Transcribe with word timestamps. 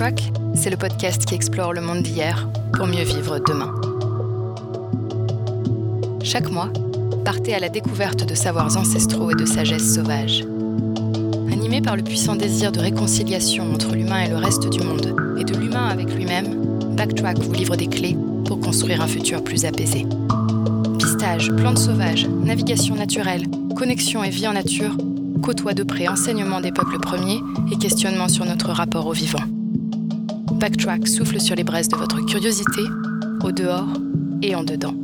Backtrack, 0.00 0.32
c'est 0.54 0.70
le 0.70 0.78
podcast 0.78 1.26
qui 1.26 1.34
explore 1.34 1.74
le 1.74 1.82
monde 1.82 2.02
d'hier 2.02 2.48
pour 2.72 2.86
mieux 2.86 3.02
vivre 3.02 3.38
demain. 3.38 3.70
Chaque 6.22 6.50
mois, 6.50 6.70
partez 7.22 7.52
à 7.52 7.58
la 7.58 7.68
découverte 7.68 8.26
de 8.26 8.34
savoirs 8.34 8.78
ancestraux 8.78 9.30
et 9.30 9.34
de 9.34 9.44
sagesse 9.44 9.94
sauvage. 9.94 10.46
Animé 11.52 11.82
par 11.82 11.96
le 11.96 12.02
puissant 12.02 12.34
désir 12.34 12.72
de 12.72 12.80
réconciliation 12.80 13.70
entre 13.74 13.94
l'humain 13.94 14.22
et 14.22 14.30
le 14.30 14.36
reste 14.36 14.70
du 14.70 14.80
monde, 14.80 15.14
et 15.38 15.44
de 15.44 15.54
l'humain 15.54 15.88
avec 15.88 16.14
lui-même, 16.14 16.96
Backtrack 16.96 17.38
vous 17.38 17.52
livre 17.52 17.76
des 17.76 17.88
clés 17.88 18.16
pour 18.46 18.58
construire 18.58 19.02
un 19.02 19.06
futur 19.06 19.44
plus 19.44 19.66
apaisé. 19.66 20.06
Pistage, 20.98 21.52
plantes 21.56 21.76
sauvages, 21.76 22.26
navigation 22.26 22.94
naturelle, 22.94 23.44
connexion 23.76 24.24
et 24.24 24.30
vie 24.30 24.48
en 24.48 24.54
nature 24.54 24.96
côtoie 25.42 25.74
de 25.74 25.82
près 25.82 26.08
enseignement 26.08 26.62
des 26.62 26.72
peuples 26.72 27.00
premiers 27.00 27.40
et 27.70 27.76
questionnement 27.76 28.28
sur 28.28 28.46
notre 28.46 28.70
rapport 28.70 29.06
au 29.06 29.12
vivant. 29.12 29.40
Backtrack 30.60 31.08
souffle 31.08 31.40
sur 31.40 31.56
les 31.56 31.64
braises 31.64 31.88
de 31.88 31.96
votre 31.96 32.20
curiosité, 32.26 32.82
au 33.42 33.50
dehors 33.50 33.88
et 34.42 34.54
en 34.54 34.62
dedans. 34.62 34.94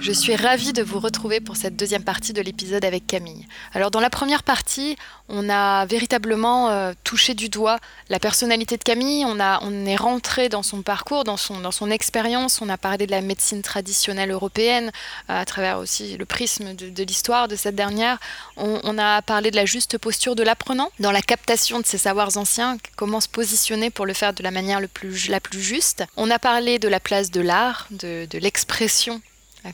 Je 0.00 0.12
suis 0.12 0.34
ravie 0.34 0.72
de 0.72 0.82
vous 0.82 0.98
retrouver 0.98 1.40
pour 1.40 1.56
cette 1.56 1.76
deuxième 1.76 2.04
partie 2.04 2.32
de 2.32 2.40
l'épisode 2.40 2.86
avec 2.86 3.06
Camille. 3.06 3.46
Alors 3.74 3.90
dans 3.90 4.00
la 4.00 4.08
première 4.08 4.42
partie, 4.42 4.96
on 5.28 5.50
a 5.50 5.84
véritablement 5.84 6.70
euh, 6.70 6.94
touché 7.04 7.34
du 7.34 7.50
doigt 7.50 7.78
la 8.08 8.18
personnalité 8.18 8.78
de 8.78 8.82
Camille, 8.82 9.26
on, 9.26 9.38
a, 9.38 9.60
on 9.62 9.84
est 9.84 9.96
rentré 9.96 10.48
dans 10.48 10.62
son 10.62 10.80
parcours, 10.80 11.24
dans 11.24 11.36
son, 11.36 11.60
dans 11.60 11.70
son 11.70 11.90
expérience, 11.90 12.62
on 12.62 12.70
a 12.70 12.78
parlé 12.78 13.06
de 13.06 13.10
la 13.10 13.20
médecine 13.20 13.60
traditionnelle 13.60 14.30
européenne 14.30 14.90
euh, 15.28 15.38
à 15.40 15.44
travers 15.44 15.78
aussi 15.78 16.16
le 16.16 16.24
prisme 16.24 16.74
de, 16.74 17.02
l'histoire 17.02 17.46
de 17.46 17.54
cette 17.54 17.76
dernière. 17.76 18.18
On, 18.56 18.96
a 18.96 19.20
parlé 19.20 19.50
de 19.50 19.56
la 19.56 19.66
juste 19.66 19.98
posture 19.98 20.34
de 20.34 20.42
l'apprenant 20.42 20.90
dans 20.98 21.12
la 21.12 21.20
captation 21.20 21.78
de 21.78 21.84
ses 21.84 21.98
savoirs 21.98 22.38
anciens, 22.38 22.78
comment 22.96 23.20
se 23.20 23.28
positionner 23.28 23.90
pour 23.90 24.06
le 24.06 24.14
faire 24.14 24.32
de 24.32 24.42
la 24.42 24.50
manière 24.50 24.80
le 24.80 24.88
plus, 24.88 25.28
la 25.28 25.40
plus 25.40 25.60
juste. 25.60 26.04
On 26.16 26.30
a 26.30 26.38
parlé 26.38 26.78
de 26.78 26.88
la 26.88 27.00
place 27.00 27.30
de 27.30 27.42
l'art, 27.42 27.86
de, 27.90 28.26
de 28.30 28.38
l'expression 28.38 29.20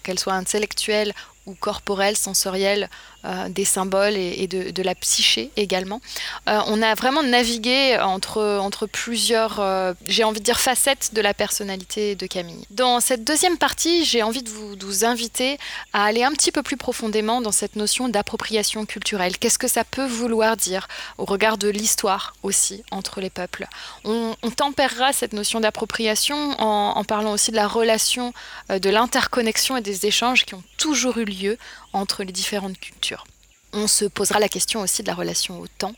qu'elle 0.03 0.19
soit 0.19 0.35
intellectuelle 0.35 1.13
ou 1.47 1.55
corporelle, 1.55 2.17
sensorielle, 2.17 2.89
euh, 3.27 3.49
des 3.49 3.65
symboles 3.65 4.15
et, 4.17 4.47
de, 4.47 4.83
la 4.83 4.95
psyché 4.95 5.51
également. 5.57 6.01
Euh, 6.49 6.61
on 6.67 6.81
a 6.81 6.95
vraiment 6.95 7.25
navigué 7.25 7.99
entre, 8.01 8.87
plusieurs, 8.87 9.59
euh, 9.59 9.95
j'ai 10.07 10.23
envie 10.23 10.39
de 10.39 10.45
dire, 10.45 10.61
facettes 10.61 11.11
de 11.13 11.21
la 11.21 11.35
personnalité 11.35 12.15
de 12.15 12.27
Camille. 12.27 12.65
Dans 12.71 13.01
cette 13.01 13.25
deuxième 13.25 13.59
partie, 13.59 14.05
j'ai 14.05 14.23
envie 14.23 14.43
de 14.43 14.49
vous, 14.49 14.77
vous, 14.81 15.05
inviter 15.05 15.59
à 15.93 16.05
aller 16.05 16.23
un 16.23 16.31
petit 16.33 16.53
peu 16.53 16.63
plus 16.63 16.77
profondément 16.77 17.41
dans 17.41 17.51
cette 17.51 17.75
notion 17.75 18.09
d'appropriation 18.09 18.87
culturelle. 18.87 19.39
Qu'est-ce 19.39 19.59
que 19.59 19.69
ça 19.69 19.83
peut 19.83 20.07
vouloir 20.07 20.57
dire 20.57 20.87
au 21.19 21.25
regard 21.25 21.59
de 21.59 21.69
l'histoire 21.69 22.35
aussi 22.45 22.85
entre 22.93 23.21
les 23.21 23.31
peuples? 23.31 23.67
On, 24.05 24.35
tempérera 24.57 25.13
cette 25.13 25.35
notion 25.35 25.61
d'appropriation 25.61 26.37
en, 26.61 26.97
en, 26.97 27.05
parlant 27.05 27.33
aussi 27.33 27.51
de 27.51 27.57
la 27.57 27.67
relation, 27.69 28.33
de 28.71 28.89
l'interconnexion 28.89 29.77
et 29.77 29.83
des 29.83 30.07
échanges 30.07 30.47
qui 30.47 30.55
ont 30.55 30.63
toujours 30.79 31.19
eu 31.19 31.25
lieu 31.25 31.36
entre 31.93 32.25
les 32.25 32.33
différentes 32.33 32.79
cultures. 32.79 33.27
On 33.73 33.87
se 33.87 34.05
posera 34.07 34.39
la 34.39 34.49
question 34.49 34.81
aussi 34.81 35.03
de 35.03 35.09
la 35.09 35.15
relation 35.15 35.61
au 35.61 35.67
temps, 35.67 35.93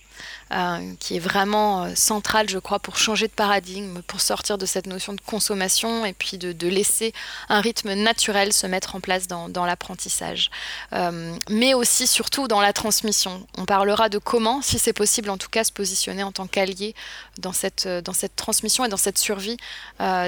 euh, 0.51 0.95
qui 0.99 1.17
est 1.17 1.21
vraiment 1.21 1.85
euh, 1.85 1.95
centrale, 1.95 2.49
je 2.49 2.59
crois, 2.59 2.79
pour 2.81 2.97
changer 2.97 3.29
de 3.29 3.33
paradigme, 3.33 4.01
pour 4.03 4.21
sortir 4.21 4.59
de 4.59 4.67
cette 4.67 4.87
notion 4.87 5.13
de 5.13 5.21
consommation 5.21 6.05
et 6.05 6.13
puis 6.13 6.39
de, 6.39 6.69
laisser 6.69 7.13
un 7.49 7.61
rythme 7.61 7.93
naturel 7.93 8.53
se 8.53 8.67
mettre 8.67 8.97
en 8.97 9.01
place 9.01 9.29
dans, 9.29 9.67
l'apprentissage. 9.67 10.51
Euh, 10.93 11.37
mais 11.51 11.75
aussi, 11.75 12.07
surtout, 12.07 12.49
dans 12.49 12.61
la 12.61 12.73
transmission. 12.73 13.47
On 13.59 13.65
parlera 13.65 14.09
de 14.09 14.19
comment, 14.19 14.61
si 14.61 14.79
c'est 14.79 14.93
possible, 14.93 15.31
en 15.31 15.39
tout 15.39 15.51
cas, 15.51 15.63
se 15.63 15.73
positionner 15.73 16.23
en 16.23 16.33
tant 16.33 16.47
qu'allié 16.47 16.95
dans 17.39 17.53
cette, 17.53 17.89
transmission 18.35 18.85
et 18.85 18.89
dans 18.89 18.97
cette 18.97 19.19
survie 19.19 19.57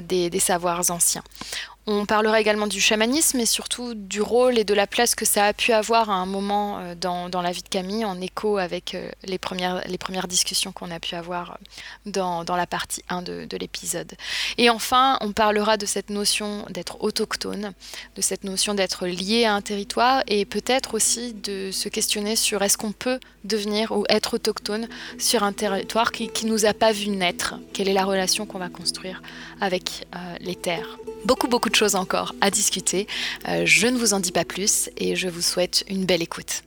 des 0.03 0.41
savoirs 0.41 0.91
anciens. 0.91 1.25
On 1.87 2.05
parlera 2.05 2.39
également 2.41 2.67
du 2.67 2.79
chamanisme 2.79 3.41
et 3.41 3.47
surtout 3.47 3.95
du 3.95 4.21
rôle 4.21 4.59
et 4.59 4.65
de 4.65 4.75
la 4.75 4.87
place 4.87 5.15
que 5.15 5.25
ça 5.25 5.47
a 5.47 5.53
pu 5.55 5.73
avoir 5.73 6.11
à 6.11 6.15
un 6.15 6.27
moment 6.27 6.79
euh, 6.79 6.95
dans, 6.95 7.41
la 7.41 7.53
vie 7.53 7.63
de 7.63 7.69
Camille, 7.69 8.05
en 8.05 8.21
écho 8.21 8.59
avec 8.59 8.95
euh, 8.95 9.11
les 9.25 9.39
premières, 9.39 10.29
discussions 10.29 10.73
qu'on 10.73 10.91
a 10.91 11.01
pu 11.01 11.15
avoir 11.15 11.57
euh, 12.07 12.11
dans, 12.11 12.45
la 12.57 12.67
partie 12.67 13.03
1 13.09 13.23
de, 13.23 13.47
de 13.47 13.57
l'épisode. 13.57 14.13
Et 14.59 14.69
enfin, 14.69 15.17
on 15.23 15.33
parlera 15.33 15.79
de 15.79 15.87
cette 15.87 16.11
notion 16.11 16.67
d'être 16.69 17.03
autochtone, 17.03 17.73
de 18.15 18.21
cette 18.21 18.45
notion 18.45 18.75
d'être 18.75 19.07
lié 19.07 19.47
à 19.47 19.55
un 19.55 19.63
territoire 19.63 20.23
et 20.27 20.45
peut-être 20.45 20.93
aussi 20.93 21.33
de 21.33 21.71
se 21.73 21.89
questionner 21.89 22.37
sur 22.37 22.63
est-ce 22.63 22.77
qu'on 22.77 22.93
peut 22.93 23.19
devenir 23.45 23.93
ou 23.93 24.05
être 24.11 24.35
autochtone 24.35 24.87
sur 25.19 25.43
un 25.43 25.55
territoire 25.55 26.13
qui 26.13 26.31
ne 26.45 26.51
nous 26.51 26.67
a 26.67 26.75
pas 26.75 26.93
vu 26.93 27.09
naître, 27.09 27.55
quelle 27.73 27.89
est 27.89 27.95
la 27.95 28.05
relation 28.05 28.45
qu'on 28.45 28.59
va 28.59 28.69
construire 28.69 29.23
avec 29.61 30.07
les 30.41 30.57
terres? 30.57 30.99
De 31.71 31.77
choses 31.77 31.95
encore 31.95 32.35
à 32.41 32.51
discuter. 32.51 33.07
Euh, 33.49 33.63
je 33.65 33.87
ne 33.87 33.97
vous 33.97 34.15
en 34.15 34.21
dis 34.21 34.33
pas 34.33 34.45
plus 34.45 34.91
et 34.97 35.17
je 35.17 35.29
vous 35.29 35.43
souhaite 35.43 35.85
une 35.89 36.05
belle 36.05 36.23
écoute. 36.23 36.63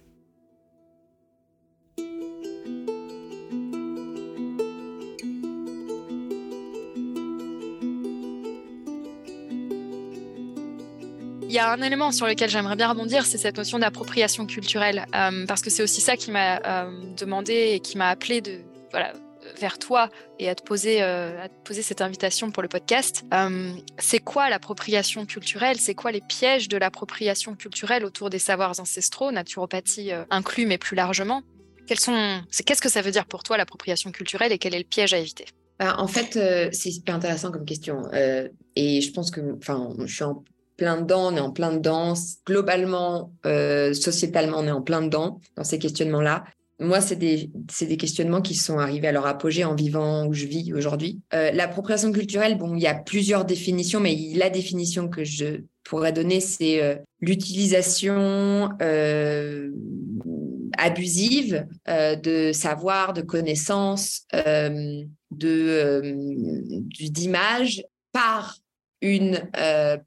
Il 11.54 11.58
y 11.58 11.60
a 11.60 11.72
un 11.72 11.84
élément 11.84 12.12
sur 12.12 12.26
lequel 12.26 12.50
j'aimerais 12.50 12.76
bien 12.76 12.90
rebondir, 12.90 13.28
c'est 13.28 13.38
cette 13.38 13.58
notion 13.58 13.78
d'appropriation 13.78 14.48
culturelle, 14.48 15.06
euh, 15.14 15.46
parce 15.46 15.62
que 15.62 15.70
c'est 15.70 15.84
aussi 15.84 16.02
ça 16.02 16.18
qui 16.18 16.32
m'a 16.32 16.58
euh, 16.66 16.90
demandé 17.16 17.74
et 17.74 17.80
qui 17.80 17.96
m'a 17.96 18.10
appelé 18.10 18.42
de 18.42 18.62
voilà, 18.90 19.14
vers 19.60 19.80
toi 19.80 20.10
et 20.40 20.50
à 20.50 20.56
te 20.56 20.64
poser, 20.64 21.02
euh, 21.02 21.44
à 21.44 21.50
te 21.50 21.54
poser 21.64 21.82
cette 21.82 22.02
invitation 22.02 22.52
pour 22.52 22.62
le 22.64 22.70
podcast. 22.70 23.24
Euh, 23.34 23.74
c'est 23.98 24.20
quoi 24.20 24.50
l'appropriation 24.50 25.26
culturelle? 25.26 25.78
C'est 25.80 25.96
quoi 25.96 26.12
les 26.12 26.22
pièges 26.22 26.68
de 26.68 26.78
l'appropriation 26.78 27.56
culturelle 27.56 28.06
autour 28.06 28.30
des 28.30 28.40
savoirs 28.40 28.80
ancestraux, 28.80 29.32
naturopathie 29.32 30.12
euh, 30.12 30.24
inclus, 30.30 30.66
mais 30.66 30.78
plus 30.78 30.96
largement? 30.96 31.42
Quels 31.88 32.00
sont, 32.00 32.42
Qu'est-ce 32.66 32.82
que 32.82 32.90
ça 32.90 33.02
veut 33.02 33.12
dire 33.12 33.26
pour 33.26 33.44
toi 33.44 33.58
l'appropriation 33.58 34.12
culturelle 34.12 34.52
et 34.52 34.58
quel 34.58 34.74
est 34.74 34.80
le 34.80 34.86
piège 34.86 35.14
à 35.14 35.18
éviter? 35.18 35.46
Bah, 35.80 35.96
En 35.98 36.08
fait, 36.08 36.34
c'est 36.72 36.92
super 36.92 37.16
intéressant 37.16 37.52
comme 37.52 37.66
question. 37.66 38.04
et 38.14 39.02
je 39.02 39.12
pense 39.12 39.32
que 39.32 39.42
je 39.62 40.06
suis 40.06 40.24
en 40.24 40.44
plein 40.78 41.02
dedans, 41.02 41.34
on 41.34 41.36
est 41.36 41.42
en 41.42 41.52
plein 41.52 41.74
dedans. 41.74 42.14
Globalement, 42.46 43.34
sociétalement, 43.44 44.60
on 44.60 44.68
est 44.68 44.72
en 44.72 44.82
plein 44.82 45.02
dedans 45.02 45.42
dans 45.58 45.66
ces 45.66 45.78
questionnements-là 45.78 46.46
moi, 46.80 47.02
c'est 47.02 47.16
des, 47.16 47.52
des, 47.82 47.98
questionnements 47.98 48.42
qui 48.42 48.56
sont 48.56 48.80
arrivés 48.80 49.08
à 49.08 49.12
leur 49.12 49.28
apogée 49.28 49.64
en 49.64 49.76
vivant 49.76 50.26
où 50.26 50.34
je 50.34 50.46
vis 50.46 50.74
aujourd'hui. 50.74 51.22
Euh, 51.34 51.52
L'appropriation 51.52 52.12
culturelle, 52.12 52.58
bon, 52.58 52.76
il 52.76 52.82
y 52.82 52.88
a 52.88 52.96
plusieurs 52.96 53.46
définitions, 53.46 54.00
mais 54.00 54.16
la 54.36 54.50
définition 54.50 55.08
que 55.08 55.24
je 55.24 55.62
pourrais 55.84 56.14
donner, 56.14 56.40
c'est 56.40 56.82
euh, 56.82 56.96
l'utilisation 57.20 58.70
euh, 58.82 59.72
abusive 60.78 61.68
euh, 61.88 62.16
de 62.16 62.52
savoir, 62.52 63.14
de 63.14 63.22
connaissances, 63.22 64.26
d'images 67.12 67.84
par 68.12 68.58
une 69.02 69.50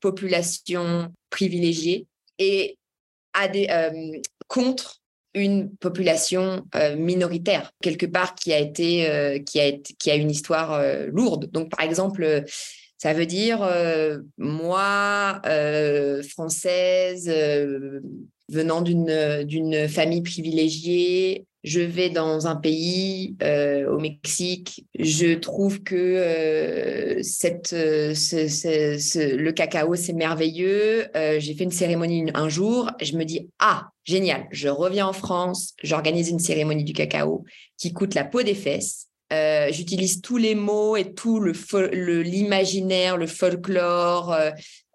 population 0.00 1.12
privilégiée 1.31 2.06
et 2.38 2.78
à 3.34 3.48
des, 3.48 3.69
contre 4.48 5.03
une 5.36 5.70
population 5.76 6.66
euh, 6.74 6.97
minoritaire 6.97 7.72
quelque 7.83 8.06
part 8.06 8.34
qui 8.34 8.53
a 8.53 8.59
été 8.59 9.09
euh, 9.09 9.38
qui 9.38 9.60
a 9.60 9.72
qui 9.72 10.10
a 10.10 10.16
une 10.16 10.30
histoire 10.30 10.72
euh, 10.72 11.06
lourde. 11.12 11.50
Donc 11.53 11.71
par 11.71 11.84
exemple, 11.84 12.44
ça 12.97 13.12
veut 13.12 13.27
dire 13.27 13.68
moi 14.38 15.42
française 16.28 17.30
venant 18.48 18.80
d'une 18.80 19.44
d'une 19.44 19.86
famille 19.88 20.22
privilégiée, 20.22 21.44
je 21.66 21.80
vais 21.80 22.10
dans 22.10 22.47
un 22.47 22.54
pays, 22.54 23.34
euh, 23.42 23.91
au 23.91 23.98
Mexique, 23.98 24.86
je 24.97 25.34
trouve 25.34 25.83
que 25.83 25.97
euh, 25.97 27.21
euh, 27.72 29.36
le 29.36 29.51
cacao, 29.51 29.97
c'est 29.97 30.13
merveilleux. 30.13 31.09
J'ai 31.15 31.54
fait 31.54 31.65
une 31.65 31.72
cérémonie 31.72 32.30
un 32.34 32.48
jour, 32.48 32.92
je 33.03 33.16
me 33.16 33.24
dis, 33.24 33.51
ah, 33.59 33.89
génial, 34.04 34.47
je 34.53 34.68
reviens 34.68 35.09
en 35.09 35.13
France, 35.13 35.74
j'organise 35.83 36.30
une 36.30 36.39
cérémonie 36.39 36.84
du 36.84 36.92
cacao 36.92 37.45
qui 37.77 37.92
coûte 37.92 38.15
la 38.15 38.24
peau 38.24 38.45
des 38.45 38.54
fesses. 38.54 39.09
J'utilise 39.71 40.21
tous 40.21 40.36
les 40.36 40.54
mots 40.54 40.97
et 40.97 41.15
tout 41.15 41.42
l'imaginaire, 41.42 43.16
le, 43.16 43.22
le, 43.22 43.27
folklore, 43.27 44.36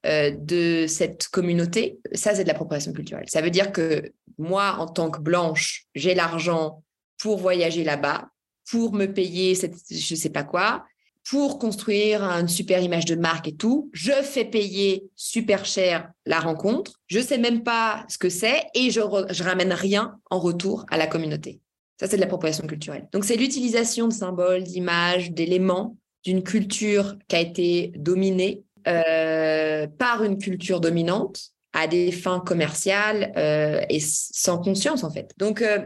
de 0.04 0.86
cette 0.88 1.28
communauté, 1.28 2.00
ça 2.14 2.34
c'est 2.34 2.44
de 2.44 2.48
l'appropriation 2.48 2.92
culturelle. 2.94 3.26
Ça 3.28 3.42
veut 3.42 3.52
dire 3.52 3.72
que 3.72 4.12
moi, 4.38 4.78
en 4.80 4.88
tant 4.88 5.12
que 5.12 5.20
blanche, 5.20 5.86
j'ai 5.94 6.16
l'argent 6.16 6.84
pour 7.20 7.38
voyager 7.38 7.84
là-bas, 7.84 8.30
pour 8.70 8.94
me 8.94 9.06
payer 9.06 9.54
cette, 9.56 9.76
je 9.90 10.16
sais 10.16 10.30
pas 10.30 10.44
quoi, 10.44 10.86
pour 11.30 11.60
construire 11.60 12.24
une 12.24 12.48
super 12.48 12.82
image 12.82 13.06
de 13.06 13.16
marque 13.16 13.48
et 13.48 13.56
tout. 13.56 13.90
Je 13.94 14.12
fais 14.12 14.46
payer 14.46 15.04
super 15.16 15.66
cher 15.66 16.10
la 16.26 16.40
rencontre. 16.40 17.00
Je 17.08 17.20
sais 17.20 17.38
même 17.38 17.64
pas 17.64 18.06
ce 18.10 18.18
que 18.18 18.30
c'est 18.30 18.64
et 18.74 18.90
je, 18.90 19.02
je 19.30 19.44
ramène 19.44 19.74
rien 19.74 20.18
en 20.30 20.40
retour 20.40 20.86
à 20.90 20.98
la 20.98 21.08
communauté. 21.08 21.60
Ça, 22.00 22.08
c'est 22.08 22.16
de 22.16 22.22
l'appropriation 22.22 22.66
culturelle. 22.66 23.08
Donc, 23.12 23.26
c'est 23.26 23.36
l'utilisation 23.36 24.08
de 24.08 24.14
symboles, 24.14 24.64
d'images, 24.64 25.32
d'éléments 25.32 25.96
d'une 26.24 26.42
culture 26.42 27.16
qui 27.28 27.36
a 27.36 27.40
été 27.40 27.92
dominée 27.96 28.64
euh, 28.88 29.88
par 29.98 30.24
une 30.24 30.38
culture 30.38 30.80
dominante 30.82 31.52
à 31.74 31.88
des 31.88 32.12
fins 32.12 32.40
commerciales 32.40 33.32
euh, 33.38 33.82
et 33.90 34.00
sans 34.00 34.58
conscience, 34.58 35.04
en 35.04 35.12
fait. 35.12 35.32
Donc, 35.38 35.62
euh, 35.62 35.80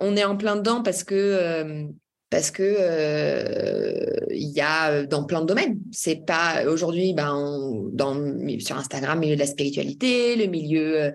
on 0.00 0.16
est 0.16 0.24
en 0.24 0.36
plein 0.36 0.56
dedans 0.56 0.82
parce 0.82 1.04
que 1.04 1.86
parce 2.28 2.50
que 2.50 4.26
il 4.30 4.48
y 4.48 4.60
a 4.60 5.04
dans 5.04 5.24
plein 5.24 5.40
de 5.40 5.46
domaines. 5.46 5.78
C'est 5.92 6.26
pas 6.26 6.64
aujourd'hui, 6.66 7.14
ben, 7.14 7.88
dans, 7.92 8.14
sur 8.58 8.76
Instagram, 8.76 9.18
milieu 9.18 9.36
de 9.36 9.40
la 9.40 9.46
spiritualité, 9.46 10.36
le 10.36 10.46
milieu 10.46 11.12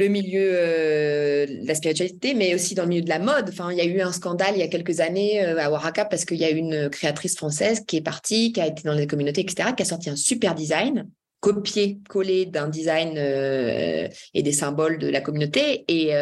le 0.00 0.08
milieu 0.08 0.50
euh, 0.52 1.46
de 1.46 1.66
la 1.66 1.74
spiritualité, 1.74 2.34
mais 2.34 2.54
aussi 2.54 2.74
dans 2.74 2.82
le 2.84 2.88
milieu 2.88 3.02
de 3.02 3.08
la 3.08 3.18
mode. 3.18 3.50
Enfin, 3.50 3.70
il 3.70 3.78
y 3.78 3.80
a 3.80 3.84
eu 3.84 4.00
un 4.00 4.12
scandale 4.12 4.54
il 4.56 4.60
y 4.60 4.62
a 4.62 4.68
quelques 4.68 5.00
années 5.00 5.44
euh, 5.44 5.58
à 5.58 5.70
Waraka 5.70 6.06
parce 6.06 6.24
qu'il 6.24 6.38
y 6.38 6.44
a 6.44 6.50
une 6.50 6.88
créatrice 6.88 7.36
française 7.36 7.84
qui 7.86 7.98
est 7.98 8.02
partie, 8.02 8.52
qui 8.52 8.60
a 8.60 8.66
été 8.66 8.82
dans 8.82 8.94
les 8.94 9.06
communautés, 9.06 9.42
etc., 9.42 9.70
qui 9.76 9.82
a 9.82 9.86
sorti 9.86 10.10
un 10.10 10.16
super 10.16 10.54
design, 10.54 11.08
copié-collé 11.40 12.46
d'un 12.46 12.68
design 12.68 13.14
euh, 13.16 14.08
et 14.34 14.42
des 14.42 14.52
symboles 14.52 14.98
de 14.98 15.08
la 15.08 15.20
communauté 15.20 15.84
et, 15.88 16.12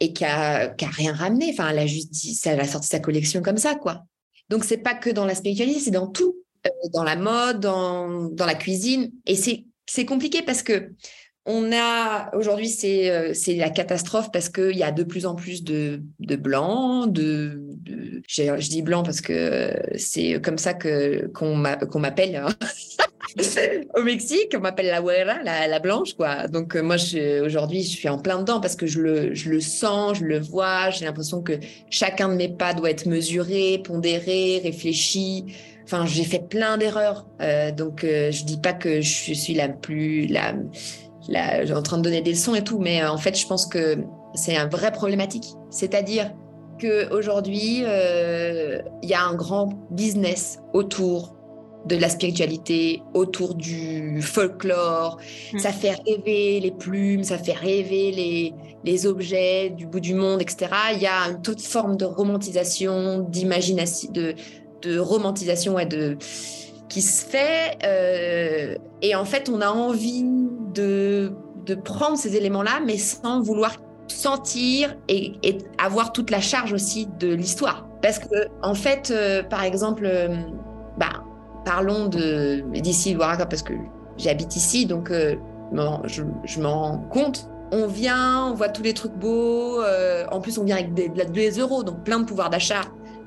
et 0.00 0.12
qui 0.12 0.24
a, 0.24 0.68
qui 0.68 0.84
a 0.84 0.88
rien 0.88 1.12
ramené. 1.12 1.50
Enfin, 1.52 1.70
elle 1.70 1.78
a 1.78 1.86
juste 1.86 2.10
dit, 2.10 2.38
a 2.44 2.64
sorti 2.64 2.88
sa 2.88 2.98
collection 2.98 3.42
comme 3.42 3.58
ça, 3.58 3.76
quoi. 3.76 4.04
Donc, 4.48 4.64
c'est 4.64 4.78
pas 4.78 4.94
que 4.94 5.10
dans 5.10 5.24
la 5.24 5.36
spiritualité, 5.36 5.78
c'est 5.78 5.90
dans 5.92 6.08
tout, 6.08 6.34
dans 6.92 7.04
la 7.04 7.16
mode, 7.16 7.60
dans, 7.60 8.24
dans 8.24 8.46
la 8.46 8.54
cuisine. 8.54 9.12
Et 9.26 9.36
c'est 9.36 10.04
compliqué 10.04 10.42
parce 10.42 10.62
que 10.62 10.92
on 11.46 11.72
a 11.72 12.34
aujourd'hui 12.36 12.68
c'est 12.68 13.10
euh, 13.10 13.32
la 13.56 13.70
catastrophe 13.70 14.30
parce 14.30 14.48
qu'il 14.48 14.76
y 14.76 14.82
a 14.82 14.92
de 14.92 15.02
plus 15.02 15.24
en 15.24 15.34
plus 15.34 15.64
de, 15.64 16.02
de 16.18 16.36
blancs, 16.36 17.10
de, 17.10 17.62
je 18.28 18.68
dis 18.68 18.82
blanc 18.82 19.02
parce 19.02 19.20
que 19.20 19.74
c'est 19.96 20.40
comme 20.42 20.58
ça 20.58 20.74
qu'on 20.74 21.56
m'appelle 21.56 22.36
hein. 22.36 22.48
au 23.96 24.02
Mexique, 24.02 24.54
on 24.54 24.60
m'appelle 24.60 24.86
la 24.86 25.00
güera, 25.00 25.42
la, 25.42 25.78
blanche 25.78 26.14
quoi. 26.14 26.46
Donc 26.46 26.76
euh, 26.76 26.82
moi 26.82 26.96
aujourd'hui 27.42 27.82
je 27.84 27.88
suis 27.88 28.08
en 28.08 28.18
plein 28.18 28.38
dedans 28.40 28.60
parce 28.60 28.76
que 28.76 28.86
je 28.86 29.00
le 29.00 29.34
je 29.34 29.48
le 29.48 29.60
sens, 29.60 30.18
je 30.18 30.24
le 30.24 30.38
vois, 30.38 30.90
j'ai 30.90 31.06
l'impression 31.06 31.40
que 31.40 31.54
chacun 31.88 32.28
de 32.28 32.34
mes 32.34 32.48
pas 32.48 32.74
doit 32.74 32.90
être 32.90 33.06
mesuré, 33.06 33.80
pondéré, 33.82 34.60
réfléchi. 34.62 35.46
Enfin, 35.84 36.06
j'ai 36.06 36.22
fait 36.22 36.48
plein 36.48 36.78
d'erreurs, 36.78 37.26
euh, 37.40 37.72
donc 37.72 38.02
je 38.02 38.44
dis 38.44 38.60
pas 38.60 38.72
que 38.72 39.00
je 39.00 39.32
suis 39.32 39.54
la 39.54 39.68
plus 39.68 40.26
la 40.26 40.54
là, 41.30 41.62
en 41.74 41.82
train 41.82 41.96
de 41.96 42.02
donner 42.02 42.20
des 42.20 42.32
leçons 42.32 42.54
et 42.54 42.62
tout, 42.62 42.78
mais 42.78 43.02
euh, 43.02 43.10
en 43.10 43.16
fait, 43.16 43.38
je 43.38 43.46
pense 43.46 43.66
que 43.66 44.04
c'est 44.34 44.56
un 44.56 44.66
vrai 44.66 44.92
problématique. 44.92 45.54
C'est-à-dire 45.70 46.32
qu'aujourd'hui, 46.80 47.82
euh, 47.84 48.80
il 49.02 49.08
y 49.08 49.14
a 49.14 49.22
un 49.22 49.34
grand 49.34 49.70
business 49.90 50.58
autour 50.74 51.36
de 51.86 51.96
la 51.96 52.10
spiritualité, 52.10 53.02
autour 53.14 53.54
du 53.54 54.20
folklore. 54.20 55.18
Mm. 55.52 55.58
Ça 55.58 55.72
fait 55.72 55.94
rêver 56.06 56.60
les 56.60 56.72
plumes, 56.72 57.24
ça 57.24 57.38
fait 57.38 57.54
rêver 57.54 58.12
les, 58.12 58.54
les 58.84 59.06
objets 59.06 59.70
du 59.70 59.86
bout 59.86 60.00
du 60.00 60.14
monde, 60.14 60.42
etc. 60.42 60.70
Il 60.94 61.00
y 61.00 61.06
a 61.06 61.30
une 61.30 61.40
toute 61.40 61.62
forme 61.62 61.96
de 61.96 62.04
romantisation, 62.04 63.20
d'imagination, 63.20 64.10
de, 64.12 64.34
de 64.82 64.98
romantisation 64.98 65.78
et 65.78 65.86
de 65.86 66.18
qui 66.88 67.00
se 67.00 67.24
fait. 67.24 67.78
Euh, 67.84 68.76
et 69.02 69.14
en 69.14 69.24
fait, 69.24 69.48
on 69.48 69.60
a 69.60 69.68
envie 69.68 70.24
de, 70.74 71.32
prendre 71.84 72.16
ces 72.16 72.34
éléments-là, 72.34 72.80
mais 72.84 72.98
sans 72.98 73.40
vouloir 73.40 73.76
sentir 74.08 74.96
et, 75.08 75.34
avoir 75.78 76.12
toute 76.12 76.30
la 76.30 76.40
charge 76.40 76.72
aussi 76.72 77.08
de 77.18 77.32
l'histoire. 77.32 77.86
Parce 78.02 78.18
que, 78.18 78.48
en 78.62 78.74
fait, 78.74 79.10
euh, 79.10 79.42
par 79.44 79.62
exemple, 79.62 80.04
euh, 80.04 80.36
bah, 80.98 81.22
parlons 81.64 82.06
d'ici 82.06 83.16
parce 83.16 83.62
que 83.62 83.74
j'habite 84.16 84.56
ici, 84.56 84.86
donc 84.86 85.12
je, 85.12 86.22
je 86.44 86.60
m'en 86.60 86.82
rends 86.82 86.98
compte. 87.10 87.48
On 87.72 87.86
vient, 87.86 88.46
on 88.46 88.54
voit 88.54 88.68
tous 88.68 88.82
les 88.82 88.94
trucs 88.94 89.14
beaux. 89.14 89.80
en 90.30 90.40
plus, 90.40 90.58
on 90.58 90.64
vient 90.64 90.76
avec 90.76 90.92
des, 90.92 91.50
euros, 91.50 91.84
donc 91.84 92.02
plein 92.02 92.18
de 92.18 92.24
pouvoir 92.24 92.50
d'achat 92.50 92.82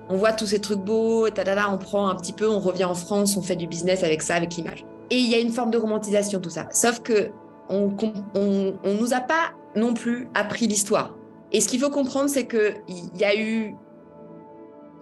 on 0.09 0.17
voit 0.17 0.33
tous 0.33 0.47
ces 0.47 0.59
trucs 0.59 0.81
beaux, 0.81 1.27
on 1.27 1.77
prend 1.77 2.09
un 2.09 2.15
petit 2.15 2.33
peu, 2.33 2.49
on 2.49 2.59
revient 2.59 2.83
en 2.83 2.93
France, 2.93 3.37
on 3.37 3.41
fait 3.41 3.55
du 3.55 3.67
business 3.67 4.03
avec 4.03 4.21
ça, 4.21 4.35
avec 4.35 4.55
l'image. 4.55 4.85
Et 5.13 5.17
il 5.17 5.29
y 5.29 5.35
a 5.35 5.39
une 5.39 5.51
forme 5.51 5.69
de 5.69 5.77
romantisation, 5.77 6.39
tout 6.39 6.49
ça. 6.49 6.67
Sauf 6.71 7.01
que 7.01 7.29
on, 7.69 7.95
on, 8.33 8.93
nous 8.99 9.13
a 9.13 9.19
pas 9.19 9.51
non 9.75 9.93
plus 9.93 10.27
appris 10.33 10.65
l'histoire. 10.65 11.15
Et 11.51 11.61
ce 11.61 11.67
qu'il 11.67 11.79
faut 11.79 11.91
comprendre, 11.91 12.31
c'est 12.31 12.47
qu'il 12.47 13.11
y 13.15 13.23
a 13.23 13.35
eu 13.35 13.75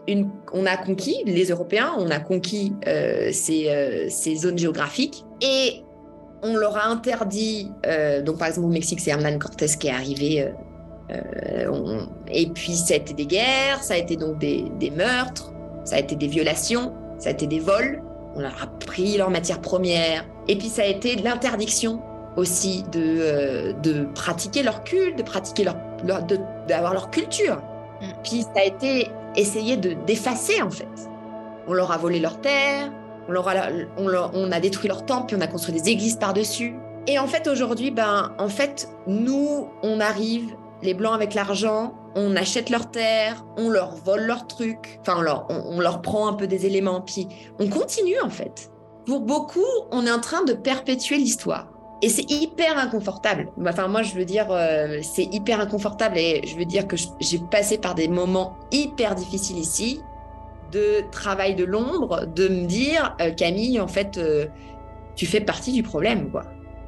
une, 0.10 0.30
on 0.52 0.66
a 0.66 0.76
conquis, 0.76 1.24
les 1.26 1.46
Européens, 1.46 1.94
on 1.98 2.12
a 2.12 2.20
conquis 2.20 2.74
euh, 2.88 3.32
euh, 3.50 4.06
ces, 4.10 4.36
zones 4.36 4.58
géographiques 4.58 5.24
et 5.40 5.82
on 6.44 6.58
leur 6.58 6.76
a 6.76 6.88
interdit, 6.88 7.72
euh, 7.86 8.22
donc 8.22 8.38
par 8.38 8.50
exemple 8.50 8.68
au 8.68 8.72
Mexique, 8.72 9.00
c'est 9.00 9.12
Hernán 9.12 9.40
Cortés 9.40 9.68
qui 9.80 9.88
est 9.88 9.92
arrivé 9.92 10.52
et 12.28 12.48
puis 12.48 12.74
ça 12.74 12.96
a 12.96 12.98
été 12.98 13.14
des 13.14 13.28
guerres, 13.28 13.82
ça 13.82 13.94
a 13.94 13.98
été 13.98 14.18
donc 14.18 14.40
des, 14.40 14.92
meurtres, 14.94 15.54
ça 15.86 15.96
a 15.96 16.00
été 16.00 16.18
des 16.18 16.28
violations, 16.28 16.94
ça 17.18 17.30
a 17.30 17.32
été 17.32 17.48
des 17.48 17.60
vols. 17.60 18.02
On 18.36 18.42
leur 18.42 18.64
a 18.64 18.68
pris 18.86 19.18
leurs 19.18 19.30
matières 19.30 19.62
premières. 19.62 20.26
Et 20.48 20.56
puis 20.58 20.70
ça 20.70 20.84
a 20.84 20.86
été 20.86 21.16
l'interdiction 21.16 22.02
aussi 22.38 22.84
de, 22.92 23.02
euh, 23.02 23.74
de 23.74 24.06
pratiquer 24.16 24.64
leur 24.64 24.84
culte, 24.84 25.18
de 25.18 25.24
pratiquer 25.24 25.66
leur, 25.66 25.76
d'avoir 26.68 26.94
leur 26.94 27.12
culture. 27.12 27.58
Mm. 28.02 28.06
Puis 28.24 28.42
ça 28.42 28.62
a 28.62 28.64
été 28.64 29.10
essayer 29.36 29.78
de 29.78 29.94
d'effacer 30.06 30.62
en 30.62 30.72
fait. 30.72 30.88
On 31.68 31.74
leur 31.74 31.92
a 31.92 31.98
volé 31.98 32.20
leurs 32.20 32.42
terres, 32.42 32.92
on, 33.28 33.32
leur 33.32 33.48
a, 33.48 33.54
on, 33.98 34.08
on 34.34 34.52
a 34.52 34.60
détruit 34.60 34.88
leurs 34.88 35.06
temples, 35.06 35.28
puis 35.28 35.36
on 35.36 35.42
a 35.42 35.48
construit 35.48 35.80
des 35.80 35.90
églises 35.90 36.16
par-dessus. 36.16 36.76
Et 37.08 37.18
en 37.18 37.28
fait, 37.28 37.48
aujourd'hui, 37.48 37.92
ben, 37.92 38.32
en 38.38 38.50
fait, 38.50 38.88
nous, 39.08 39.70
on 39.84 40.00
arrive 40.00 40.54
les 40.82 40.94
Blancs 40.94 41.14
avec 41.14 41.34
l'argent, 41.34 41.94
on 42.16 42.36
achète 42.36 42.70
leurs 42.70 42.92
terres, 42.92 43.46
on 43.58 43.70
leur 43.70 43.96
vole 43.96 44.22
leurs 44.22 44.48
trucs, 44.48 45.00
enfin 45.02 45.16
on 45.18 45.22
leur, 45.22 45.48
on, 45.50 45.80
leur 45.80 46.02
prend 46.02 46.28
un 46.28 46.34
peu 46.34 46.48
des 46.48 46.66
éléments, 46.66 47.02
puis 47.02 47.28
on 47.60 47.68
continue 47.68 48.20
en 48.22 48.30
fait. 48.30 48.72
Pour 49.06 49.22
beaucoup, 49.22 49.66
on 49.92 50.06
est 50.06 50.12
en 50.12 50.20
train 50.20 50.44
de 50.44 50.54
perpétuer 50.54 51.18
l'histoire. 51.18 51.68
Et 52.04 52.10
c'est 52.10 52.30
hyper 52.32 52.78
inconfortable. 52.80 53.50
Enfin, 53.68 53.88
moi, 53.88 54.02
je 54.02 54.16
veux 54.16 54.26
dire, 54.26 54.48
euh, 54.50 55.00
c'est 55.04 55.26
hyper 55.32 55.60
inconfortable 55.60 56.18
et 56.18 56.42
je 56.48 56.56
veux 56.56 56.66
dire 56.66 56.88
que 56.88 56.96
j'ai 57.20 57.40
passé 57.52 57.78
par 57.78 57.94
des 57.94 58.08
moments 58.08 58.58
hyper 58.72 59.14
difficiles 59.14 59.60
ici, 59.60 60.02
de 60.72 61.04
travail 61.12 61.54
de 61.54 61.64
l'ombre, 61.64 62.26
de 62.26 62.48
me 62.48 62.66
dire, 62.66 63.16
euh, 63.22 63.32
Camille, 63.32 63.80
en 63.80 63.88
fait, 63.88 64.18
euh, 64.18 64.48
tu 65.16 65.28
fais 65.28 65.42
partie 65.42 65.74
du 65.74 65.84
problème, 65.84 66.32
quoi. 66.32 66.44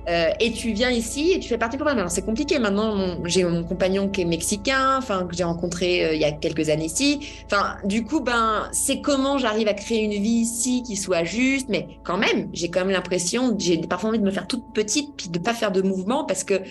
Euh, 0.10 0.32
et 0.40 0.52
tu 0.52 0.74
viens 0.74 0.90
ici 0.90 1.32
et 1.34 1.40
tu 1.40 1.48
fais 1.48 1.58
partie 1.58 1.78
du 1.78 1.82
problème. 1.82 2.00
Alors 2.00 2.12
c'est 2.12 2.26
compliqué. 2.26 2.60
Maintenant, 2.60 3.18
j'ai 3.26 3.44
mon 3.44 3.64
compagnon 3.64 4.10
qui 4.10 4.22
est 4.22 4.26
mexicain, 4.26 4.98
enfin 4.98 5.26
que 5.26 5.36
j'ai 5.36 5.44
rencontré 5.44 6.06
euh, 6.06 6.14
il 6.14 6.22
y 6.22 6.26
a 6.26 6.32
quelques 6.32 6.70
années 6.70 6.86
ici. 6.86 7.20
Enfin, 7.46 7.78
du 7.86 8.04
coup, 8.04 8.20
ben 8.20 8.68
c'est 8.72 9.02
comment 9.02 9.38
j'arrive 9.38 9.68
à 9.68 9.74
créer 9.74 10.04
une 10.04 10.22
vie 10.22 10.42
ici 10.42 10.84
qui 10.84 10.96
soit 10.96 11.24
juste, 11.24 11.70
mais 11.70 11.88
quand 12.04 12.18
même, 12.18 12.50
j'ai 12.54 12.70
quand 12.70 12.82
même 12.82 12.92
l'impression, 12.92 13.56
j'ai 13.58 13.78
parfois 13.78 14.10
envie 14.10 14.20
de 14.20 14.26
me 14.26 14.32
faire 14.32 14.48
toute 14.48 14.74
petite 14.74 15.16
puis 15.16 15.30
de 15.30 15.40
pas 15.40 15.54
faire 15.54 15.72
de 15.72 15.82
mouvement 15.82 16.26
parce 16.26 16.44
que 16.44 16.62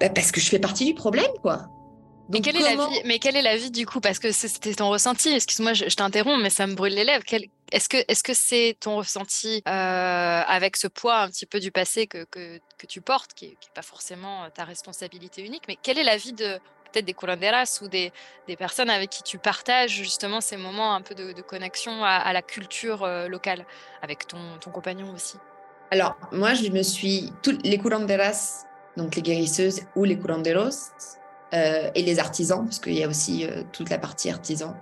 bah, 0.00 0.08
parce 0.10 0.32
que 0.32 0.40
je 0.40 0.48
fais 0.48 0.58
partie 0.58 0.84
du 0.84 0.94
problème, 0.94 1.30
quoi. 1.42 1.68
Mais 2.28 2.40
quelle, 2.40 2.56
est 2.56 2.60
la 2.60 2.74
vie, 2.74 3.00
mais 3.04 3.18
quelle 3.18 3.36
est 3.36 3.42
la 3.42 3.56
vie 3.56 3.70
du 3.70 3.86
coup? 3.86 4.00
Parce 4.00 4.18
que 4.18 4.32
c'était 4.32 4.74
ton 4.74 4.90
ressenti. 4.90 5.28
Excuse-moi, 5.28 5.74
je, 5.74 5.94
t'interromps, 5.94 6.42
mais 6.42 6.50
ça 6.50 6.66
me 6.66 6.74
brûle 6.74 6.94
les 6.94 7.04
lèvres. 7.04 7.24
Est-ce 7.72 8.22
que 8.22 8.34
c'est 8.34 8.76
ton 8.80 8.96
ressenti 8.96 9.62
euh, 9.68 10.42
avec 10.46 10.76
ce 10.76 10.88
poids 10.88 11.20
un 11.20 11.28
petit 11.28 11.46
peu 11.46 11.60
du 11.60 11.70
passé 11.70 12.06
que, 12.06 12.24
que, 12.24 12.58
que 12.78 12.86
tu 12.86 13.00
portes, 13.00 13.32
qui 13.34 13.48
n'est 13.48 13.56
pas 13.74 13.82
forcément 13.82 14.44
euh, 14.44 14.48
ta 14.52 14.64
responsabilité 14.64 15.44
unique, 15.44 15.64
mais 15.68 15.76
quelle 15.80 15.98
est 15.98 16.04
la 16.04 16.16
vie 16.16 16.32
de 16.32 16.58
peut-être 16.92 17.04
des 17.04 17.14
curanderas 17.14 17.80
ou 17.82 17.88
des, 17.88 18.12
des, 18.46 18.56
personnes 18.56 18.90
avec 18.90 19.10
qui 19.10 19.22
tu 19.22 19.38
partages 19.38 19.90
justement 19.90 20.40
ces 20.40 20.56
moments 20.56 20.94
un 20.94 21.02
peu 21.02 21.14
de, 21.14 21.40
connexion 21.42 22.04
à, 22.04 22.32
la 22.32 22.42
culture 22.42 23.02
euh, 23.02 23.28
locale, 23.28 23.66
avec 24.02 24.26
ton, 24.26 24.58
ton 24.60 24.70
compagnon 24.70 25.12
aussi? 25.12 25.36
Alors, 25.90 26.16
moi, 26.32 26.54
je 26.54 26.68
me 26.70 26.82
suis... 26.82 27.32
Toutes 27.42 27.64
les 27.64 27.78
curanderas, 27.78 28.64
donc 28.96 29.14
les 29.14 29.22
guérisseuses 29.22 29.82
ou 29.94 30.04
les 30.04 30.18
curanderos, 30.18 30.90
et 31.94 32.02
les 32.02 32.18
artisans, 32.18 32.64
parce 32.64 32.78
qu'il 32.78 32.94
y 32.94 33.04
a 33.04 33.08
aussi 33.08 33.46
toute 33.72 33.90
la 33.90 33.98
partie 33.98 34.30
artisan 34.30 34.74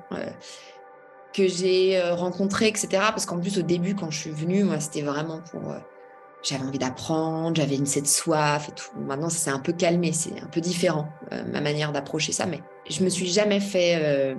que 1.34 1.48
j'ai 1.48 1.98
euh, 1.98 2.14
rencontré, 2.14 2.68
etc. 2.68 2.88
Parce 2.92 3.26
qu'en 3.26 3.38
plus, 3.38 3.58
au 3.58 3.62
début, 3.62 3.94
quand 3.94 4.10
je 4.10 4.18
suis 4.18 4.30
venue, 4.30 4.64
moi, 4.64 4.80
c'était 4.80 5.02
vraiment 5.02 5.40
pour. 5.50 5.70
Euh, 5.70 5.78
j'avais 6.42 6.64
envie 6.64 6.78
d'apprendre, 6.78 7.56
j'avais 7.56 7.76
une 7.76 7.86
cette 7.86 8.06
soif 8.06 8.68
et 8.68 8.72
tout. 8.72 8.98
Maintenant, 8.98 9.30
ça 9.30 9.38
s'est 9.38 9.50
un 9.50 9.58
peu 9.58 9.72
calmé, 9.72 10.12
c'est 10.12 10.40
un 10.40 10.46
peu 10.46 10.60
différent, 10.60 11.08
euh, 11.32 11.42
ma 11.50 11.62
manière 11.62 11.90
d'approcher 11.90 12.32
ça, 12.32 12.46
mais 12.46 12.60
je 12.88 13.02
me 13.02 13.08
suis 13.08 13.28
jamais 13.28 13.60
fait 13.60 14.36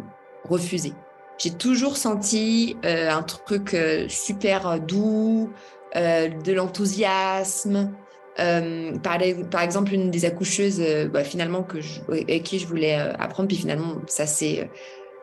refuser. 0.48 0.94
J'ai 1.40 1.50
toujours 1.50 1.98
senti 1.98 2.78
un 2.84 3.24
truc 3.24 3.76
super 4.08 4.80
doux, 4.80 5.52
de 5.96 6.52
l'enthousiasme, 6.54 7.92
par, 8.36 9.20
par, 9.50 9.62
exemple, 9.62 9.94
une 9.94 10.12
des 10.12 10.26
accoucheuses, 10.26 10.82
bah, 11.12 11.24
finalement, 11.24 11.64
que 11.64 11.82
je, 11.82 12.02
avec 12.10 12.44
qui 12.44 12.60
je 12.60 12.68
voulais 12.68 12.96
apprendre, 12.96 13.48
puis 13.48 13.58
finalement, 13.58 14.02
ça 14.08 14.26
c'est 14.26 14.70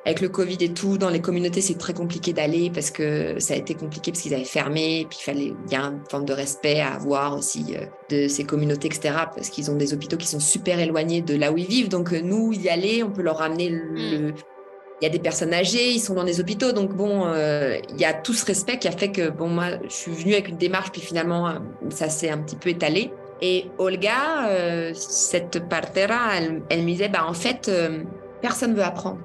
avec 0.05 0.21
le 0.21 0.29
Covid 0.29 0.59
et 0.61 0.73
tout, 0.73 0.99
dans 0.99 1.11
les 1.11 1.21
communautés, 1.21 1.61
c'est 1.61 1.79
très 1.79 1.95
compliqué 1.95 2.33
d'aller 2.33 2.71
parce 2.71 2.91
que 2.91 3.39
ça 3.39 3.55
a 3.55 3.57
été 3.57 3.75
compliqué 3.75 4.11
parce 4.11 4.23
qu'ils 4.23 4.35
avaient 4.35 4.45
fermé. 4.45 5.07
Puis 5.09 5.19
il 5.21 5.25
fallait, 5.25 5.53
il 5.67 5.73
y 5.73 5.77
a 5.77 5.83
une 5.83 6.01
forme 6.11 6.25
de 6.25 6.33
respect 6.33 6.81
à 6.81 6.95
avoir 6.95 7.37
aussi 7.37 7.77
euh, 7.77 7.87
de 8.11 8.27
ces 8.27 8.45
communautés, 8.45 8.89
etc. 8.89 9.15
Parce 9.35 9.49
qu'ils 9.49 9.71
ont 9.71 9.77
des 9.77 9.95
hôpitaux 9.95 10.17
qui 10.17 10.27
sont 10.27 10.41
super 10.41 10.81
éloignés 10.81 11.21
de 11.21 11.37
là 11.37 11.53
où 11.53 11.59
ils 11.59 11.69
vivent. 11.69 11.89
Donc 11.89 12.13
euh, 12.13 12.21
nous, 12.21 12.53
y 12.53 12.69
aller, 12.69 13.03
on 13.05 13.11
peut 13.11 13.23
leur 13.23 13.39
ramener 13.39 13.69
le. 13.71 14.35
Il 15.03 15.05
y 15.05 15.09
a 15.09 15.11
des 15.11 15.19
personnes 15.19 15.53
âgées, 15.53 15.91
ils 15.91 16.01
sont 16.01 16.15
dans 16.15 16.25
des 16.25 16.41
hôpitaux, 16.41 16.73
donc 16.73 16.95
bon, 16.95 17.27
euh, 17.27 17.77
il 17.91 18.01
y 18.01 18.05
a 18.05 18.15
tout 18.15 18.33
ce 18.33 18.47
respect 18.47 18.79
qui 18.79 18.89
a 18.89 18.93
fait 18.93 19.11
que 19.11 19.29
bon, 19.29 19.49
moi, 19.49 19.65
je 19.83 19.93
suis 19.93 20.13
venue 20.13 20.33
avec 20.33 20.49
une 20.49 20.57
démarche, 20.57 20.91
puis 20.93 21.03
finalement, 21.03 21.53
ça 21.91 22.09
s'est 22.09 22.31
un 22.31 22.39
petit 22.39 22.57
peu 22.57 22.71
étalé. 22.71 23.13
Et 23.41 23.67
Olga, 23.79 24.93
cette 24.95 25.69
partera, 25.69 26.37
elle, 26.71 26.83
me 26.83 26.87
disait, 26.87 27.09
bah 27.09 27.27
en 27.27 27.35
fait, 27.35 27.69
personne 28.41 28.75
veut 28.75 28.85
apprendre 28.85 29.19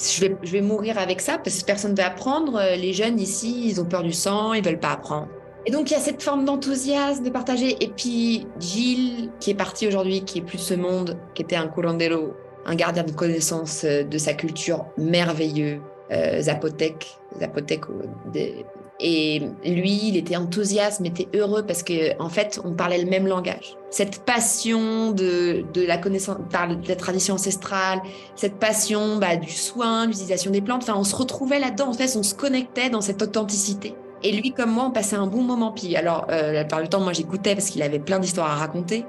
je 0.00 0.20
vais, 0.20 0.36
je 0.42 0.52
vais 0.52 0.60
mourir 0.60 0.98
avec 0.98 1.20
ça 1.20 1.38
parce 1.38 1.60
que 1.60 1.64
personne 1.64 1.92
ne 1.92 1.96
veut 1.96 2.04
apprendre. 2.04 2.56
Euh, 2.56 2.76
les 2.76 2.92
jeunes 2.92 3.18
ici, 3.18 3.68
ils 3.68 3.80
ont 3.80 3.84
peur 3.84 4.02
du 4.02 4.12
sang, 4.12 4.52
ils 4.52 4.64
veulent 4.64 4.80
pas 4.80 4.92
apprendre. 4.92 5.28
Et 5.64 5.70
donc, 5.70 5.90
il 5.90 5.94
y 5.94 5.96
a 5.96 6.00
cette 6.00 6.22
forme 6.22 6.44
d'enthousiasme, 6.44 7.24
de 7.24 7.30
partager. 7.30 7.76
Et 7.82 7.88
puis, 7.88 8.46
Gilles, 8.60 9.30
qui 9.40 9.50
est 9.50 9.54
parti 9.54 9.88
aujourd'hui, 9.88 10.24
qui 10.24 10.38
est 10.38 10.42
plus 10.42 10.58
ce 10.58 10.74
monde, 10.74 11.18
qui 11.34 11.42
était 11.42 11.56
un 11.56 11.66
curandero, 11.66 12.34
un 12.66 12.74
gardien 12.74 13.04
de 13.04 13.12
connaissance 13.12 13.84
euh, 13.84 14.02
de 14.04 14.18
sa 14.18 14.34
culture 14.34 14.86
merveilleux, 14.98 15.80
euh, 16.12 16.42
des, 18.32 18.64
et 18.98 19.42
lui, 19.64 20.08
il 20.08 20.16
était 20.16 20.36
enthousiaste, 20.36 21.02
était 21.04 21.28
heureux 21.34 21.64
parce 21.66 21.82
que 21.82 22.18
en 22.20 22.30
fait, 22.30 22.58
on 22.64 22.72
parlait 22.72 23.02
le 23.02 23.08
même 23.08 23.26
langage. 23.26 23.76
Cette 23.90 24.20
passion 24.20 25.10
de, 25.10 25.64
de 25.74 25.84
la 25.84 25.98
connaissance, 25.98 26.38
de 26.38 26.88
la 26.88 26.96
tradition 26.96 27.34
ancestrale, 27.34 28.00
cette 28.36 28.54
passion 28.54 29.18
bah, 29.18 29.36
du 29.36 29.50
soin, 29.50 30.06
l'utilisation 30.06 30.50
des 30.50 30.62
plantes. 30.62 30.82
Enfin, 30.82 30.98
on 30.98 31.04
se 31.04 31.14
retrouvait 31.14 31.58
là-dedans. 31.58 31.88
En 31.88 31.92
fait, 31.92 32.16
on 32.16 32.22
se 32.22 32.34
connectait 32.34 32.88
dans 32.88 33.02
cette 33.02 33.20
authenticité. 33.20 33.94
Et 34.22 34.32
lui, 34.32 34.52
comme 34.52 34.70
moi, 34.70 34.86
on 34.86 34.90
passait 34.90 35.16
un 35.16 35.26
bon 35.26 35.42
moment. 35.42 35.72
Puis, 35.72 35.94
alors, 35.94 36.26
euh, 36.30 36.60
plupart 36.60 36.82
du 36.82 36.88
temps, 36.88 37.00
moi, 37.00 37.12
j'écoutais 37.12 37.54
parce 37.54 37.68
qu'il 37.68 37.82
avait 37.82 37.98
plein 37.98 38.18
d'histoires 38.18 38.50
à 38.50 38.54
raconter. 38.54 39.04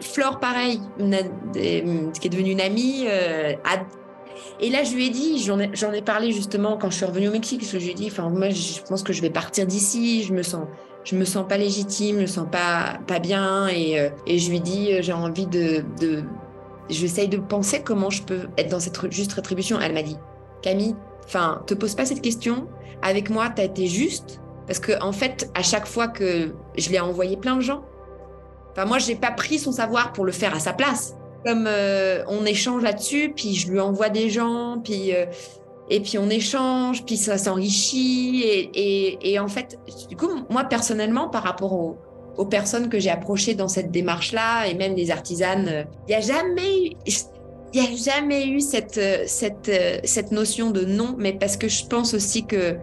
Flore, 0.00 0.40
pareil, 0.40 0.80
qui 0.98 2.26
est 2.26 2.30
devenue 2.30 2.52
une 2.52 2.60
amie, 2.60 3.04
euh, 3.06 3.52
et 4.58 4.70
là, 4.70 4.84
je 4.84 4.94
lui 4.94 5.06
ai 5.06 5.10
dit, 5.10 5.42
j'en 5.42 5.58
ai, 5.58 6.02
parlé 6.02 6.32
justement 6.32 6.76
quand 6.76 6.90
je 6.90 6.96
suis 6.96 7.04
revenue 7.04 7.28
au 7.28 7.32
Mexique, 7.32 7.60
parce 7.60 7.72
que 7.72 7.78
je 7.78 7.84
lui 7.84 7.92
ai 7.92 7.94
dit, 7.94 8.08
enfin, 8.10 8.28
moi, 8.28 8.50
je 8.50 8.80
pense 8.82 9.02
que 9.02 9.12
je 9.12 9.22
vais 9.22 9.30
partir 9.30 9.66
d'ici, 9.66 10.22
je 10.22 10.32
me 10.32 10.42
sens, 10.42 10.66
je 11.04 11.16
me 11.16 11.24
sens 11.24 11.46
pas 11.48 11.56
légitime, 11.56 12.16
je 12.16 12.22
me 12.22 12.26
sens 12.26 12.46
pas, 12.50 12.98
bien, 13.20 13.68
et, 13.68 13.98
euh, 13.98 14.10
et 14.26 14.38
je 14.38 14.50
lui 14.50 14.60
dit, 14.60 14.92
euh, 14.92 15.02
j'ai 15.02 15.12
envie 15.12 15.46
de, 15.46 15.84
de 16.00 16.24
j'essaye 16.90 17.28
de 17.28 17.38
penser 17.38 17.82
comment 17.82 18.10
je 18.10 18.22
peux 18.22 18.48
être 18.58 18.68
dans 18.68 18.80
cette 18.80 19.10
juste 19.10 19.32
rétribution. 19.32 19.78
Elle 19.80 19.94
m'a 19.94 20.02
dit, 20.02 20.16
Camille, 20.62 20.96
enfin, 21.24 21.62
te 21.66 21.74
pose 21.74 21.94
pas 21.94 22.04
cette 22.04 22.20
question. 22.20 22.66
Avec 23.02 23.30
moi, 23.30 23.48
tu 23.54 23.62
as 23.62 23.64
été 23.64 23.86
juste, 23.86 24.40
parce 24.66 24.78
que 24.78 25.00
en 25.02 25.12
fait, 25.12 25.50
à 25.54 25.62
chaque 25.62 25.86
fois 25.86 26.08
que 26.08 26.54
je 26.76 26.90
l'ai 26.90 27.00
envoyé 27.00 27.36
plein 27.36 27.56
de 27.56 27.62
gens, 27.62 27.82
enfin, 28.72 28.84
moi, 28.84 28.98
j'ai 28.98 29.14
pas 29.14 29.30
pris 29.30 29.58
son 29.58 29.72
savoir 29.72 30.12
pour 30.12 30.24
le 30.24 30.32
faire 30.32 30.54
à 30.54 30.60
sa 30.60 30.72
place. 30.72 31.14
Comme 31.44 31.64
euh, 31.66 32.22
on 32.28 32.44
échange 32.44 32.82
là-dessus, 32.82 33.32
puis 33.34 33.54
je 33.54 33.70
lui 33.70 33.80
envoie 33.80 34.10
des 34.10 34.28
gens, 34.28 34.80
puis 34.84 35.14
euh, 35.14 35.24
et 35.88 36.00
puis 36.00 36.18
on 36.18 36.28
échange, 36.28 37.04
puis 37.04 37.16
ça 37.16 37.38
s'enrichit 37.38 38.42
et, 38.42 39.32
et, 39.32 39.38
en 39.38 39.48
fait, 39.48 39.78
du 40.08 40.16
coup, 40.16 40.28
moi 40.50 40.64
personnellement, 40.64 41.28
par 41.28 41.42
rapport 41.42 41.72
aux, 41.72 41.98
aux 42.36 42.44
personnes 42.44 42.88
que 42.88 43.00
j'ai 43.00 43.10
approchées 43.10 43.54
dans 43.54 43.68
cette 43.68 43.90
démarche-là 43.90 44.66
et 44.66 44.74
même 44.74 44.94
les 44.94 45.10
artisanes, 45.10 45.66
il 45.66 45.72
euh, 45.72 45.84
n'y 46.08 46.14
a 46.14 46.20
jamais 46.20 46.86
eu 46.86 47.80
a 47.80 47.96
jamais 47.96 48.48
eu 48.48 48.60
cette, 48.60 49.00
cette, 49.26 49.70
cette 50.04 50.32
notion 50.32 50.70
de 50.70 50.84
non, 50.84 51.14
mais 51.16 51.32
parce 51.32 51.56
que 51.56 51.68
je 51.68 51.86
pense 51.86 52.14
aussi 52.14 52.44
que 52.44 52.76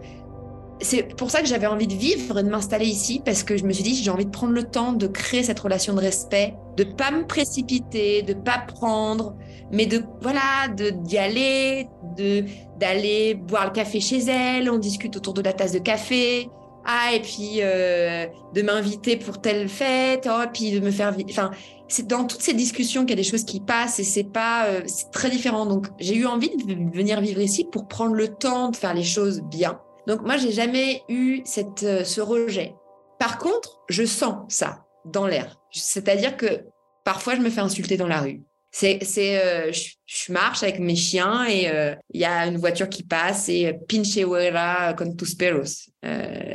c'est 0.79 1.15
pour 1.15 1.31
ça 1.31 1.41
que 1.41 1.47
j'avais 1.47 1.67
envie 1.67 1.87
de 1.87 1.93
vivre 1.93 2.39
et 2.39 2.43
de 2.43 2.49
m'installer 2.49 2.85
ici, 2.85 3.21
parce 3.23 3.43
que 3.43 3.57
je 3.57 3.63
me 3.63 3.73
suis 3.73 3.83
dit, 3.83 3.95
j'ai 3.95 4.11
envie 4.11 4.25
de 4.25 4.31
prendre 4.31 4.53
le 4.53 4.63
temps 4.63 4.93
de 4.93 5.07
créer 5.07 5.43
cette 5.43 5.59
relation 5.59 5.93
de 5.93 5.99
respect, 5.99 6.55
de 6.75 6.83
pas 6.83 7.11
me 7.11 7.25
précipiter, 7.25 8.21
de 8.21 8.33
pas 8.33 8.59
prendre, 8.59 9.35
mais 9.71 9.85
de 9.85 10.03
voilà, 10.21 10.67
d'y 10.69 11.17
aller, 11.17 11.87
de 12.17 12.45
d'aller 12.79 13.33
boire 13.33 13.65
le 13.65 13.71
café 13.71 13.99
chez 13.99 14.19
elle, 14.19 14.69
on 14.69 14.77
discute 14.77 15.15
autour 15.17 15.33
de 15.33 15.41
la 15.41 15.53
tasse 15.53 15.71
de 15.71 15.79
café, 15.79 16.49
ah 16.85 17.13
et 17.13 17.21
puis 17.21 17.59
euh, 17.61 18.27
de 18.53 18.61
m'inviter 18.61 19.17
pour 19.17 19.41
telle 19.41 19.67
fête, 19.67 20.29
oh, 20.31 20.45
puis 20.53 20.71
de 20.71 20.79
me 20.79 20.91
faire, 20.91 21.15
enfin 21.29 21.51
c'est 21.89 22.05
dans 22.05 22.25
toutes 22.25 22.41
ces 22.41 22.53
discussions 22.53 23.01
qu'il 23.01 23.11
y 23.11 23.13
a 23.13 23.23
des 23.23 23.23
choses 23.23 23.45
qui 23.45 23.61
passent 23.61 23.99
et 23.99 24.03
c'est 24.03 24.25
pas, 24.25 24.65
euh, 24.67 24.81
c'est 24.85 25.09
très 25.11 25.29
différent. 25.29 25.65
Donc 25.65 25.87
j'ai 25.99 26.15
eu 26.15 26.25
envie 26.25 26.51
de 26.55 26.95
venir 26.95 27.21
vivre 27.21 27.41
ici 27.41 27.65
pour 27.65 27.87
prendre 27.87 28.13
le 28.13 28.27
temps 28.27 28.69
de 28.69 28.75
faire 28.75 28.93
les 28.93 29.03
choses 29.03 29.41
bien 29.41 29.79
donc 30.07 30.21
moi, 30.21 30.37
j'ai 30.37 30.53
jamais 30.53 31.03
eu 31.09 31.43
euh, 31.83 32.03
ce 32.05 32.21
rejet. 32.21 32.73
Par 33.19 33.37
contre, 33.37 33.81
je 33.89 34.05
sens 34.05 34.45
ça 34.47 34.85
dans 35.03 35.27
l'air. 35.27 35.59
C'est-à-dire 35.71 36.37
que 36.37 36.61
parfois, 37.03 37.35
je 37.35 37.41
me 37.41 37.49
fais 37.49 37.59
insulter 37.59 37.97
dans 37.97 38.07
la 38.07 38.21
rue. 38.21 38.41
C'est, 38.71 39.01
euh, 39.17 39.71
je, 39.73 40.31
marche 40.31 40.63
avec 40.63 40.79
mes 40.79 40.95
chiens 40.95 41.45
et 41.45 41.69
euh, 41.69 41.93
il 42.13 42.21
y 42.21 42.25
a 42.25 42.45
une 42.45 42.57
voiture 42.57 42.87
qui 42.87 43.03
passe 43.03 43.49
et 43.49 43.73
pinche 43.89 44.15
huera 44.15 44.93
con 44.93 45.13
tus 45.15 45.35
perros. 45.35 45.89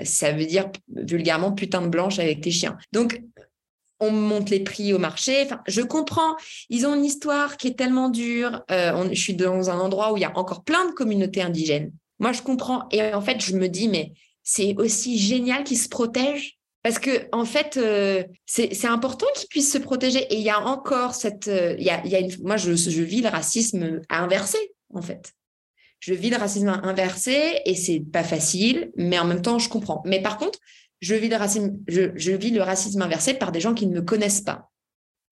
ça 0.04 0.32
veut 0.32 0.46
dire 0.46 0.70
vulgairement 0.94 1.52
putain 1.52 1.82
de 1.82 1.88
blanche 1.88 2.18
avec 2.18 2.40
tes 2.40 2.50
chiens. 2.50 2.78
Donc, 2.92 3.20
on 4.00 4.10
monte 4.10 4.50
les 4.50 4.60
prix 4.60 4.94
au 4.94 4.98
marché. 4.98 5.48
Je 5.66 5.82
comprends. 5.82 6.36
Ils 6.70 6.86
ont 6.86 6.94
une 6.94 7.04
histoire 7.04 7.56
qui 7.56 7.68
est 7.68 7.78
tellement 7.78 8.08
dure. 8.08 8.64
je 8.70 9.20
suis 9.20 9.34
dans 9.34 9.68
un 9.68 9.78
endroit 9.78 10.12
où 10.12 10.16
il 10.16 10.20
y 10.20 10.24
a 10.24 10.38
encore 10.38 10.64
plein 10.64 10.86
de 10.86 10.92
communautés 10.92 11.42
indigènes. 11.42 11.92
Moi, 12.18 12.32
je 12.32 12.42
comprends. 12.42 12.88
Et 12.90 13.14
en 13.14 13.20
fait, 13.20 13.40
je 13.40 13.56
me 13.56 13.68
dis, 13.68 13.88
mais 13.88 14.12
c'est 14.42 14.74
aussi 14.78 15.18
génial 15.18 15.64
qu'ils 15.64 15.78
se 15.78 15.88
protègent. 15.88 16.58
Parce 16.82 16.98
que 16.98 17.28
en 17.30 17.44
fait, 17.44 17.76
euh, 17.76 18.24
c'est 18.44 18.86
important 18.86 19.26
qu'ils 19.36 19.48
puissent 19.48 19.72
se 19.72 19.78
protéger. 19.78 20.20
Et 20.32 20.36
il 20.36 20.42
y 20.42 20.50
a 20.50 20.60
encore 20.60 21.14
cette, 21.14 21.46
euh, 21.46 21.76
y 21.78 21.90
a, 21.90 22.04
y 22.04 22.16
a 22.16 22.18
une, 22.18 22.32
moi 22.42 22.56
je, 22.56 22.74
je 22.74 23.02
vis 23.02 23.22
le 23.22 23.28
racisme 23.28 24.00
inversé 24.08 24.58
en 24.92 25.00
fait. 25.00 25.32
Je 26.00 26.12
vis 26.12 26.30
le 26.30 26.36
racisme 26.36 26.68
inversé 26.82 27.60
et 27.64 27.76
c'est 27.76 28.00
pas 28.00 28.24
facile, 28.24 28.90
mais 28.96 29.16
en 29.20 29.24
même 29.24 29.42
temps 29.42 29.60
je 29.60 29.68
comprends. 29.68 30.02
Mais 30.04 30.20
par 30.20 30.38
contre, 30.38 30.58
je 31.00 31.14
vis 31.14 31.28
le 31.28 31.36
racisme, 31.36 31.76
je, 31.86 32.10
je 32.16 32.32
vis 32.32 32.50
le 32.50 32.62
racisme 32.62 33.00
inversé 33.00 33.34
par 33.34 33.52
des 33.52 33.60
gens 33.60 33.74
qui 33.74 33.86
ne 33.86 33.94
me 33.94 34.02
connaissent 34.02 34.40
pas 34.40 34.68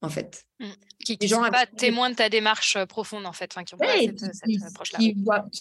en 0.02 0.08
fait. 0.08 0.44
Mmh. 0.60 0.70
Qui 1.04 1.18
ne 1.20 1.26
sont 1.26 1.40
pas 1.50 1.66
témoins 1.66 2.10
de 2.10 2.14
ta 2.14 2.28
démarche 2.28 2.76
euh, 2.76 2.86
profonde, 2.86 3.26
en 3.26 3.32
fait, 3.32 3.50
enfin, 3.54 3.64
qui 3.64 3.74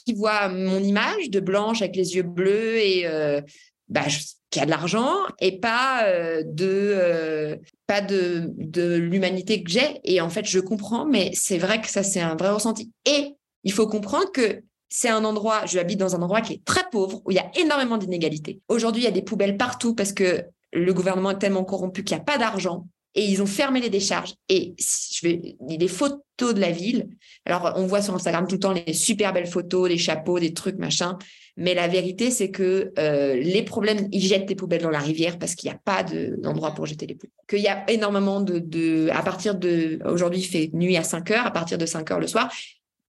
Qui, 0.06 0.14
voient 0.14 0.50
mon 0.50 0.80
image 0.80 1.30
de 1.30 1.40
blanche 1.40 1.82
avec 1.82 1.96
les 1.96 2.16
yeux 2.16 2.24
bleus 2.24 2.78
et 2.78 3.08
euh, 3.08 3.42
bah, 3.88 4.06
qui 4.50 4.60
a 4.60 4.66
de 4.66 4.70
l'argent 4.70 5.16
et 5.40 5.60
pas 5.60 6.04
euh, 6.06 6.44
de 6.46 7.60
pas 7.88 8.02
de, 8.02 8.52
de 8.58 8.96
l'humanité 8.96 9.64
que 9.64 9.72
j'ai. 9.72 10.00
Et 10.04 10.22
en 10.22 10.30
fait, 10.30 10.46
je 10.46 10.60
comprends, 10.60 11.06
mais 11.06 11.32
c'est 11.34 11.58
vrai 11.58 11.82
que 11.82 11.88
ça, 11.88 12.04
c'est 12.04 12.22
un 12.22 12.36
vrai 12.36 12.50
ressenti. 12.50 12.92
Et 13.06 13.36
il 13.64 13.72
faut 13.72 13.88
comprendre 13.88 14.32
que 14.32 14.62
c'est 14.90 15.10
un 15.10 15.24
endroit, 15.24 15.66
je 15.66 15.80
habite 15.80 16.00
dans 16.00 16.16
un 16.16 16.22
endroit 16.22 16.42
qui 16.42 16.54
est 16.54 16.66
très 16.66 16.84
pauvre, 16.92 17.22
où 17.26 17.32
il 17.32 17.36
y 17.36 17.40
a 17.40 17.50
énormément 17.56 17.98
d'inégalités. 17.98 18.60
Aujourd'hui, 18.68 19.04
il 19.04 19.06
y 19.06 19.08
a 19.08 19.12
des 19.12 19.22
poubelles 19.22 19.58
partout 19.58 19.96
parce 19.96 20.14
que 20.14 20.44
le 20.74 20.94
gouvernement 20.94 21.32
est 21.32 21.40
tellement 21.40 21.64
corrompu 21.64 22.04
qu'il 22.04 22.16
n'y 22.16 22.22
a 22.22 22.26
pas 22.26 22.38
d'argent 22.38 22.88
et 23.16 23.26
ils 23.26 23.42
ont 23.42 23.48
fermé 23.48 23.82
les 23.82 23.90
décharges. 23.90 24.36
Et 24.50 24.76
je 24.78 25.28
vais 25.28 25.56
des 25.60 25.88
photos 25.88 26.54
de 26.54 26.60
la 26.60 26.72
ville. 26.72 27.08
Alors, 27.46 27.74
on 27.76 27.88
voit 27.88 28.02
sur 28.02 28.14
Instagram 28.14 28.48
tout 28.48 28.56
le 28.56 28.60
temps 28.60 28.74
les 28.74 28.94
super 28.94 29.34
belles 29.34 29.48
photos, 29.48 29.90
des 29.90 29.98
chapeaux, 29.98 30.40
des 30.40 30.54
trucs, 30.54 30.78
machin. 30.78 31.18
Mais 31.58 31.74
la 31.74 31.88
vérité, 31.88 32.32
c'est 32.32 32.52
que 32.52 32.94
euh, 32.98 33.36
les 33.36 33.64
problèmes, 33.64 34.08
ils 34.12 34.22
jettent 34.22 34.48
des 34.48 34.56
poubelles 34.56 34.82
dans 34.82 34.90
la 34.90 35.00
rivière 35.00 35.38
parce 35.38 35.56
qu'il 35.56 35.70
n'y 35.70 35.76
a 35.76 35.80
pas 35.84 36.04
d'endroit 36.04 36.74
pour 36.74 36.86
jeter 36.86 37.06
les 37.08 37.16
poubelles. 37.16 37.34
Qu'il 37.50 37.60
y 37.60 37.68
a 37.68 37.90
énormément 37.90 38.42
de, 38.42 38.60
de, 38.60 39.10
à 39.12 39.24
partir 39.24 39.56
de, 39.56 40.00
aujourd'hui, 40.06 40.40
il 40.40 40.48
fait 40.48 40.70
nuit 40.74 40.96
à 40.96 41.04
5 41.04 41.32
heures, 41.32 41.46
à 41.46 41.52
partir 41.52 41.78
de 41.78 41.86
5 41.86 42.12
heures 42.12 42.20
le 42.20 42.28
soir, 42.28 42.50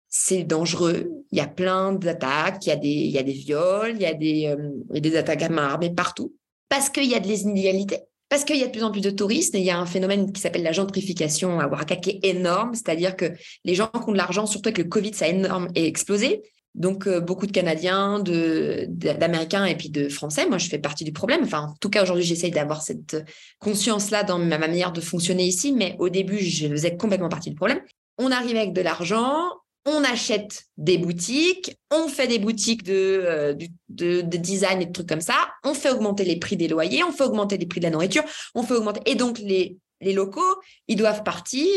c'est 0.08 0.44
dangereux. 0.44 1.12
Il 1.32 1.38
y 1.38 1.42
a 1.42 1.48
plein 1.48 1.94
d'attaques, 1.94 2.66
il 2.66 2.70
y 2.70 2.72
a 2.72 2.76
des, 2.76 2.88
il 2.88 3.12
y 3.12 3.20
a 3.20 3.24
des 3.24 3.34
viols, 3.34 3.92
il 3.96 4.02
y 4.02 4.06
a 4.08 4.14
des, 4.14 4.48
euh, 4.48 4.72
il 4.90 4.96
y 4.96 4.98
a 4.98 5.02
des 5.02 5.16
attaques 5.16 5.44
à 5.44 5.50
main 5.50 5.68
armée 5.68 5.94
partout 5.94 6.34
parce 6.70 6.90
qu'il 6.90 7.06
y 7.06 7.16
a 7.16 7.20
des 7.20 7.44
inégalités. 7.44 8.00
Parce 8.30 8.44
qu'il 8.46 8.58
y 8.58 8.64
a 8.64 8.68
de 8.68 8.72
plus 8.72 8.84
en 8.84 8.92
plus 8.92 9.02
de 9.02 9.10
touristes 9.10 9.56
et 9.56 9.60
il 9.60 9.66
y 9.66 9.72
a 9.72 9.80
un 9.80 9.88
phénomène 9.88 10.32
qui 10.32 10.40
s'appelle 10.40 10.64
la 10.64 10.72
gentrification 10.72 11.60
à 11.60 11.68
Oaxaca 11.68 11.96
qui 11.96 12.20
énorme, 12.22 12.76
c'est-à-dire 12.76 13.16
que 13.16 13.26
les 13.66 13.74
gens 13.74 13.88
qui 13.88 14.08
ont 14.08 14.12
de 14.12 14.18
l'argent, 14.18 14.46
surtout 14.46 14.70
avec 14.70 14.78
le 14.78 14.84
Covid, 14.84 15.14
ça 15.16 15.26
a 15.26 15.30
énorme 15.30 15.68
et 15.74 15.88
explosé. 15.88 16.44
Donc, 16.76 17.08
euh, 17.08 17.20
beaucoup 17.20 17.48
de 17.48 17.52
Canadiens, 17.52 18.20
d'Américains 18.20 19.66
et 19.66 19.76
puis 19.76 19.90
de 19.90 20.08
Français. 20.08 20.48
Moi, 20.48 20.60
je 20.60 20.70
fais 20.70 20.78
partie 20.78 21.04
du 21.04 21.12
problème. 21.12 21.42
Enfin, 21.44 21.70
en 21.72 21.76
tout 21.82 21.90
cas, 21.90 22.04
aujourd'hui, 22.04 22.24
j'essaye 22.24 22.52
d'avoir 22.52 22.84
cette 22.84 23.18
conscience-là 23.60 24.24
dans 24.24 24.38
ma 24.38 24.60
manière 24.60 24.92
de 24.92 25.02
fonctionner 25.02 25.46
ici. 25.46 25.74
Mais 25.74 25.96
au 25.98 26.10
début, 26.10 26.38
je 26.38 26.68
faisais 26.68 26.96
complètement 26.96 27.30
partie 27.30 27.50
du 27.50 27.56
problème. 27.56 27.82
On 28.20 28.32
arrive 28.32 28.56
avec 28.56 28.74
de 28.74 28.82
l'argent, 28.82 29.50
on 29.86 30.04
achète 30.04 30.66
des 30.78 30.98
boutiques, 30.98 31.78
on 31.92 32.08
fait 32.08 32.28
des 32.28 32.40
boutiques 32.40 32.84
de, 32.84 33.58
de, 33.90 34.22
design 34.22 34.82
et 34.82 34.86
de 34.86 34.92
trucs 34.92 35.10
comme 35.10 35.22
ça, 35.22 35.50
on 35.64 35.74
fait 35.74 35.90
augmenter 35.90 36.24
les 36.26 36.38
prix 36.38 36.58
des 36.58 36.68
loyers, 36.68 37.04
on 37.04 37.12
fait 37.12 37.24
augmenter 37.24 37.58
les 37.58 37.66
prix 37.66 37.80
de 37.80 37.86
la 37.86 37.92
nourriture, 37.92 38.24
on 38.56 38.64
fait 38.64 38.76
augmenter. 38.76 39.02
Et 39.06 39.16
donc, 39.16 39.40
les, 39.40 39.78
les 40.02 40.14
locaux, 40.14 40.62
ils 40.88 40.96
doivent 40.96 41.24
partir 41.24 41.70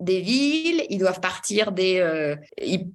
des 0.00 0.20
villes, 0.20 0.84
ils 0.90 0.98
doivent 0.98 1.20
partir 1.20 1.70
des... 1.70 2.02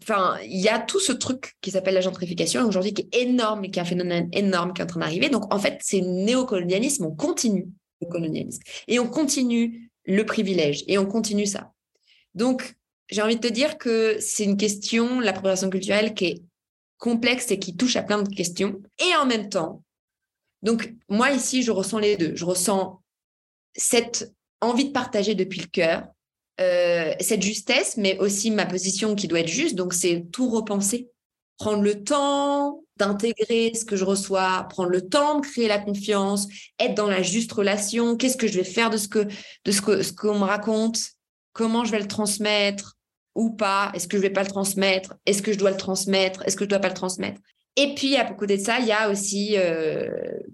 Enfin, 0.03 0.38
il 0.43 0.59
y 0.59 0.67
a 0.67 0.79
tout 0.79 1.00
ce 1.00 1.13
truc 1.13 1.55
qui 1.62 1.71
s'appelle 1.71 1.93
la 1.93 2.01
gentrification 2.01 2.67
aujourd'hui 2.67 2.93
qui 2.93 3.07
est 3.12 3.21
énorme 3.21 3.63
et 3.63 3.71
qui 3.71 3.79
est 3.79 3.81
un 3.81 3.86
phénomène 3.86 4.27
énorme 4.33 4.74
qui 4.74 4.81
est 4.81 4.83
en 4.83 4.88
train 4.88 5.00
d'arriver. 5.00 5.29
Donc, 5.29 5.53
en 5.53 5.59
fait, 5.59 5.77
c'est 5.81 6.01
néocolonialisme, 6.01 7.05
on 7.05 7.15
continue 7.15 7.67
le 8.01 8.07
colonialisme. 8.07 8.62
Et 8.88 9.00
on 9.00 9.07
continue 9.07 9.89
le 10.05 10.25
privilège 10.25 10.83
et 10.88 10.97
on 10.97 11.05
continue 11.05 11.45
ça. 11.45 11.71
Donc, 12.36 12.76
j'ai 13.09 13.21
envie 13.21 13.37
de 13.37 13.47
te 13.47 13.53
dire 13.53 13.77
que 13.77 14.17
c'est 14.19 14.43
une 14.43 14.57
question, 14.57 15.19
l'appropriation 15.19 15.69
culturelle, 15.69 16.13
qui 16.13 16.25
est 16.25 16.43
complexe 16.97 17.51
et 17.51 17.59
qui 17.59 17.75
touche 17.75 17.95
à 17.95 18.03
plein 18.03 18.21
de 18.21 18.33
questions. 18.33 18.81
Et 18.99 19.15
en 19.15 19.25
même 19.25 19.49
temps, 19.49 19.83
donc 20.61 20.93
moi 21.09 21.31
ici, 21.31 21.63
je 21.63 21.71
ressens 21.71 21.99
les 21.99 22.17
deux. 22.17 22.35
Je 22.35 22.45
ressens 22.45 23.01
cette 23.75 24.33
envie 24.61 24.85
de 24.85 24.91
partager 24.91 25.35
depuis 25.35 25.61
le 25.61 25.67
cœur, 25.67 26.07
euh, 26.59 27.13
cette 27.19 27.43
justesse, 27.43 27.97
mais 27.97 28.17
aussi 28.19 28.51
ma 28.51 28.65
position 28.65 29.15
qui 29.15 29.27
doit 29.27 29.41
être 29.41 29.47
juste. 29.47 29.75
Donc 29.75 29.93
c'est 29.93 30.25
tout 30.31 30.49
repenser, 30.49 31.09
prendre 31.57 31.83
le 31.83 32.03
temps 32.03 32.83
d'intégrer 32.97 33.71
ce 33.75 33.85
que 33.85 33.95
je 33.95 34.03
reçois, 34.03 34.65
prendre 34.69 34.89
le 34.89 35.07
temps 35.07 35.39
de 35.39 35.45
créer 35.45 35.67
la 35.67 35.77
confiance, 35.77 36.47
être 36.79 36.95
dans 36.95 37.07
la 37.07 37.21
juste 37.21 37.51
relation. 37.51 38.17
Qu'est-ce 38.17 38.37
que 38.37 38.47
je 38.47 38.57
vais 38.57 38.63
faire 38.63 38.89
de 38.89 38.97
ce 38.97 39.07
que 39.07 39.27
de 39.65 39.71
ce 39.71 39.81
que 39.81 40.01
ce 40.01 40.11
qu'on 40.11 40.39
me 40.39 40.45
raconte? 40.45 40.99
Comment 41.53 41.85
je 41.85 41.91
vais 41.91 41.99
le 41.99 42.07
transmettre? 42.07 42.97
Ou 43.38 43.51
pas 43.51 43.91
Est-ce 43.94 44.08
que 44.08 44.17
je 44.17 44.24
vais 44.24 44.32
pas 44.32 44.44
le 44.44 44.50
transmettre 44.50 45.15
Est-ce 45.25 45.41
que 45.41 45.53
je 45.53 45.58
dois 45.58 45.72
le 45.72 45.77
transmettre 45.77 46.44
Est-ce 46.46 46.58
que 46.58 46.65
je 46.65 46.70
dois 46.70 46.79
pas 46.79 46.89
le 46.89 46.96
transmettre 46.96 47.39
Et 47.77 47.94
puis, 47.96 48.17
à 48.17 48.25
côté 48.25 48.58
de 48.58 48.62
ça, 48.62 48.79
il 48.79 48.88
y 48.88 48.91
a 48.91 49.10
aussi 49.10 49.53
euh, 49.56 50.10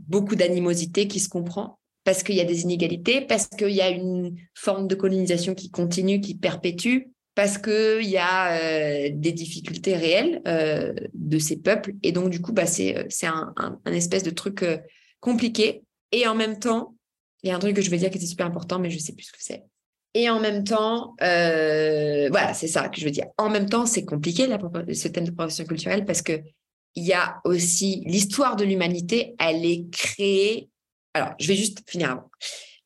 beaucoup 0.08 0.36
d'animosité 0.36 1.08
qui 1.08 1.20
se 1.20 1.30
comprend 1.30 1.80
parce 2.04 2.22
qu'il 2.22 2.36
y 2.36 2.42
a 2.42 2.46
des 2.46 2.62
inégalités, 2.62 3.22
parce 3.22 3.48
qu'il 3.48 3.70
y 3.70 3.82
a 3.82 3.90
une 3.90 4.36
forme 4.54 4.90
de 4.90 4.96
colonisation 4.96 5.56
qui 5.56 5.72
continue, 5.72 6.20
qui 6.20 6.36
perpétue, 6.36 7.08
parce 7.34 7.58
qu'il 7.58 8.10
y 8.10 8.18
a 8.18 8.58
euh, 8.58 9.10
des 9.14 9.32
difficultés 9.32 9.96
réelles 9.96 10.42
euh, 10.46 10.94
de 11.14 11.40
ces 11.40 11.56
peuples. 11.56 11.94
Et 12.04 12.12
donc, 12.12 12.30
du 12.30 12.42
coup, 12.42 12.52
bah, 12.52 12.66
c'est 12.66 13.08
un, 13.24 13.80
espèce 13.86 14.24
de 14.24 14.30
truc 14.30 14.66
compliqué. 15.22 15.84
Et 16.12 16.28
en 16.28 16.36
même 16.36 16.60
temps, 16.60 16.96
il 17.42 17.50
y 17.50 17.52
a 17.52 17.56
un 17.56 17.60
truc 17.60 17.78
que 17.78 17.82
je 17.82 17.90
veux 17.90 17.98
dire 17.98 18.10
qui 18.10 18.18
était 18.18 18.28
super 18.28 18.46
important, 18.46 18.78
mais 18.78 18.90
je 18.90 19.00
sais 19.00 19.14
plus 19.14 19.24
ce 19.24 19.32
que 19.32 19.38
c'est. 19.40 19.64
Et 20.16 20.30
en 20.30 20.40
même 20.40 20.64
temps, 20.64 21.16
euh, 21.22 22.30
voilà, 22.30 22.54
c'est 22.54 22.68
ça 22.68 22.88
que 22.88 23.00
je 23.00 23.06
veux 23.06 23.12
dire. 23.12 23.26
En 23.38 23.50
même 23.50 23.68
temps, 23.68 23.86
c'est 23.86 24.06
compliqué 24.06 24.48
ce 24.94 25.08
thème 25.08 25.26
de 25.26 25.32
profession 25.32 25.66
culturelle 25.66 26.06
parce 26.06 26.22
que 26.22 26.40
il 26.96 27.04
y 27.04 27.14
a 27.14 27.42
aussi 27.44 28.04
l'histoire 28.06 28.56
de 28.56 28.64
l'humanité, 28.64 29.36
elle 29.40 29.66
est 29.66 29.90
créée. 29.92 30.70
Alors, 31.16 31.34
je 31.40 31.48
vais 31.48 31.56
juste 31.56 31.80
finir 31.90 32.12
avant. 32.12 32.30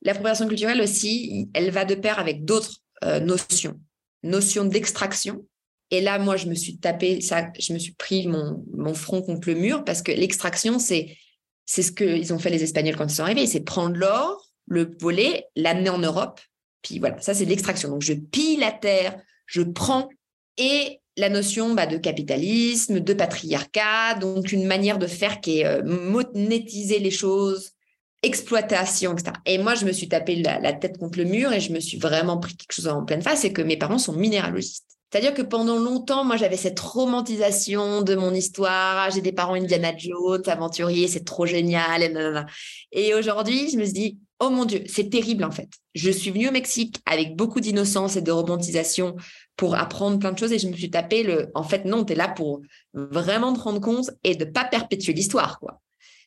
L'appropriation 0.01 0.48
culturelle 0.48 0.81
aussi, 0.81 1.50
elle 1.53 1.72
va 1.72 1.84
de 1.84 1.96
pair 1.96 2.17
avec 2.19 2.46
d'autres 2.46 2.77
euh, 3.03 3.19
notions, 3.19 3.77
notions 4.24 4.63
d'extraction. 4.63 5.46
Et 5.91 6.00
là, 6.00 6.19
moi, 6.19 6.38
je 6.38 6.48
me 6.48 6.55
suis 6.55 6.77
tapé 6.77 7.19
ça, 7.19 7.50
je 7.60 7.74
me 7.74 7.79
suis 7.79 7.93
pris 7.93 8.27
mon, 8.27 8.93
front 8.93 9.22
contre 9.22 9.50
le 9.50 9.55
mur 9.55 9.84
parce 9.84 10.01
que 10.01 10.12
l'extraction, 10.12 10.79
c'est 10.79 11.17
c'est 11.65 11.84
ce 11.84 11.91
qu'ils 11.91 12.34
ont 12.34 12.39
fait 12.39 12.50
les 12.50 12.63
Espagnols 12.63 12.96
quand 12.96 13.07
ils 13.07 13.15
sont 13.15 13.24
arrivés, 13.24 13.46
c'est 13.46 13.60
prendre 13.60 13.98
l'or, 13.98 14.50
le 14.67 14.89
voler, 15.01 15.43
l'amener 15.57 15.89
en 15.89 15.98
Europe 15.98 16.39
puis 16.81 17.00
voilà, 17.00 17.19
ça 17.22 17.34
c'est 17.34 17.46
l'extraction. 17.46 17.89
Donc 17.89 18.01
je 18.01 18.13
pille 18.13 18.57
la 18.57 18.72
terre, 18.72 19.19
je 19.46 19.62
prends 19.62 20.10
et 20.57 21.00
la 21.17 21.29
notion 21.29 21.74
bah, 21.74 21.88
de 21.88 21.98
capitalisme, 21.98 23.00
de 23.00 23.13
patriarcat, 23.13 24.15
donc 24.15 24.51
une 24.51 24.65
manière 24.65 25.00
de 25.00 25.07
faire 25.07 25.41
qui 25.41 25.60
est 25.60 25.65
euh, 25.65 25.84
monétiser 25.84 26.99
les 26.99 27.12
choses, 27.12 27.71
exploitation, 28.23 29.13
etc. 29.13 29.34
Et 29.45 29.58
moi, 29.58 29.75
je 29.75 29.86
me 29.86 29.91
suis 29.91 30.08
tapé 30.08 30.36
la, 30.36 30.73
tête 30.73 30.97
contre 30.97 31.17
le 31.17 31.25
mur 31.25 31.52
et 31.54 31.60
je 31.60 31.73
me 31.73 31.80
suis 31.80 31.97
vraiment 31.97 32.38
pris 32.38 32.56
quelque 32.56 32.73
chose 32.73 32.88
en 32.88 33.04
pleine 33.04 33.21
face, 33.21 33.41
c'est 33.41 33.54
que 33.54 33.62
mes 33.62 33.78
parents 33.78 33.97
sont 33.97 34.13
minéralogistes. 34.13 34.86
C'est-à-dire 35.12 35.34
que 35.34 35.41
pendant 35.41 35.80
longtemps, 35.80 36.25
moi, 36.25 36.36
j'avais 36.36 36.58
cette 36.58 36.80
romantisation 36.80 38.02
de 38.02 38.13
mon 38.15 38.34
histoire. 38.34 38.97
Ah, 38.97 39.10
j'ai 39.10 39.21
des 39.21 39.32
parents 39.32 39.54
Indiana 39.54 39.95
Jones, 39.97 40.43
aventuriers, 40.47 41.08
c'est 41.08 41.23
trop 41.23 41.45
génial. 41.45 42.04
Et, 42.04 42.13
et 42.91 43.13
aujourd'hui, 43.13 43.69
je 43.71 43.78
me 43.78 43.86
suis 43.86 43.93
dit, 43.93 44.19
oh 44.39 44.50
mon 44.50 44.65
Dieu, 44.65 44.84
c'est 44.88 45.10
terrible 45.10 45.43
en 45.43 45.52
fait. 45.52 45.69
Je 45.95 46.12
suis 46.12 46.32
venue 46.32 46.50
au 46.50 46.52
Mexique 46.52 46.97
avec 47.06 47.36
beaucoup 47.36 47.60
d'innocence 47.60 48.15
et 48.15 48.21
de 48.21 48.32
romantisation 48.32 49.15
pour 49.56 49.76
apprendre 49.76 50.19
plein 50.19 50.32
de 50.32 50.38
choses 50.38 50.54
et 50.54 50.60
je 50.60 50.67
me 50.67 50.73
suis 50.73 50.91
tapé 50.91 51.23
le, 51.23 51.50
en 51.56 51.63
fait, 51.63 51.86
non, 51.86 52.06
tu 52.06 52.13
es 52.13 52.15
là 52.15 52.28
pour 52.28 52.62
vraiment 52.93 53.54
te 53.54 53.60
rendre 53.60 53.82
compte 53.82 54.12
et 54.23 54.36
de 54.36 54.45
pas 54.45 54.65
perpétuer 54.65 55.13
l'histoire. 55.13 55.60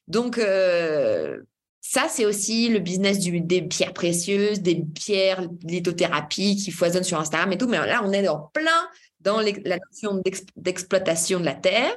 Donc, 0.08 0.38
euh, 0.38 1.38
ça, 1.80 2.08
c'est 2.08 2.26
aussi 2.26 2.68
le 2.68 2.78
business 2.80 3.20
des 3.20 3.62
pierres 3.62 3.94
précieuses, 3.94 4.60
des 4.60 4.84
pierres, 4.94 5.48
lithothérapie 5.62 6.56
qui 6.56 6.72
foisonnent 6.72 7.04
sur 7.04 7.18
Instagram 7.18 7.52
et 7.52 7.58
tout. 7.58 7.68
Mais 7.68 7.78
là, 7.78 8.02
on 8.04 8.12
est 8.12 8.28
en 8.28 8.50
plein 8.52 8.88
dans 9.20 9.40
la 9.40 9.78
notion 9.78 10.22
d'exploitation 10.56 11.40
de 11.40 11.44
la 11.44 11.54
terre. 11.54 11.96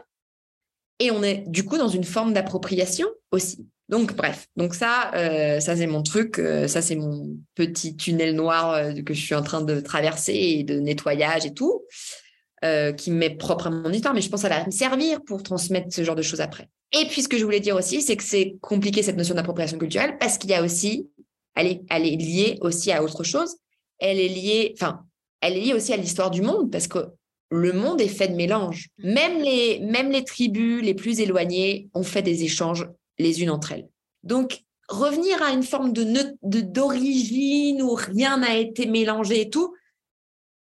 Et 1.00 1.12
on 1.12 1.24
est 1.24 1.44
du 1.48 1.66
coup 1.66 1.78
dans 1.78 1.90
une 1.90 2.04
forme 2.04 2.34
d'appropriation 2.34 3.08
aussi. 3.32 3.68
Donc, 3.90 4.16
bref, 4.16 4.48
donc 4.56 4.76
ça, 4.76 5.12
euh, 5.14 5.60
ça 5.60 5.76
c'est 5.76 5.88
mon 5.88 6.04
truc, 6.04 6.40
euh, 6.40 6.68
ça 6.68 6.82
c'est 6.82 6.96
mon 6.96 7.38
petit 7.54 7.96
tunnel 7.96 8.34
noir 8.36 8.72
euh, 8.72 8.94
que 9.06 9.14
je 9.14 9.22
suis 9.22 9.36
en 9.36 9.44
train 9.44 9.62
de 9.62 9.82
traverser 9.82 10.34
et 10.34 10.64
de 10.64 10.80
nettoyage 10.80 11.46
et 11.46 11.54
tout, 11.54 11.84
qui 12.98 13.12
m'est 13.12 13.36
propre 13.36 13.68
à 13.68 13.70
mon 13.70 13.92
histoire, 13.92 14.14
mais 14.14 14.22
je 14.22 14.30
pense 14.30 14.42
que 14.42 14.48
ça 14.48 14.58
va 14.58 14.66
me 14.66 14.72
servir 14.72 15.22
pour 15.26 15.44
transmettre 15.44 15.94
ce 15.94 16.02
genre 16.02 16.16
de 16.16 16.22
choses 16.22 16.40
après. 16.40 16.70
Et 16.94 17.06
puis, 17.08 17.22
ce 17.22 17.28
que 17.28 17.38
je 17.38 17.44
voulais 17.44 17.60
dire 17.60 17.76
aussi, 17.76 18.02
c'est 18.02 18.16
que 18.16 18.24
c'est 18.24 18.56
compliqué 18.62 19.04
cette 19.04 19.18
notion 19.18 19.36
d'appropriation 19.36 19.78
culturelle 19.78 20.18
parce 20.18 20.38
qu'il 20.38 20.50
y 20.50 20.54
a 20.54 20.64
aussi, 20.64 21.10
elle 21.58 21.68
est, 21.68 21.82
elle 21.90 22.06
est 22.06 22.16
liée 22.16 22.58
aussi 22.62 22.94
à 22.94 23.04
autre 23.04 23.26
chose, 23.26 23.58
elle 24.00 24.18
est 24.18 24.30
liée, 24.30 24.74
enfin, 24.78 25.02
elle 25.42 25.58
est 25.58 25.60
liée 25.60 25.74
aussi 25.74 25.92
à 25.92 25.98
l'histoire 25.98 26.32
du 26.32 26.42
monde 26.42 26.72
parce 26.72 26.88
que 26.88 27.00
le 27.50 27.74
monde 27.74 28.00
est 28.00 28.08
fait 28.08 28.30
de 28.30 28.36
mélanges. 28.36 28.88
Même 28.98 29.42
les, 29.42 29.80
même 29.82 30.10
les 30.10 30.24
tribus 30.24 30.82
les 30.82 30.94
plus 30.94 31.20
éloignées 31.20 31.90
ont 31.94 32.04
fait 32.04 32.22
des 32.22 32.44
échanges 32.44 32.88
les 33.18 33.42
unes 33.42 33.50
entre 33.50 33.74
elles. 33.74 33.88
Donc, 34.24 34.64
revenir 34.88 35.42
à 35.42 35.52
une 35.52 35.64
forme 35.64 35.94
de 35.94 36.04
d'origine 36.42 37.82
où 37.82 37.94
rien 37.94 38.38
n'a 38.38 38.56
été 38.56 38.86
mélangé 38.86 39.42
et 39.42 39.50
tout, 39.50 39.74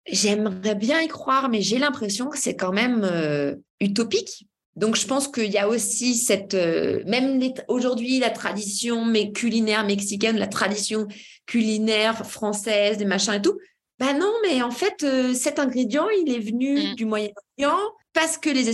j'aimerais 0.07 0.75
bien 0.75 1.01
y 1.01 1.07
croire, 1.07 1.49
mais 1.49 1.61
j'ai 1.61 1.79
l'impression 1.79 2.29
que 2.29 2.37
c'est 2.37 2.55
quand 2.55 2.71
même 2.71 3.03
euh, 3.03 3.55
utopique. 3.79 4.47
Donc, 4.75 4.95
je 4.95 5.05
pense 5.05 5.27
qu'il 5.27 5.51
y 5.51 5.57
a 5.57 5.67
aussi 5.67 6.15
cette, 6.15 6.53
euh, 6.53 7.03
même 7.05 7.41
aujourd'hui, 7.67 8.19
la 8.19 8.29
tradition 8.29 9.03
mais 9.03 9.31
culinaire 9.31 9.85
mexicaine, 9.85 10.37
la 10.37 10.47
tradition 10.47 11.07
culinaire 11.45 12.25
française, 12.25 12.97
des 12.97 13.05
machins 13.05 13.33
et 13.33 13.41
tout. 13.41 13.59
Ben 13.97 14.17
non, 14.17 14.31
mais 14.43 14.61
en 14.61 14.71
fait, 14.71 15.03
euh, 15.03 15.33
cet 15.33 15.59
ingrédient, 15.59 16.07
il 16.09 16.33
est 16.33 16.39
venu 16.39 16.79
mmh. 16.79 16.95
du 16.95 17.05
Moyen-Orient 17.05 17.79
parce 18.19 18.37
que 18.37 18.49
les 18.49 18.65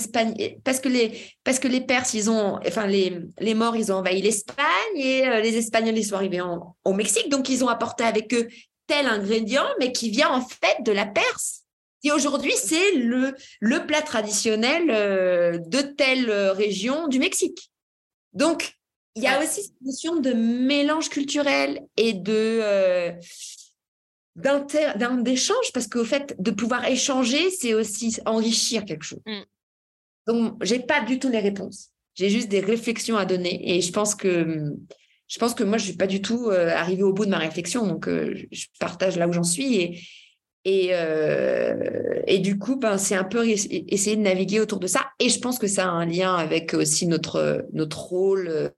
parce 0.64 0.80
que 0.80 0.90
les, 0.90 1.22
parce 1.44 1.60
que 1.60 1.68
les 1.68 1.82
Perses, 1.82 2.16
ils 2.16 2.32
ont, 2.32 2.60
enfin 2.66 2.88
les, 2.88 3.20
les 3.40 3.54
Morts, 3.54 3.76
ils 3.76 3.92
ont 3.92 3.98
envahi 3.98 4.20
l'Espagne 4.20 4.96
et 4.96 5.28
euh, 5.28 5.40
les 5.40 5.56
Espagnols, 5.56 5.96
ils 5.96 6.04
sont 6.04 6.16
arrivés 6.16 6.42
au 6.42 6.94
Mexique, 6.94 7.30
donc 7.30 7.48
ils 7.48 7.64
ont 7.64 7.68
apporté 7.68 8.04
avec 8.04 8.34
eux 8.34 8.48
tel 8.88 9.06
ingrédient, 9.06 9.68
mais 9.80 9.92
qui 9.92 10.10
vient 10.10 10.32
en 10.32 10.42
fait 10.42 10.82
de 10.84 10.92
la 10.92 11.06
Perse. 11.06 11.62
Et 12.04 12.12
aujourd'hui, 12.12 12.54
c'est 12.56 12.94
le, 12.94 13.36
le 13.60 13.86
plat 13.86 14.02
traditionnel 14.02 14.90
euh, 14.90 15.60
de 15.60 15.82
telle 15.82 16.32
région 16.32 17.08
du 17.08 17.20
Mexique. 17.20 17.70
Donc, 18.34 18.74
il 19.16 19.24
y 19.24 19.28
a 19.28 19.40
aussi 19.40 19.64
cette 19.64 19.82
notion 19.82 20.16
de 20.16 20.34
mélange 20.34 21.10
culturel 21.10 21.82
et 21.98 22.14
de 22.14 22.60
euh, 22.64 23.12
d'échange 24.36 25.72
parce 25.74 25.88
qu'au 25.88 26.04
fait 26.04 26.36
de 26.40 26.52
pouvoir 26.52 26.86
échanger, 26.86 27.50
c'est 27.52 27.74
aussi 27.74 28.18
enrichir 28.26 28.86
quelque 28.86 29.04
chose. 29.04 29.22
Mm. 29.26 29.42
Donc, 30.28 30.64
j'ai 30.64 30.80
pas 30.80 31.02
du 31.02 31.20
tout 31.20 31.30
les 31.30 31.40
réponses. 31.40 31.90
J'ai 32.16 32.30
juste 32.30 32.50
des 32.50 32.62
réflexions 32.62 33.18
à 33.18 33.26
donner 33.26 33.76
et 33.76 33.82
je 33.82 33.92
pense 33.92 34.16
que 34.16 34.74
je 35.28 35.40
pense 35.40 35.54
que 35.54 35.64
moi 35.64 35.78
je 35.78 35.86
suis 35.86 35.98
pas 35.98 36.08
du 36.08 36.22
tout 36.22 36.50
euh, 36.50 36.70
arrivée 36.70 37.04
au 37.04 37.14
bout 37.14 37.26
de 37.26 37.32
ma 37.32 37.40
réflexion 37.40 37.88
donc 37.88 38.08
euh, 38.08 38.36
je 38.52 38.66
partage 38.80 39.18
là 39.18 39.28
où 39.28 39.34
j'en 39.34 39.44
suis 39.44 39.76
et 39.76 40.00
et, 40.68 40.90
euh, 40.94 42.22
et 42.26 42.40
du 42.40 42.58
coup 42.58 42.76
ben 42.76 42.98
c'est 42.98 43.16
un 43.16 43.24
peu 43.24 43.48
essayer 43.48 44.16
de 44.16 44.22
naviguer 44.22 44.60
autour 44.60 44.80
de 44.80 44.88
ça 44.88 45.02
et 45.20 45.30
je 45.30 45.40
pense 45.40 45.60
que 45.60 45.68
ça 45.68 45.86
a 45.86 45.90
un 45.90 46.06
lien 46.06 46.36
avec 46.36 46.74
aussi 46.74 47.06
notre 47.06 47.68
notre 47.74 48.00
rôle 48.00 48.72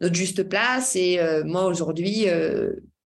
notre 0.00 0.14
juste 0.14 0.44
place 0.44 0.94
et 0.94 1.18
moi 1.44 1.64
aujourd'hui 1.64 2.26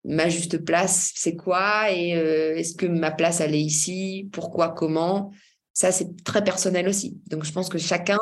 ma 0.05 0.29
juste 0.29 0.65
place, 0.65 1.13
c'est 1.15 1.37
quoi 1.37 1.91
et 1.91 2.17
euh, 2.17 2.57
est-ce 2.57 2.75
que 2.75 2.87
ma 2.87 3.11
place 3.11 3.41
elle 3.41 3.55
est 3.55 3.61
ici, 3.61 4.29
pourquoi, 4.33 4.71
comment? 4.71 5.33
Ça 5.73 5.93
c'est 5.93 6.23
très 6.25 6.45
personnel 6.45 6.89
aussi. 6.89 7.19
Donc 7.29 7.45
je 7.45 7.53
pense 7.53 7.69
que 7.69 7.79
chacun 7.79 8.19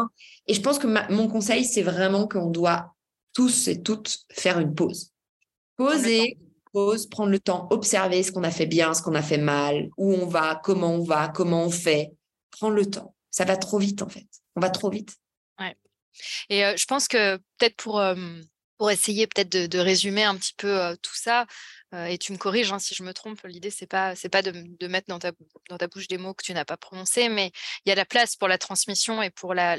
et 0.46 0.54
je 0.54 0.60
pense 0.60 0.78
que 0.78 0.86
mon 1.12 1.28
conseil 1.28 1.64
c'est 1.64 1.82
vraiment 1.82 2.28
qu'on 2.28 2.50
doit 2.50 2.94
tous 3.32 3.68
et 3.68 3.82
toutes 3.82 4.18
faire 4.30 4.58
une 4.58 4.74
pause. 4.74 5.12
Poser, 5.76 6.38
pause, 6.72 7.06
prendre 7.06 7.30
le 7.30 7.40
temps, 7.40 7.66
observer 7.70 8.22
ce 8.22 8.32
qu'on 8.32 8.44
a 8.44 8.50
fait 8.50 8.66
bien, 8.66 8.94
ce 8.94 9.02
qu'on 9.02 9.14
a 9.14 9.22
fait 9.22 9.38
mal, 9.38 9.88
où 9.96 10.12
on 10.12 10.26
va, 10.26 10.60
comment 10.62 10.94
on 10.94 11.02
va, 11.02 11.28
comment 11.28 11.64
on 11.64 11.70
fait, 11.70 12.12
prends 12.50 12.70
le 12.70 12.86
temps. 12.86 13.14
Ça 13.30 13.44
va 13.44 13.56
trop 13.56 13.78
vite, 13.78 14.02
en 14.02 14.08
fait. 14.08 14.26
On 14.56 14.60
va 14.60 14.70
trop 14.70 14.90
vite. 14.90 15.16
Ouais. 15.58 15.76
Et 16.48 16.60
je 16.76 16.84
pense 16.84 17.08
que 17.08 17.36
peut-être 17.36 17.76
pour, 17.76 18.02
pour 18.80 18.90
essayer 18.90 19.26
peut-être 19.26 19.50
de, 19.50 19.78
résumer 19.78 20.24
un 20.24 20.34
petit 20.36 20.54
peu 20.56 20.96
tout 21.02 21.14
ça, 21.14 21.44
et 21.92 22.18
tu 22.18 22.32
me 22.32 22.38
corriges 22.38 22.72
hein, 22.72 22.78
si 22.78 22.94
je 22.94 23.02
me 23.02 23.12
trompe. 23.12 23.40
L'idée, 23.44 23.70
c'est 23.70 23.86
pas, 23.86 24.14
pas 24.30 24.42
de, 24.42 24.86
mettre 24.86 25.08
dans 25.08 25.18
ta, 25.18 25.32
bouche 25.88 26.06
des 26.08 26.18
mots 26.18 26.34
que 26.34 26.44
tu 26.44 26.54
n'as 26.54 26.64
pas 26.64 26.76
prononcés, 26.76 27.28
mais 27.28 27.50
il 27.84 27.88
y 27.88 27.92
a 27.92 27.94
la 27.94 28.04
place 28.04 28.36
pour 28.36 28.48
la 28.48 28.58
transmission 28.58 29.22
et 29.22 29.30
pour 29.30 29.54
la, 29.54 29.76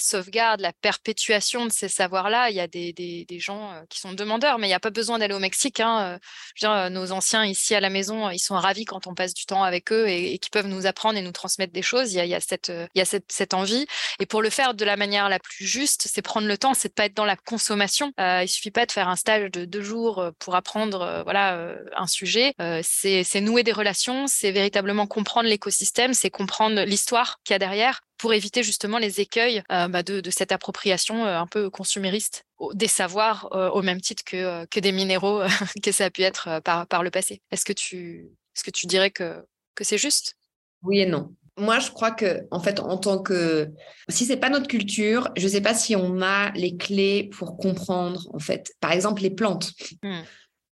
sauvegarde, 0.00 0.60
la 0.60 0.72
perpétuation 0.72 1.66
de 1.66 1.70
ces 1.70 1.88
savoirs-là. 1.88 2.50
Il 2.50 2.56
y 2.56 2.60
a 2.60 2.66
des, 2.66 3.26
gens 3.38 3.72
qui 3.88 4.00
sont 4.00 4.12
demandeurs, 4.12 4.58
mais 4.58 4.66
il 4.66 4.70
n'y 4.70 4.74
a 4.74 4.80
pas 4.80 4.90
besoin 4.90 5.18
d'aller 5.18 5.34
au 5.34 5.38
Mexique. 5.38 5.80
Hein. 5.80 6.18
Nos 6.62 7.12
anciens 7.12 7.44
ici 7.44 7.74
à 7.74 7.80
la 7.80 7.90
maison, 7.90 8.30
ils 8.30 8.38
sont 8.38 8.56
ravis 8.56 8.84
quand 8.84 9.06
on 9.06 9.14
passe 9.14 9.34
du 9.34 9.46
temps 9.46 9.62
avec 9.62 9.92
eux 9.92 10.08
et, 10.08 10.34
et 10.34 10.38
qui 10.38 10.50
peuvent 10.50 10.66
nous 10.66 10.86
apprendre 10.86 11.18
et 11.18 11.22
nous 11.22 11.32
transmettre 11.32 11.72
des 11.72 11.82
choses. 11.82 12.14
Il 12.14 12.24
y 12.26 12.34
a, 12.34 12.40
cette, 12.40 13.54
envie. 13.54 13.86
Et 14.18 14.26
pour 14.26 14.42
le 14.42 14.50
faire 14.50 14.74
de 14.74 14.84
la 14.84 14.96
manière 14.96 15.28
la 15.28 15.38
plus 15.38 15.66
juste, 15.66 16.08
c'est 16.12 16.22
prendre 16.22 16.48
le 16.48 16.58
temps, 16.58 16.74
c'est 16.74 16.88
de 16.88 16.94
pas 16.94 17.06
être 17.06 17.14
dans 17.14 17.24
la 17.24 17.36
consommation. 17.36 18.12
Euh, 18.18 18.42
il 18.42 18.48
suffit 18.48 18.70
pas 18.70 18.86
de 18.86 18.92
faire 18.92 19.08
un 19.08 19.16
stage 19.16 19.50
de 19.50 19.64
deux 19.64 19.82
jours 19.82 20.30
pour 20.38 20.56
apprendre, 20.56 21.22
voilà 21.24 21.43
un 21.52 22.06
sujet, 22.06 22.54
c'est 22.82 23.40
nouer 23.40 23.62
des 23.62 23.72
relations, 23.72 24.26
c'est 24.26 24.52
véritablement 24.52 25.06
comprendre 25.06 25.48
l'écosystème, 25.48 26.14
c'est 26.14 26.30
comprendre 26.30 26.82
l'histoire 26.82 27.40
qu'il 27.44 27.54
y 27.54 27.56
a 27.56 27.58
derrière 27.58 28.02
pour 28.18 28.32
éviter 28.32 28.62
justement 28.62 28.98
les 28.98 29.20
écueils 29.20 29.62
euh, 29.70 29.88
bah, 29.88 30.02
de, 30.02 30.30
cette 30.30 30.52
appropriation 30.52 31.24
un 31.26 31.46
peu 31.46 31.68
consumériste 31.68 32.44
des 32.72 32.88
savoirs 32.88 33.48
au 33.74 33.82
même 33.82 34.00
titre 34.00 34.22
que, 34.24 34.64
que 34.66 34.80
des 34.80 34.92
minéraux 34.92 35.42
que 35.82 35.92
ça 35.92 36.06
a 36.06 36.10
pu 36.10 36.22
être 36.22 36.60
par, 36.60 36.86
par 36.86 37.02
le 37.02 37.10
passé. 37.10 37.42
Est-ce 37.50 37.64
que 37.64 37.72
tu, 37.72 38.30
est 38.54 38.60
-ce 38.60 38.64
que 38.64 38.70
tu 38.70 38.86
dirais 38.86 39.10
que, 39.10 39.44
que 39.74 39.84
c'est 39.84 39.98
juste? 39.98 40.36
Oui 40.82 41.00
et 41.00 41.06
non. 41.06 41.34
Moi, 41.56 41.78
je 41.78 41.90
crois 41.90 42.10
que, 42.10 42.46
en 42.50 42.58
fait, 42.58 42.80
en 42.80 42.98
tant 42.98 43.22
que, 43.22 43.70
si 44.08 44.26
c'est 44.26 44.36
pas 44.36 44.50
notre 44.50 44.66
culture, 44.66 45.28
je 45.36 45.46
sais 45.46 45.60
pas 45.60 45.74
si 45.74 45.94
on 45.94 46.20
a 46.20 46.50
les 46.52 46.76
clés 46.76 47.30
pour 47.36 47.56
comprendre, 47.56 48.28
en 48.32 48.40
fait, 48.40 48.72
par 48.80 48.90
exemple, 48.90 49.22
les 49.22 49.30
plantes. 49.30 49.70
Mmh. 50.02 50.22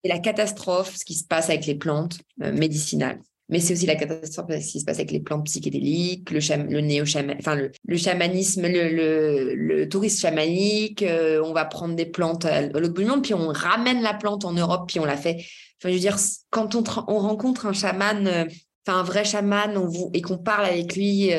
C'est 0.03 0.11
la 0.11 0.19
catastrophe, 0.19 0.97
ce 0.97 1.05
qui 1.05 1.15
se 1.15 1.25
passe 1.25 1.49
avec 1.49 1.67
les 1.67 1.77
plantes 1.77 2.19
euh, 2.43 2.53
médicinales. 2.53 3.21
Mais 3.49 3.61
c'est 3.61 3.75
aussi 3.75 3.87
la 3.87 3.97
catastrophe 3.97 4.51
ce 4.51 4.73
qui 4.73 4.81
se 4.81 4.85
passe 4.85 4.97
avec 4.97 5.11
les 5.11 5.21
plantes 5.21 5.45
psychédéliques, 5.45 6.31
le, 6.31 6.41
le 6.71 6.81
néo 6.81 7.05
enfin 7.39 7.55
le, 7.55 7.97
chamanisme, 7.97 8.67
le, 8.67 9.55
le, 9.55 9.89
tourisme 9.89 10.21
chamanique. 10.21 11.03
Euh, 11.03 11.43
on 11.45 11.53
va 11.53 11.65
prendre 11.67 11.95
des 11.95 12.07
plantes 12.07 12.47
à 12.47 12.63
l'autre 12.63 12.95
bout 12.95 13.03
du 13.03 13.09
monde, 13.09 13.23
puis 13.23 13.35
on 13.35 13.49
ramène 13.49 14.01
la 14.01 14.15
plante 14.15 14.45
en 14.45 14.53
Europe, 14.53 14.85
puis 14.89 15.01
on 15.01 15.05
la 15.05 15.17
fait. 15.17 15.45
Enfin, 15.85 15.95
dire, 15.95 16.17
quand 16.51 16.75
on, 16.75 16.85
on 17.09 17.19
rencontre 17.19 17.67
un 17.67 17.73
chaman, 17.73 18.27
euh, 18.27 18.45
enfin 18.87 19.01
un 19.01 19.03
vrai 19.03 19.25
chaman, 19.25 19.77
on 19.77 19.87
vous, 19.87 20.11
et 20.15 20.23
qu'on 20.23 20.39
parle 20.39 20.65
avec 20.65 20.97
lui, 20.97 21.31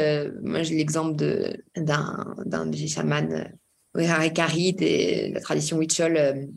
moi 0.43 0.61
j'ai 0.61 0.75
l'exemple 0.75 1.15
d'un 1.75 2.35
d'un 2.45 2.65
des 2.67 2.87
chamans, 2.87 3.27
Harikari, 3.95 4.73
de 4.73 5.33
la 5.33 5.41
tradition 5.41 5.79
Huichol 5.79 6.47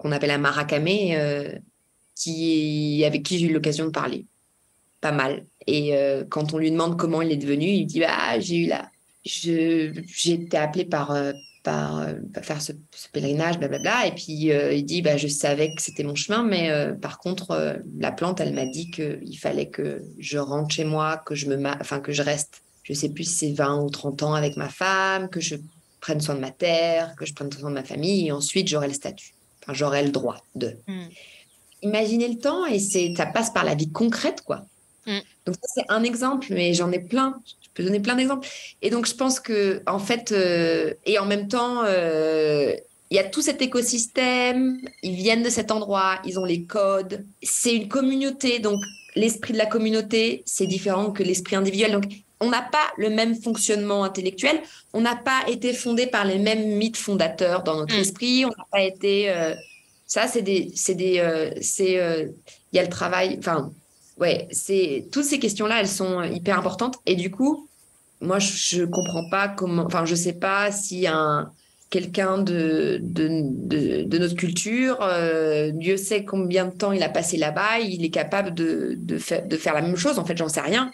qu'on 0.00 0.12
appelle 0.12 0.30
un 0.30 0.38
Marakame, 0.38 0.88
euh, 0.88 1.52
qui, 2.16 3.04
avec 3.06 3.22
qui 3.22 3.38
j'ai 3.38 3.46
eu 3.46 3.52
l'occasion 3.52 3.84
de 3.84 3.90
parler. 3.90 4.26
Pas 5.00 5.12
mal. 5.12 5.44
Et 5.66 5.94
euh, 5.94 6.24
quand 6.28 6.54
on 6.54 6.58
lui 6.58 6.70
demande 6.70 6.98
comment 6.98 7.22
il 7.22 7.30
est 7.30 7.36
devenu, 7.36 7.66
il 7.66 7.86
dit 7.86 8.00
bah, 8.00 8.40
J'ai 8.40 8.56
eu 8.56 8.66
là. 8.66 8.90
J'ai 9.24 9.92
été 10.26 10.56
appelé 10.56 10.86
par, 10.86 11.10
euh, 11.10 11.32
par, 11.62 12.06
faire 12.42 12.62
ce, 12.62 12.72
pèlerinage, 13.12 13.58
blablabla. 13.58 14.06
Et 14.06 14.12
puis 14.12 14.50
il 14.50 14.84
dit 14.84 15.02
bah, 15.02 15.18
Je 15.18 15.28
savais 15.28 15.74
que 15.74 15.82
c'était 15.82 16.02
mon 16.02 16.14
chemin, 16.14 16.42
mais 16.42 16.70
par 17.00 17.18
contre, 17.18 17.80
la 17.98 18.12
plante, 18.12 18.40
elle 18.40 18.54
m'a 18.54 18.66
dit 18.66 18.90
qu'il 18.90 19.38
fallait 19.38 19.68
que 19.68 20.02
je 20.18 20.38
rentre 20.38 20.74
chez 20.74 20.84
moi, 20.84 21.18
que 21.18 21.34
je, 21.34 21.46
me 21.46 21.56
enfin, 21.80 22.00
que 22.00 22.12
je 22.12 22.22
reste, 22.22 22.62
je 22.82 22.94
sais 22.94 23.10
plus 23.10 23.24
si 23.24 23.34
c'est 23.34 23.52
20 23.52 23.82
ou 23.82 23.90
30 23.90 24.22
ans 24.22 24.34
avec 24.34 24.56
ma 24.56 24.68
femme, 24.68 25.28
que 25.28 25.40
je 25.40 25.56
prenne 26.00 26.20
soin 26.20 26.34
de 26.34 26.40
ma 26.40 26.50
terre, 26.50 27.14
que 27.16 27.26
je 27.26 27.34
prenne 27.34 27.52
soin 27.52 27.70
de 27.70 27.74
ma 27.74 27.84
famille, 27.84 28.28
et 28.28 28.32
ensuite 28.32 28.68
j'aurai 28.68 28.88
le 28.88 28.94
statut 28.94 29.32
j'aurais 29.68 30.02
le 30.02 30.10
droit 30.10 30.42
de. 30.54 30.76
Hmm. 30.86 31.06
Imaginez 31.82 32.28
le 32.28 32.38
temps 32.38 32.66
et 32.66 32.78
c'est 32.78 33.14
ça 33.16 33.26
passe 33.26 33.50
par 33.50 33.64
la 33.64 33.74
vie 33.74 33.90
concrète, 33.90 34.42
quoi. 34.42 34.66
Hmm. 35.06 35.20
Donc 35.46 35.56
ça, 35.62 35.68
c'est 35.74 35.84
un 35.88 36.02
exemple, 36.02 36.48
mais 36.50 36.74
j'en 36.74 36.90
ai 36.92 36.98
plein. 36.98 37.40
Je 37.62 37.68
peux 37.74 37.84
donner 37.84 38.00
plein 38.00 38.16
d'exemples. 38.16 38.48
Et 38.82 38.90
donc 38.90 39.06
je 39.06 39.14
pense 39.14 39.40
que 39.40 39.82
en 39.86 39.98
fait, 39.98 40.32
euh, 40.32 40.92
et 41.06 41.18
en 41.18 41.26
même 41.26 41.48
temps, 41.48 41.82
euh, 41.84 42.74
il 43.10 43.16
y 43.16 43.18
a 43.18 43.24
tout 43.24 43.42
cet 43.42 43.62
écosystème. 43.62 44.80
Ils 45.02 45.16
viennent 45.16 45.42
de 45.42 45.50
cet 45.50 45.70
endroit, 45.70 46.20
ils 46.24 46.38
ont 46.38 46.44
les 46.44 46.62
codes. 46.64 47.24
C'est 47.42 47.74
une 47.74 47.88
communauté, 47.88 48.58
donc 48.58 48.80
l'esprit 49.16 49.52
de 49.52 49.58
la 49.58 49.66
communauté, 49.66 50.42
c'est 50.46 50.66
différent 50.66 51.10
que 51.10 51.22
l'esprit 51.22 51.56
individuel. 51.56 51.92
Donc 51.92 52.04
on 52.40 52.48
n'a 52.48 52.62
pas 52.62 52.92
le 52.96 53.10
même 53.10 53.34
fonctionnement 53.34 54.02
intellectuel, 54.02 54.60
on 54.92 55.00
n'a 55.00 55.14
pas 55.14 55.42
été 55.46 55.72
fondé 55.74 56.06
par 56.06 56.24
les 56.24 56.38
mêmes 56.38 56.76
mythes 56.76 56.96
fondateurs 56.96 57.62
dans 57.62 57.76
notre 57.76 57.94
mm. 57.94 58.00
esprit, 58.00 58.44
on 58.46 58.48
n'a 58.48 58.66
pas 58.72 58.82
été. 58.82 59.30
Euh, 59.30 59.54
ça, 60.06 60.26
c'est 60.26 60.42
des, 60.42 60.72
c'est 60.74 60.94
des, 60.94 61.20
euh, 61.20 61.50
c'est, 61.60 62.00
euh, 62.00 62.26
il 62.72 62.76
y 62.76 62.78
a 62.78 62.82
le 62.82 62.88
travail. 62.88 63.36
Enfin, 63.38 63.70
ouais, 64.18 64.48
c'est 64.50 65.06
toutes 65.12 65.24
ces 65.24 65.38
questions-là, 65.38 65.80
elles 65.80 65.88
sont 65.88 66.22
hyper 66.22 66.58
importantes. 66.58 66.96
Et 67.06 67.14
du 67.14 67.30
coup, 67.30 67.68
moi, 68.20 68.38
je, 68.38 68.80
ne 68.80 68.86
comprends 68.86 69.28
pas 69.30 69.48
comment. 69.48 69.84
Enfin, 69.84 70.04
je 70.06 70.14
sais 70.14 70.32
pas 70.32 70.72
si 70.72 71.06
un 71.06 71.52
quelqu'un 71.90 72.38
de, 72.38 73.00
de, 73.02 74.04
de, 74.04 74.18
notre 74.18 74.36
culture, 74.36 75.04
Dieu 75.74 75.96
sait 75.96 76.24
combien 76.24 76.66
de 76.66 76.70
temps 76.70 76.92
il 76.92 77.02
a 77.02 77.08
passé 77.08 77.36
là-bas, 77.36 77.80
il 77.80 78.04
est 78.04 78.10
capable 78.10 78.54
de, 78.54 78.94
de, 78.96 79.18
faire, 79.18 79.44
de 79.44 79.56
faire 79.56 79.74
la 79.74 79.82
même 79.82 79.96
chose. 79.96 80.20
En 80.20 80.24
fait, 80.24 80.36
j'en 80.36 80.48
sais 80.48 80.60
rien. 80.60 80.92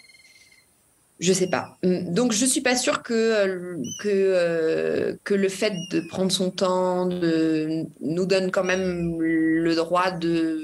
Je 1.19 1.33
sais 1.33 1.47
pas. 1.47 1.77
Hum, 1.83 2.13
donc 2.13 2.31
je 2.31 2.45
suis 2.45 2.61
pas 2.61 2.75
sûre 2.75 3.01
que 3.01 3.13
euh, 3.13 3.83
euh, 4.05 5.15
que 5.23 5.33
le 5.33 5.49
fait 5.49 5.73
de 5.91 6.01
prendre 6.01 6.31
son 6.31 6.51
temps 6.51 7.05
nous 7.05 8.25
donne 8.25 8.51
quand 8.51 8.63
même 8.63 9.19
le 9.19 9.75
droit 9.75 10.11
de 10.11 10.61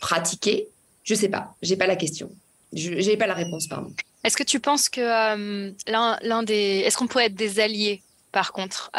pratiquer. 0.00 0.68
Je 1.04 1.14
sais 1.14 1.28
pas. 1.28 1.54
J'ai 1.62 1.76
pas 1.76 1.86
la 1.86 1.96
question. 1.96 2.30
Je 2.72 2.90
n'ai 2.90 3.16
pas 3.16 3.26
la 3.26 3.34
réponse 3.34 3.66
pardon. 3.66 3.92
Est-ce 4.24 4.36
que 4.36 4.44
tu 4.44 4.60
penses 4.60 4.88
que 4.88 5.00
euh, 5.00 5.70
l'un 5.86 6.42
des 6.42 6.82
est-ce 6.84 6.96
qu'on 6.96 7.06
pourrait 7.06 7.26
être 7.26 7.34
des 7.34 7.60
alliés 7.60 8.02
par 8.32 8.52
contre, 8.52 8.90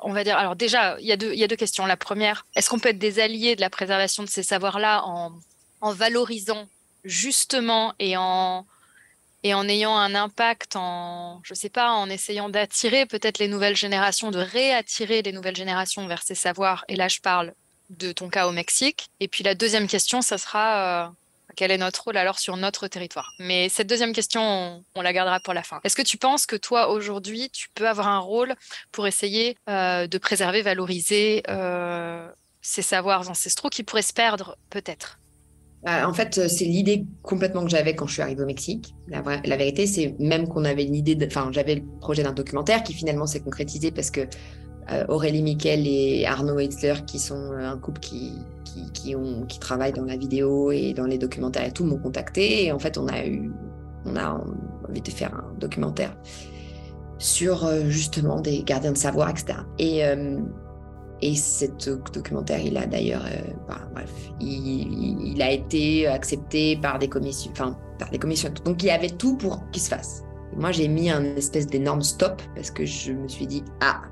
on 0.00 0.14
va 0.14 0.24
dire, 0.24 0.38
alors 0.38 0.56
déjà, 0.56 0.98
il 0.98 1.06
y, 1.06 1.12
a 1.12 1.18
deux, 1.18 1.34
il 1.34 1.38
y 1.38 1.44
a 1.44 1.46
deux 1.46 1.56
questions. 1.56 1.84
La 1.84 1.98
première, 1.98 2.46
est-ce 2.56 2.70
qu'on 2.70 2.78
peut 2.78 2.88
être 2.88 2.98
des 2.98 3.20
alliés 3.20 3.54
de 3.54 3.60
la 3.60 3.68
préservation 3.68 4.22
de 4.22 4.30
ces 4.30 4.42
savoirs-là 4.42 5.02
en, 5.04 5.32
en 5.82 5.92
valorisant 5.92 6.66
justement 7.04 7.92
et 7.98 8.16
en, 8.16 8.64
et 9.42 9.54
en 9.54 9.68
ayant 9.68 9.96
un 9.96 10.14
impact 10.14 10.76
en, 10.76 11.40
je 11.44 11.54
sais 11.54 11.68
pas, 11.68 11.92
en 11.92 12.08
essayant 12.10 12.48
d'attirer 12.48 13.06
peut-être 13.06 13.38
les 13.38 13.48
nouvelles 13.48 13.76
générations, 13.76 14.30
de 14.30 14.38
réattirer 14.38 15.22
les 15.22 15.32
nouvelles 15.32 15.56
générations 15.56 16.06
vers 16.06 16.22
ces 16.22 16.34
savoirs. 16.34 16.84
Et 16.88 16.96
là, 16.96 17.08
je 17.08 17.20
parle 17.20 17.54
de 17.90 18.12
ton 18.12 18.28
cas 18.28 18.46
au 18.46 18.52
Mexique. 18.52 19.08
Et 19.20 19.28
puis 19.28 19.44
la 19.44 19.54
deuxième 19.54 19.86
question, 19.86 20.22
ça 20.22 20.38
sera 20.38 21.06
euh, 21.06 21.08
quel 21.56 21.70
est 21.70 21.78
notre 21.78 22.04
rôle 22.04 22.16
alors 22.16 22.38
sur 22.38 22.56
notre 22.56 22.88
territoire? 22.88 23.32
Mais 23.38 23.68
cette 23.68 23.86
deuxième 23.86 24.12
question, 24.12 24.84
on, 24.94 25.02
la 25.02 25.12
gardera 25.12 25.40
pour 25.40 25.54
la 25.54 25.62
fin. 25.62 25.80
Est-ce 25.84 25.96
que 25.96 26.02
tu 26.02 26.16
penses 26.16 26.46
que 26.46 26.56
toi, 26.56 26.88
aujourd'hui, 26.88 27.50
tu 27.50 27.68
peux 27.74 27.88
avoir 27.88 28.08
un 28.08 28.18
rôle 28.18 28.54
pour 28.92 29.06
essayer 29.06 29.56
euh, 29.68 30.06
de 30.06 30.18
préserver, 30.18 30.62
valoriser 30.62 31.42
euh, 31.48 32.28
ces 32.60 32.82
savoirs 32.82 33.30
ancestraux 33.30 33.70
qui 33.70 33.82
pourraient 33.82 34.02
se 34.02 34.12
perdre 34.12 34.56
peut-être? 34.70 35.18
En 35.86 36.12
fait, 36.12 36.38
euh, 36.38 36.48
c'est 36.48 36.64
l'idée 36.64 37.06
complètement 37.22 37.62
que 37.62 37.70
j'avais 37.70 37.94
quand 37.94 38.06
je 38.06 38.14
suis 38.14 38.22
arrivée 38.22 38.42
au 38.42 38.46
Mexique. 38.46 38.94
La, 39.08 39.22
vérité, 39.56 39.86
c'est 39.86 40.16
même 40.18 40.48
qu'on 40.48 40.64
avait 40.64 40.84
une 40.84 40.94
idée, 40.94 41.16
enfin, 41.26 41.48
j'avais 41.52 41.76
le 41.76 41.82
projet 42.00 42.22
d'un 42.22 42.32
documentaire 42.32 42.82
qui 42.82 42.92
finalement 42.92 43.26
s'est 43.26 43.40
concrétisé 43.40 43.90
parce 43.90 44.10
que 44.10 44.22
euh, 44.90 45.04
Aurélie 45.08 45.42
Miquel 45.42 45.86
et 45.86 46.26
Arnaud 46.26 46.58
Heitzler, 46.58 47.04
qui 47.06 47.18
sont 47.18 47.52
euh, 47.52 47.70
un 47.70 47.78
couple 47.78 48.00
qui, 48.00 48.32
qui, 48.64 48.90
qui, 48.92 49.14
ont, 49.14 49.44
qui 49.46 49.60
travaillent 49.60 49.92
dans 49.92 50.04
la 50.04 50.16
vidéo 50.16 50.72
et 50.72 50.94
dans 50.94 51.06
les 51.06 51.18
documentaires 51.18 51.66
et 51.66 51.72
tout, 51.72 51.84
m'ont 51.84 51.98
contacté. 51.98 52.64
Et 52.64 52.72
en 52.72 52.78
fait, 52.78 52.98
on 52.98 53.06
a 53.06 53.24
eu, 53.24 53.52
on 54.04 54.16
a 54.16 54.42
envie 54.88 55.02
de 55.02 55.10
faire 55.10 55.34
un 55.34 55.54
documentaire 55.58 56.16
sur 57.18 57.68
justement 57.88 58.40
des 58.40 58.62
gardiens 58.62 58.92
de 58.92 58.96
savoir, 58.96 59.28
etc. 59.28 59.58
Et 59.78 60.04
et 61.20 61.34
cet 61.34 61.88
documentaire, 62.12 62.60
il 62.60 62.76
a 62.76 62.86
d'ailleurs, 62.86 63.24
euh, 63.26 63.52
bah, 63.66 63.80
bref, 63.92 64.12
il, 64.40 65.40
a 65.42 65.50
été 65.50 66.06
accepté 66.06 66.76
par 66.76 66.98
des 66.98 67.08
commissions, 67.08 67.50
enfin, 67.52 67.76
par 67.98 68.10
des 68.10 68.18
commissions. 68.18 68.50
Donc, 68.64 68.82
il 68.82 68.86
y 68.86 68.90
avait 68.90 69.10
tout 69.10 69.36
pour 69.36 69.68
qu'il 69.70 69.82
se 69.82 69.88
fasse. 69.88 70.22
moi, 70.56 70.72
j'ai 70.72 70.88
mis 70.88 71.10
un 71.10 71.24
espèce 71.36 71.66
d'énorme 71.66 72.02
stop 72.02 72.40
parce 72.54 72.70
que 72.70 72.84
je 72.84 73.12
me 73.12 73.28
suis 73.28 73.46
dit, 73.46 73.64
ah, 73.80 74.02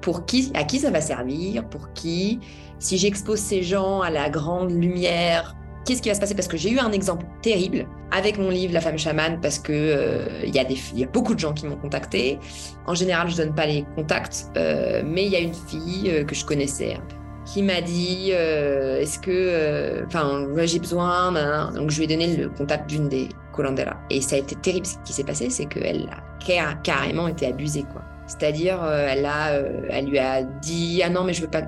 pour 0.00 0.24
qui, 0.26 0.50
à 0.54 0.64
qui 0.64 0.78
ça 0.78 0.90
va 0.90 1.00
servir, 1.00 1.68
pour 1.68 1.92
qui, 1.92 2.40
si 2.78 2.98
j'expose 2.98 3.38
ces 3.38 3.62
gens 3.62 4.00
à 4.00 4.10
la 4.10 4.28
grande 4.30 4.70
lumière, 4.70 5.54
qu'est-ce 5.84 6.02
qui 6.02 6.08
va 6.08 6.14
se 6.14 6.20
passer? 6.20 6.34
Parce 6.34 6.48
que 6.48 6.56
j'ai 6.56 6.70
eu 6.70 6.78
un 6.78 6.92
exemple 6.92 7.26
terrible 7.42 7.86
avec 8.10 8.38
mon 8.38 8.50
livre 8.50 8.72
La 8.72 8.80
femme 8.80 8.98
chamane, 8.98 9.40
parce 9.40 9.58
que 9.58 9.72
euh, 9.72 10.42
il 10.44 10.54
y, 10.54 10.58
a 10.58 11.06
beaucoup 11.06 11.34
de 11.34 11.40
gens 11.40 11.52
qui 11.52 11.66
m'ont 11.66 11.76
contacté. 11.76 12.38
En 12.86 12.94
général, 12.94 13.28
je 13.28 13.36
donne 13.36 13.54
pas 13.54 13.66
les 13.66 13.84
contacts, 13.94 14.46
euh, 14.56 15.02
mais 15.04 15.26
il 15.26 15.32
y 15.32 15.36
a 15.36 15.40
une 15.40 15.54
fille 15.54 16.10
euh, 16.10 16.24
que 16.24 16.34
je 16.34 16.44
connaissais 16.44 16.96
qui 17.44 17.62
m'a 17.62 17.80
dit 17.80 18.30
euh, 18.32 19.00
est-ce 19.00 19.18
que 19.18 19.30
euh, 19.30 20.04
enfin 20.06 20.46
j'ai 20.64 20.78
besoin 20.78 21.32
donc 21.72 21.90
je 21.90 21.98
lui 21.98 22.04
ai 22.04 22.06
donné 22.06 22.36
le 22.36 22.48
contact 22.48 22.88
d'une 22.88 23.08
des 23.08 23.28
colanderas. 23.52 23.96
Et 24.10 24.20
ça 24.20 24.36
a 24.36 24.38
été 24.38 24.56
terrible 24.56 24.86
ce 24.86 24.96
qui 25.04 25.12
s'est 25.12 25.24
passé 25.24 25.50
c'est 25.50 25.66
qu'elle 25.66 26.08
a 26.10 26.74
carrément 26.82 27.28
été 27.28 27.46
abusée 27.46 27.84
quoi. 27.92 28.02
C'est-à-dire 28.26 28.82
euh, 28.82 29.06
elle 29.10 29.26
a 29.26 29.52
elle 29.90 30.06
lui 30.06 30.18
a 30.18 30.42
dit 30.42 31.02
ah 31.04 31.10
non 31.10 31.24
mais 31.24 31.34
je 31.34 31.42
veux 31.42 31.50
pas 31.50 31.62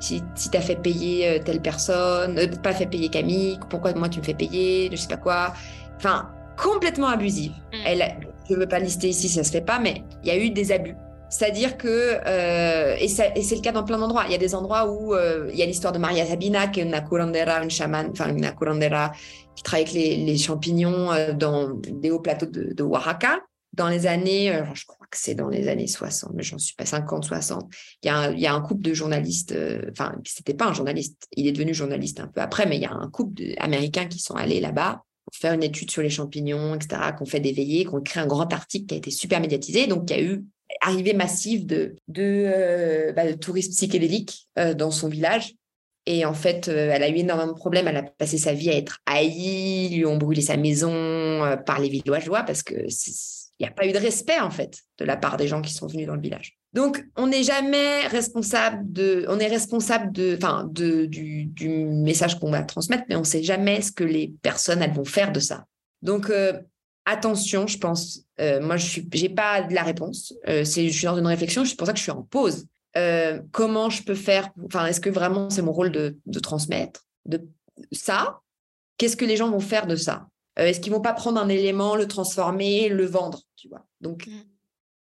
si, 0.00 0.22
si 0.34 0.56
as 0.56 0.60
fait 0.60 0.76
payer 0.76 1.40
telle 1.44 1.60
personne 1.60 2.38
pas 2.62 2.72
fait 2.72 2.86
payer 2.86 3.08
Camille 3.08 3.58
pourquoi 3.68 3.92
moi 3.94 4.08
tu 4.08 4.20
me 4.20 4.24
fais 4.24 4.34
payer 4.34 4.88
je 4.90 4.96
sais 4.96 5.08
pas 5.08 5.16
quoi 5.16 5.52
enfin 5.96 6.28
complètement 6.56 7.08
abusive 7.08 7.52
mm. 7.72 7.76
elle 7.86 8.16
je 8.48 8.54
veux 8.54 8.66
pas 8.66 8.78
lister 8.78 9.08
ici 9.08 9.28
ça 9.28 9.44
se 9.44 9.52
fait 9.52 9.60
pas 9.60 9.78
mais 9.78 10.02
il 10.22 10.28
y 10.28 10.32
a 10.32 10.38
eu 10.38 10.50
des 10.50 10.72
abus 10.72 10.96
c'est-à-dire 11.30 11.78
que, 11.78 12.18
euh, 12.26 12.96
et, 12.98 13.06
c'est 13.06 13.32
le 13.36 13.60
cas 13.60 13.70
dans 13.70 13.84
plein 13.84 13.98
d'endroits, 13.98 14.24
il 14.26 14.32
y 14.32 14.34
a 14.34 14.38
des 14.38 14.52
endroits 14.52 14.90
où 14.90 15.14
euh, 15.14 15.48
il 15.52 15.58
y 15.58 15.62
a 15.62 15.66
l'histoire 15.66 15.92
de 15.92 15.98
Maria 15.98 16.26
Sabina, 16.26 16.66
qui 16.66 16.80
est 16.80 16.82
une 16.82 17.00
curandera, 17.08 17.62
une 17.62 17.70
chamane, 17.70 18.10
enfin 18.10 18.30
une 18.30 18.52
curandera 18.52 19.12
qui 19.54 19.62
travaille 19.62 19.84
avec 19.84 19.94
les, 19.94 20.36
champignons 20.38 21.12
euh, 21.12 21.32
dans 21.32 21.70
des 21.70 22.10
hauts 22.10 22.18
plateaux 22.18 22.46
de, 22.46 22.82
Oaxaca. 22.82 23.38
Dans 23.80 23.88
les 23.88 24.06
années, 24.06 24.52
je 24.74 24.84
crois 24.84 25.06
que 25.10 25.16
c'est 25.16 25.34
dans 25.34 25.48
les 25.48 25.66
années 25.68 25.86
60, 25.86 26.32
mais 26.34 26.42
j'en 26.42 26.58
suis 26.58 26.74
pas 26.74 26.84
50, 26.84 27.24
60, 27.24 27.72
il 28.02 28.06
y 28.06 28.46
a 28.46 28.54
un, 28.54 28.60
couple 28.60 28.82
de 28.82 28.92
journalistes, 28.92 29.56
enfin, 29.90 30.14
c'était 30.26 30.52
pas 30.52 30.66
un 30.66 30.74
journaliste, 30.74 31.26
il 31.32 31.46
est 31.46 31.52
devenu 31.52 31.72
journaliste 31.72 32.20
un 32.20 32.26
peu 32.26 32.42
après, 32.42 32.66
mais 32.66 32.76
il 32.76 32.82
y 32.82 32.86
a 32.86 32.92
un 32.92 33.08
couple 33.08 33.42
d'Américains 33.56 34.04
qui 34.04 34.18
sont 34.18 34.34
allés 34.34 34.60
là-bas 34.60 35.02
pour 35.24 35.34
faire 35.34 35.54
une 35.54 35.62
étude 35.62 35.90
sur 35.90 36.02
les 36.02 36.10
champignons, 36.10 36.74
etc., 36.74 37.12
qu'on 37.16 37.24
fait 37.24 37.40
des 37.40 37.52
veillées, 37.52 37.86
qu'on 37.86 38.02
crée 38.02 38.20
un 38.20 38.26
grand 38.26 38.52
article 38.52 38.86
qui 38.86 38.94
a 38.94 38.98
été 38.98 39.10
super 39.10 39.40
médiatisé. 39.40 39.86
Donc, 39.86 40.10
il 40.10 40.16
y 40.16 40.20
a 40.20 40.22
eu 40.22 40.44
arrivée 40.80 41.12
massive 41.12 41.66
de, 41.66 41.96
euh, 42.18 43.12
bah, 43.12 43.32
touristes 43.34 43.72
psychédéliques 43.72 44.48
euh, 44.58 44.74
dans 44.74 44.90
son 44.90 45.08
village. 45.08 45.54
Et 46.06 46.24
en 46.24 46.34
fait, 46.34 46.68
euh, 46.68 46.90
elle 46.92 47.02
a 47.02 47.08
eu 47.08 47.16
énormément 47.16 47.52
de 47.52 47.56
problèmes. 47.56 47.86
Elle 47.86 47.96
a 47.96 48.02
passé 48.02 48.38
sa 48.38 48.52
vie 48.52 48.70
à 48.70 48.76
être 48.76 48.98
haïe, 49.06 49.90
lui 49.90 50.06
ont 50.06 50.16
brûlé 50.16 50.40
sa 50.40 50.56
maison 50.56 50.90
par 51.66 51.80
les 51.80 51.88
villageois 51.88 52.42
parce 52.42 52.62
que 52.62 52.88
il 53.60 53.64
n'y 53.64 53.68
a 53.68 53.72
pas 53.72 53.86
eu 53.86 53.92
de 53.92 53.98
respect 53.98 54.40
en 54.40 54.50
fait 54.50 54.78
de 54.98 55.04
la 55.04 55.16
part 55.16 55.36
des 55.36 55.46
gens 55.46 55.62
qui 55.62 55.72
sont 55.72 55.86
venus 55.86 56.06
dans 56.06 56.16
le 56.16 56.20
village. 56.20 56.58
Donc, 56.72 57.04
on 57.16 57.26
n'est 57.26 57.42
jamais 57.42 58.06
responsable 58.06 58.92
de, 58.92 59.24
on 59.28 59.38
est 59.38 59.48
responsable 59.48 60.12
de, 60.12 60.36
enfin, 60.36 60.68
de, 60.70 61.04
du, 61.06 61.50
message 61.68 62.38
qu'on 62.38 62.50
va 62.50 62.62
transmettre, 62.62 63.04
mais 63.08 63.16
on 63.16 63.20
ne 63.20 63.24
sait 63.24 63.42
jamais 63.42 63.82
ce 63.82 63.92
que 63.92 64.04
les 64.04 64.32
personnes 64.42 64.82
elles 64.82 64.92
vont 64.92 65.04
faire 65.04 65.32
de 65.32 65.40
ça. 65.40 65.64
Donc, 66.02 66.30
attention, 67.04 67.66
je 67.66 67.78
pense. 67.78 68.20
Euh, 68.40 68.60
moi, 68.60 68.76
je 68.76 69.00
n'ai 69.00 69.28
pas 69.28 69.62
de 69.62 69.74
la 69.74 69.82
réponse. 69.82 70.34
Euh, 70.48 70.64
je 70.64 70.88
suis 70.88 71.04
dans 71.04 71.18
une 71.18 71.26
réflexion, 71.26 71.64
c'est 71.64 71.76
pour 71.76 71.86
ça 71.86 71.92
que 71.92 71.98
je 71.98 72.04
suis 72.04 72.12
en 72.12 72.22
pause. 72.22 72.66
Euh, 72.96 73.40
comment 73.52 73.90
je 73.90 74.02
peux 74.02 74.14
faire 74.14 74.50
Enfin, 74.64 74.86
est-ce 74.86 75.00
que 75.00 75.10
vraiment 75.10 75.50
c'est 75.50 75.62
mon 75.62 75.72
rôle 75.72 75.90
de, 75.90 76.16
transmettre 76.40 77.04
de 77.26 77.46
ça? 77.92 78.40
Qu'est-ce 78.98 79.16
que 79.16 79.24
les 79.24 79.36
gens 79.36 79.50
vont 79.50 79.60
faire 79.60 79.86
de 79.86 79.96
ça? 79.96 80.26
Est-ce 80.56 80.80
qu'ils 80.80 80.92
vont 80.92 81.00
pas 81.00 81.14
prendre 81.14 81.40
un 81.40 81.48
élément, 81.48 81.94
le 81.96 82.06
transformer, 82.06 82.88
le 82.88 83.06
vendre? 83.06 83.42
Tu 83.60 83.68
vois 83.68 83.86
Donc 84.00 84.26
mm. 84.26 84.42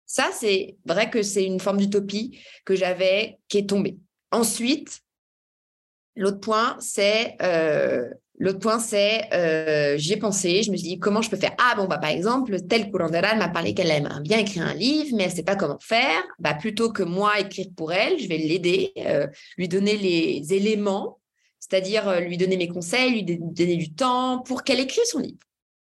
ça, 0.07 0.31
c'est 0.33 0.77
vrai 0.85 1.11
que 1.11 1.23
c'est 1.23 1.45
une 1.45 1.61
forme 1.61 1.79
d'utopie 1.79 2.39
que 2.65 2.75
j'avais 2.75 3.39
qui 3.49 3.59
est 3.59 3.69
tombée. 3.69 3.99
Ensuite, 4.33 5.01
l'autre 6.17 6.41
point, 6.41 6.77
c'est 6.81 7.37
L'autre 8.41 8.61
point, 8.61 8.79
c'est, 8.79 9.29
euh, 9.33 9.99
j'y 9.99 10.13
ai 10.13 10.17
pensé, 10.17 10.63
je 10.63 10.71
me 10.71 10.77
suis 10.77 10.89
dit, 10.89 10.99
comment 11.01 11.23
je 11.23 11.29
peux 11.31 11.37
faire? 11.37 11.55
Ah, 11.59 11.75
bon, 11.77 11.87
bah, 11.87 11.99
par 11.99 12.11
exemple, 12.11 12.61
telle 12.69 12.91
curandera 12.91 13.35
m'a 13.35 13.49
parlé 13.49 13.75
qu'elle 13.75 13.91
aimerait 13.91 14.21
bien 14.21 14.39
écrire 14.39 14.65
un 14.65 14.75
livre, 14.75 15.17
mais 15.17 15.25
elle 15.25 15.31
ne 15.31 15.35
sait 15.35 15.43
pas 15.43 15.57
comment 15.57 15.79
faire. 15.81 16.23
Bah, 16.39 16.55
plutôt 16.55 16.93
que 16.93 17.03
moi 17.03 17.41
écrire 17.41 17.67
pour 17.77 17.93
elle, 17.93 18.19
je 18.19 18.29
vais 18.29 18.39
l'aider, 18.39 18.93
euh, 18.99 19.27
lui 19.57 19.67
donner 19.67 19.97
les 19.97 20.55
éléments, 20.55 21.19
c'est-à-dire 21.59 22.09
euh, 22.09 22.21
lui 22.21 22.37
donner 22.37 22.57
mes 22.57 22.69
conseils, 22.69 23.11
lui 23.11 23.25
donner 23.25 23.77
du 23.77 23.93
temps 23.93 24.39
pour 24.39 24.63
qu'elle 24.63 24.81
écrive 24.81 25.05
son 25.05 25.19
livre. 25.19 25.39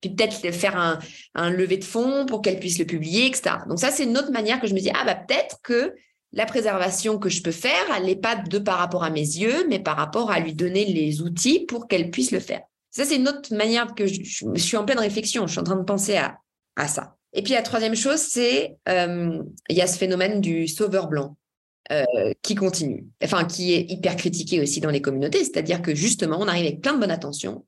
Puis 0.01 0.09
peut-être 0.09 0.51
faire 0.51 0.77
un, 0.77 0.99
un 1.35 1.49
lever 1.51 1.77
de 1.77 1.83
fonds 1.83 2.25
pour 2.25 2.41
qu'elle 2.41 2.59
puisse 2.59 2.79
le 2.79 2.85
publier, 2.85 3.27
etc. 3.27 3.57
Donc, 3.69 3.79
ça, 3.79 3.91
c'est 3.91 4.03
une 4.03 4.17
autre 4.17 4.31
manière 4.31 4.59
que 4.59 4.67
je 4.67 4.73
me 4.73 4.79
dis, 4.79 4.89
ah, 4.93 5.05
bah, 5.05 5.15
peut-être 5.15 5.59
que 5.63 5.93
la 6.33 6.45
préservation 6.45 7.19
que 7.19 7.29
je 7.29 7.41
peux 7.41 7.51
faire, 7.51 7.85
elle 7.95 8.05
n'est 8.05 8.15
pas 8.15 8.35
de 8.35 8.57
par 8.57 8.77
rapport 8.77 9.03
à 9.03 9.09
mes 9.09 9.19
yeux, 9.19 9.65
mais 9.69 9.79
par 9.79 9.97
rapport 9.97 10.31
à 10.31 10.39
lui 10.39 10.53
donner 10.53 10.85
les 10.85 11.21
outils 11.21 11.65
pour 11.65 11.87
qu'elle 11.87 12.09
puisse 12.09 12.31
le 12.31 12.39
faire. 12.39 12.61
Ça, 12.89 13.05
c'est 13.05 13.15
une 13.15 13.27
autre 13.27 13.53
manière 13.53 13.93
que 13.95 14.05
je, 14.05 14.21
suis 14.55 14.77
en 14.77 14.85
pleine 14.85 14.99
réflexion. 14.99 15.47
Je 15.47 15.51
suis 15.51 15.59
en 15.59 15.63
train 15.63 15.77
de 15.77 15.83
penser 15.83 16.17
à, 16.17 16.37
à 16.75 16.87
ça. 16.87 17.15
Et 17.33 17.41
puis 17.41 17.53
la 17.53 17.61
troisième 17.61 17.95
chose, 17.95 18.19
c'est 18.19 18.75
euh, 18.89 19.41
il 19.69 19.75
y 19.75 19.81
a 19.81 19.87
ce 19.87 19.97
phénomène 19.97 20.41
du 20.41 20.67
sauveur 20.67 21.07
blanc 21.07 21.37
euh, 21.91 22.03
qui 22.41 22.55
continue, 22.55 23.05
enfin 23.23 23.45
qui 23.45 23.73
est 23.73 23.89
hyper 23.89 24.15
critiqué 24.17 24.61
aussi 24.61 24.81
dans 24.81 24.89
les 24.89 25.01
communautés. 25.01 25.39
C'est-à-dire 25.39 25.81
que 25.81 25.95
justement, 25.95 26.37
on 26.39 26.47
arrive 26.47 26.65
avec 26.65 26.81
plein 26.81 26.93
de 26.93 26.99
bonne 26.99 27.11
attention 27.11 27.65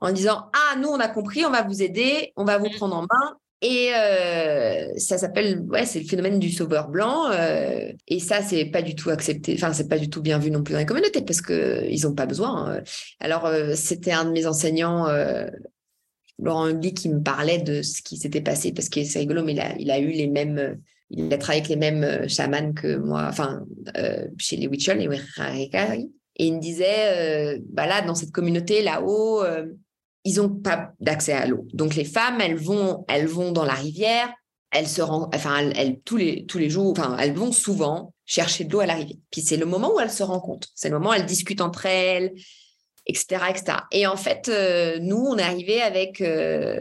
en 0.00 0.12
disant 0.12 0.50
ah 0.52 0.76
nous 0.78 0.88
on 0.88 1.00
a 1.00 1.08
compris, 1.08 1.44
on 1.44 1.50
va 1.50 1.62
vous 1.62 1.82
aider, 1.82 2.32
on 2.36 2.44
va 2.44 2.58
vous 2.58 2.66
mmh. 2.66 2.76
prendre 2.76 2.96
en 2.96 3.02
main, 3.02 3.36
et 3.62 3.90
euh, 3.94 4.92
ça 4.98 5.16
s'appelle, 5.16 5.60
ouais, 5.70 5.86
c'est 5.86 6.00
le 6.00 6.06
phénomène 6.06 6.38
du 6.38 6.50
sauveur 6.50 6.88
blanc. 6.88 7.30
Euh, 7.30 7.90
et 8.06 8.20
ça, 8.20 8.42
c'est 8.42 8.66
pas 8.66 8.82
du 8.82 8.94
tout 8.94 9.10
accepté. 9.10 9.54
Enfin, 9.54 9.72
c'est 9.72 9.88
pas 9.88 9.98
du 9.98 10.10
tout 10.10 10.20
bien 10.20 10.38
vu 10.38 10.50
non 10.50 10.62
plus 10.62 10.74
dans 10.74 10.78
les 10.78 10.86
communautés 10.86 11.22
parce 11.22 11.40
que 11.40 11.84
ils 11.88 12.06
ont 12.06 12.14
pas 12.14 12.26
besoin. 12.26 12.76
Hein. 12.76 12.82
Alors, 13.18 13.46
euh, 13.46 13.74
c'était 13.74 14.12
un 14.12 14.26
de 14.26 14.30
mes 14.30 14.46
enseignants, 14.46 15.06
Laurent 16.38 16.68
Hugli, 16.68 16.92
qui 16.92 17.08
me 17.08 17.22
parlait 17.22 17.58
de 17.58 17.80
ce 17.80 18.02
qui 18.02 18.18
s'était 18.18 18.42
passé 18.42 18.72
parce 18.72 18.90
que 18.90 19.02
c'est 19.04 19.20
rigolo, 19.20 19.42
mais 19.42 19.52
il 19.52 19.60
a, 19.60 19.76
il 19.78 19.90
a 19.90 19.98
eu 19.98 20.10
les 20.10 20.26
mêmes, 20.26 20.78
il 21.08 21.32
a 21.32 21.38
travaillé 21.38 21.62
avec 21.62 21.70
les 21.70 21.76
mêmes 21.76 22.28
chamans 22.28 22.74
que 22.74 22.96
moi, 22.96 23.24
enfin, 23.26 23.64
chez 24.36 24.56
les 24.56 24.66
Huichol, 24.66 24.98
les 24.98 25.08
Wixárikari. 25.08 26.10
Et 26.38 26.48
il 26.48 26.56
me 26.56 26.60
disait, 26.60 27.58
bah 27.70 27.86
là, 27.86 28.02
dans 28.02 28.14
cette 28.14 28.32
communauté 28.32 28.82
là-haut 28.82 29.42
ils 30.26 30.36
n'ont 30.36 30.50
pas 30.50 30.92
d'accès 30.98 31.32
à 31.32 31.46
l'eau. 31.46 31.66
Donc 31.72 31.94
les 31.94 32.04
femmes, 32.04 32.40
elles 32.40 32.56
vont, 32.56 33.04
elles 33.08 33.28
vont 33.28 33.52
dans 33.52 33.64
la 33.64 33.74
rivière, 33.74 34.28
elles 34.72 34.88
se 34.88 35.00
rendent, 35.00 35.32
enfin 35.32 35.70
elles, 35.76 36.00
tous 36.00 36.16
les 36.16 36.44
tous 36.46 36.58
les 36.58 36.68
jours, 36.68 36.90
enfin 36.90 37.16
elles 37.18 37.32
vont 37.32 37.52
souvent 37.52 38.12
chercher 38.24 38.64
de 38.64 38.72
l'eau 38.72 38.80
à 38.80 38.86
la 38.86 38.94
rivière. 38.94 39.18
Puis 39.30 39.40
c'est 39.40 39.56
le 39.56 39.66
moment 39.66 39.94
où 39.94 40.00
elles 40.00 40.10
se 40.10 40.24
rencontrent, 40.24 40.68
c'est 40.74 40.88
le 40.88 40.98
moment 40.98 41.10
où 41.10 41.14
elles 41.14 41.26
discutent 41.26 41.60
entre 41.60 41.86
elles, 41.86 42.32
etc., 43.06 43.44
etc. 43.50 43.78
Et 43.92 44.08
en 44.08 44.16
fait, 44.16 44.48
euh, 44.48 44.98
nous, 45.00 45.16
on 45.16 45.38
est 45.38 45.44
arrivé 45.44 45.80
avec, 45.80 46.20
euh, 46.20 46.80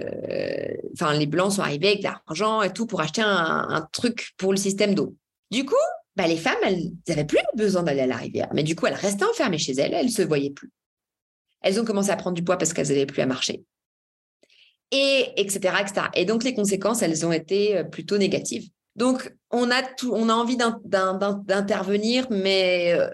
enfin 0.94 1.14
les 1.14 1.28
blancs 1.28 1.54
sont 1.54 1.62
arrivés 1.62 1.90
avec 1.90 2.00
de 2.00 2.06
l'argent 2.06 2.64
et 2.64 2.74
tout 2.74 2.88
pour 2.88 3.00
acheter 3.00 3.22
un, 3.24 3.88
truc 3.92 4.32
pour 4.38 4.52
le 4.52 4.58
système 4.58 4.96
d'eau. 4.96 5.16
Du 5.52 5.66
coup, 5.66 5.76
bah, 6.16 6.26
les 6.28 6.38
femmes, 6.38 6.58
elles 6.64 6.92
n'avaient 7.08 7.26
plus 7.26 7.38
besoin 7.56 7.84
d'aller 7.84 8.02
à 8.02 8.08
la 8.08 8.18
rivière, 8.18 8.50
mais 8.56 8.64
du 8.64 8.76
coup, 8.76 8.88
elles 8.88 8.96
restaient 8.96 9.26
enfermées 9.26 9.60
chez 9.60 9.74
elles, 9.74 9.94
elles 9.94 10.10
se 10.10 10.24
voyaient 10.24 10.50
plus. 10.50 10.72
Elles 11.66 11.82
ont 11.82 11.84
commencé 11.84 12.12
à 12.12 12.16
prendre 12.16 12.36
du 12.36 12.44
poids 12.44 12.58
parce 12.58 12.74
qu'elles 12.74 12.88
n'avaient 12.90 13.08
plus 13.08 13.24
à 13.24 13.26
marcher. 13.26 13.64
Et 14.92 15.34
etc., 15.36 15.76
etc. 15.82 16.08
Et 16.14 16.26
donc, 16.26 16.44
les 16.44 16.54
conséquences, 16.54 17.02
elles 17.02 17.26
ont 17.26 17.32
été 17.32 17.78
euh, 17.78 17.84
plutôt 17.84 18.20
négatives. 18.20 18.70
Donc, 18.96 19.34
on 19.50 19.72
a, 19.72 19.82
tout, 19.82 20.14
on 20.14 20.30
a 20.30 20.34
envie 20.34 20.58
d'intervenir, 20.58 22.28
mais 22.30 22.94
euh, 22.94 23.10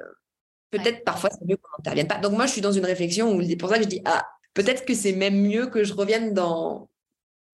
peut-être 0.69 1.05
parfois, 1.05 1.29
c'est 1.31 1.47
mieux 1.47 1.55
qu'on 1.55 1.69
n'intervienne 1.79 2.07
pas. 2.07 2.17
Donc, 2.17 2.33
moi, 2.33 2.45
je 2.45 2.51
suis 2.51 2.61
dans 2.61 2.73
une 2.73 2.85
réflexion 2.85 3.33
où 3.33 3.41
c'est 3.41 3.55
pour 3.55 3.69
ça 3.69 3.77
que 3.77 3.83
je 3.83 3.87
dis, 3.87 4.01
ah, 4.03 4.27
peut-être 4.53 4.83
que 4.83 4.93
c'est 4.93 5.13
même 5.13 5.41
mieux 5.41 5.67
que 5.67 5.85
je 5.85 5.93
revienne 5.93 6.33
dans, 6.33 6.89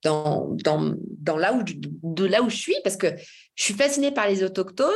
dans, 0.04 0.48
dans, 0.64 0.96
dans 1.20 1.38
là 1.38 1.54
où, 1.54 1.62
de 1.64 2.26
là 2.26 2.42
où 2.42 2.50
je 2.50 2.58
suis, 2.58 2.76
parce 2.84 2.98
que 2.98 3.08
je 3.54 3.64
suis 3.64 3.76
fascinée 3.76 4.12
par 4.12 4.28
les 4.28 4.44
autochtones, 4.44 4.90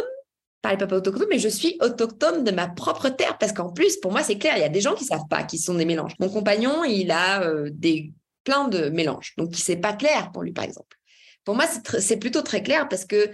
par 0.62 0.71
les 0.71 0.78
peuples 0.78 0.95
autochtones, 0.95 1.28
mais 1.30 1.39
je 1.39 1.50
suis 1.50 1.78
autochtone 1.82 2.43
de 2.43 2.52
ma 2.52 2.67
propre 2.67 3.10
terre 3.10 3.38
parce 3.38 3.52
qu'en 3.52 3.71
plus, 3.71 3.97
pour 3.97 4.12
moi, 4.12 4.24
c'est 4.24 4.38
clair, 4.38 4.58
il 4.58 4.62
y 4.62 4.65
a 4.65 4.69
des 4.69 4.82
gens 4.82 4.93
qui 4.93 5.06
savent 5.06 5.28
pas, 5.30 5.43
qui 5.43 5.58
sont 5.58 5.74
des 5.74 5.86
mélanges. 5.86 6.13
Mon 6.19 6.30
compagnon, 6.30 6.84
il 6.84 7.12
a 7.12 7.43
euh, 7.43 7.69
des 7.71 8.12
plein 8.43 8.67
de 8.67 8.89
mélanges, 8.89 9.34
donc 9.38 9.56
c'est 9.56 9.78
pas 9.78 9.93
clair 9.93 10.32
pour 10.32 10.43
lui, 10.43 10.52
par 10.52 10.63
exemple. 10.63 10.97
Pour 11.43 11.56
moi, 11.56 11.65
c'est 12.00 12.17
plutôt 12.17 12.41
très 12.41 12.62
clair 12.62 12.88
parce 12.88 13.06
que 13.06 13.32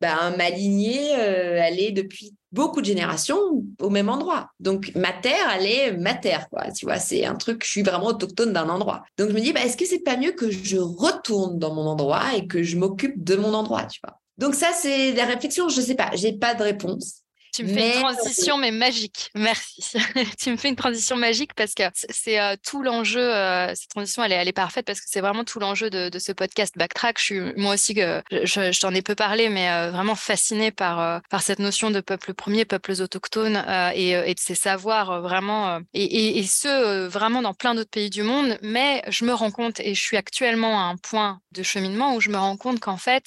ben, 0.00 0.34
ma 0.36 0.50
lignée, 0.50 1.16
euh, 1.16 1.60
elle 1.60 1.80
est 1.80 1.90
depuis 1.90 2.34
beaucoup 2.52 2.80
de 2.80 2.86
générations 2.86 3.38
au 3.80 3.90
même 3.90 4.08
endroit. 4.08 4.50
Donc 4.60 4.92
ma 4.94 5.12
terre, 5.12 5.52
elle 5.56 5.66
est 5.66 5.92
ma 5.92 6.14
terre. 6.14 6.46
Tu 6.76 6.86
vois, 6.86 6.98
c'est 6.98 7.24
un 7.24 7.34
truc, 7.34 7.64
je 7.64 7.70
suis 7.70 7.82
vraiment 7.82 8.06
autochtone 8.06 8.52
d'un 8.52 8.68
endroit. 8.68 9.02
Donc 9.16 9.30
je 9.30 9.34
me 9.34 9.40
dis, 9.40 9.52
ben, 9.52 9.64
est-ce 9.64 9.76
que 9.76 9.84
c'est 9.84 9.98
pas 9.98 10.16
mieux 10.16 10.32
que 10.32 10.50
je 10.50 10.78
retourne 10.78 11.58
dans 11.58 11.74
mon 11.74 11.86
endroit 11.86 12.36
et 12.36 12.46
que 12.46 12.62
je 12.62 12.76
m'occupe 12.76 13.22
de 13.24 13.34
mon 13.34 13.54
endroit, 13.54 13.86
tu 13.86 14.00
vois? 14.04 14.20
Donc 14.38 14.54
ça, 14.54 14.72
c'est 14.72 15.12
des 15.12 15.22
réflexions, 15.22 15.68
je 15.68 15.80
ne 15.80 15.86
sais 15.86 15.94
pas, 15.94 16.10
j'ai 16.14 16.32
pas 16.32 16.54
de 16.54 16.62
réponse. 16.62 17.22
Tu 17.54 17.64
me 17.64 17.74
fais 17.74 17.96
une 17.96 18.02
transition, 18.02 18.56
mais 18.56 18.70
magique. 18.70 19.30
Merci. 19.34 19.82
tu 20.38 20.50
me 20.50 20.56
fais 20.56 20.68
une 20.68 20.76
transition 20.76 21.16
magique 21.16 21.54
parce 21.54 21.74
que 21.74 21.82
c'est 21.94 22.38
euh, 22.38 22.54
tout 22.64 22.82
l'enjeu. 22.82 23.34
Euh, 23.34 23.74
cette 23.74 23.88
transition, 23.88 24.22
elle 24.22 24.32
est, 24.32 24.36
elle 24.36 24.48
est 24.48 24.52
parfaite 24.52 24.86
parce 24.86 25.00
que 25.00 25.06
c'est 25.08 25.20
vraiment 25.20 25.42
tout 25.42 25.58
l'enjeu 25.58 25.90
de, 25.90 26.16
ce 26.18 26.32
podcast 26.32 26.76
Backtrack. 26.76 27.18
Je 27.18 27.24
suis 27.24 27.40
moi 27.56 27.74
aussi 27.74 27.94
que 27.94 28.22
je, 28.30 28.78
t'en 28.78 28.94
ai 28.94 29.02
peu 29.02 29.14
parlé, 29.14 29.48
mais 29.48 29.70
euh, 29.70 29.90
vraiment 29.90 30.14
fascinée 30.14 30.70
par 30.70 31.20
par 31.30 31.42
cette 31.42 31.58
notion 31.58 31.90
de 31.90 32.00
peuple 32.00 32.34
premier, 32.34 32.64
peuples 32.64 33.00
autochtones 33.00 33.64
et, 33.94 34.10
et, 34.10 34.34
de 34.34 34.40
ces 34.40 34.54
savoirs 34.54 35.20
vraiment 35.22 35.80
et, 35.94 36.04
et, 36.04 36.38
et 36.38 36.42
ce 36.44 37.06
vraiment 37.06 37.42
dans 37.42 37.54
plein 37.54 37.74
d'autres 37.74 37.90
pays 37.90 38.10
du 38.10 38.22
monde. 38.22 38.58
Mais 38.62 39.02
je 39.08 39.24
me 39.24 39.32
rends 39.32 39.50
compte 39.50 39.80
et 39.80 39.94
je 39.94 40.00
suis 40.00 40.16
actuellement 40.16 40.78
à 40.78 40.84
un 40.84 40.96
point 40.96 41.40
de 41.52 41.62
cheminement 41.62 42.14
où 42.14 42.20
je 42.20 42.30
me 42.30 42.36
rends 42.36 42.56
compte 42.56 42.78
qu'en 42.78 42.98
fait 42.98 43.24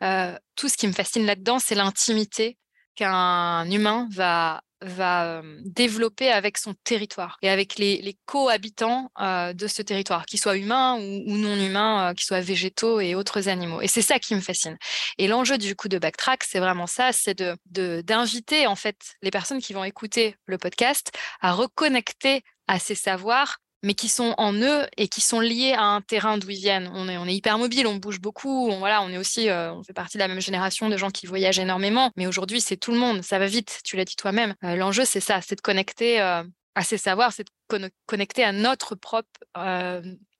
tout 0.00 0.68
ce 0.68 0.76
qui 0.76 0.86
me 0.86 0.92
fascine 0.92 1.26
là-dedans, 1.26 1.58
c'est 1.58 1.74
l'intimité 1.74 2.58
qu'un 2.94 3.70
humain 3.70 4.08
va 4.12 4.62
va 4.84 5.42
développer 5.64 6.30
avec 6.30 6.58
son 6.58 6.74
territoire 6.84 7.38
et 7.42 7.48
avec 7.48 7.78
les, 7.78 8.16
cohabitants 8.26 9.10
de 9.18 9.66
ce 9.66 9.82
territoire, 9.82 10.26
qu'ils 10.26 10.40
soient 10.40 10.56
humains 10.56 10.96
ou, 10.96 11.36
non 11.36 11.56
humains, 11.56 12.12
qu'ils 12.14 12.26
soient 12.26 12.40
végétaux 12.40 13.00
et 13.00 13.14
autres 13.14 13.48
animaux. 13.48 13.80
Et 13.80 13.88
c'est 13.88 14.02
ça 14.02 14.18
qui 14.18 14.34
me 14.34 14.40
fascine. 14.40 14.76
Et 15.18 15.26
l'enjeu 15.26 15.58
du 15.58 15.74
coup 15.74 15.88
de 15.88 15.98
Backtrack, 15.98 16.44
c'est 16.44 16.58
vraiment 16.58 16.86
ça, 16.86 17.12
c'est 17.12 17.38
de 17.38 18.02
d'inviter 18.02 18.66
en 18.66 18.76
fait 18.76 18.96
les 19.22 19.30
personnes 19.30 19.60
qui 19.60 19.72
vont 19.72 19.84
écouter 19.84 20.36
le 20.46 20.58
podcast 20.58 21.12
à 21.40 21.52
reconnecter 21.52 22.42
à 22.66 22.78
ces 22.78 22.94
savoirs 22.94 23.58
mais 23.84 23.94
qui 23.94 24.08
sont 24.08 24.34
en 24.38 24.54
eux 24.54 24.86
et 24.96 25.08
qui 25.08 25.20
sont 25.20 25.40
liés 25.40 25.74
à 25.76 25.84
un 25.84 26.00
terrain 26.00 26.38
d'où 26.38 26.50
ils 26.50 26.58
viennent. 26.58 26.90
On 26.94 27.08
est, 27.08 27.18
on 27.18 27.26
hyper 27.26 27.58
mobile, 27.58 27.86
on 27.86 27.96
bouge 27.96 28.18
beaucoup, 28.18 28.70
on, 28.70 28.78
voilà, 28.78 29.02
on 29.02 29.10
est 29.10 29.18
aussi, 29.18 29.48
euh, 29.48 29.72
on 29.72 29.82
fait 29.82 29.92
partie 29.92 30.16
de 30.16 30.22
la 30.22 30.28
même 30.28 30.40
génération 30.40 30.88
de 30.88 30.96
gens 30.96 31.10
qui 31.10 31.26
voyagent 31.26 31.58
énormément, 31.58 32.10
mais 32.16 32.26
aujourd'hui, 32.26 32.60
c'est 32.60 32.78
tout 32.78 32.92
le 32.92 32.98
monde, 32.98 33.22
ça 33.22 33.38
va 33.38 33.46
vite, 33.46 33.80
tu 33.84 33.96
l'as 33.96 34.06
dit 34.06 34.16
toi-même. 34.16 34.54
Euh, 34.64 34.74
l'enjeu, 34.74 35.04
c'est 35.04 35.20
ça, 35.20 35.40
c'est 35.42 35.56
de 35.56 35.60
connecter 35.60 36.20
euh, 36.20 36.42
à 36.74 36.82
ces 36.82 36.96
savoirs, 36.98 37.32
c'est 37.32 37.44
de 37.44 37.90
connecter 38.06 38.42
à 38.42 38.52
notre 38.52 38.94
propre 38.94 39.28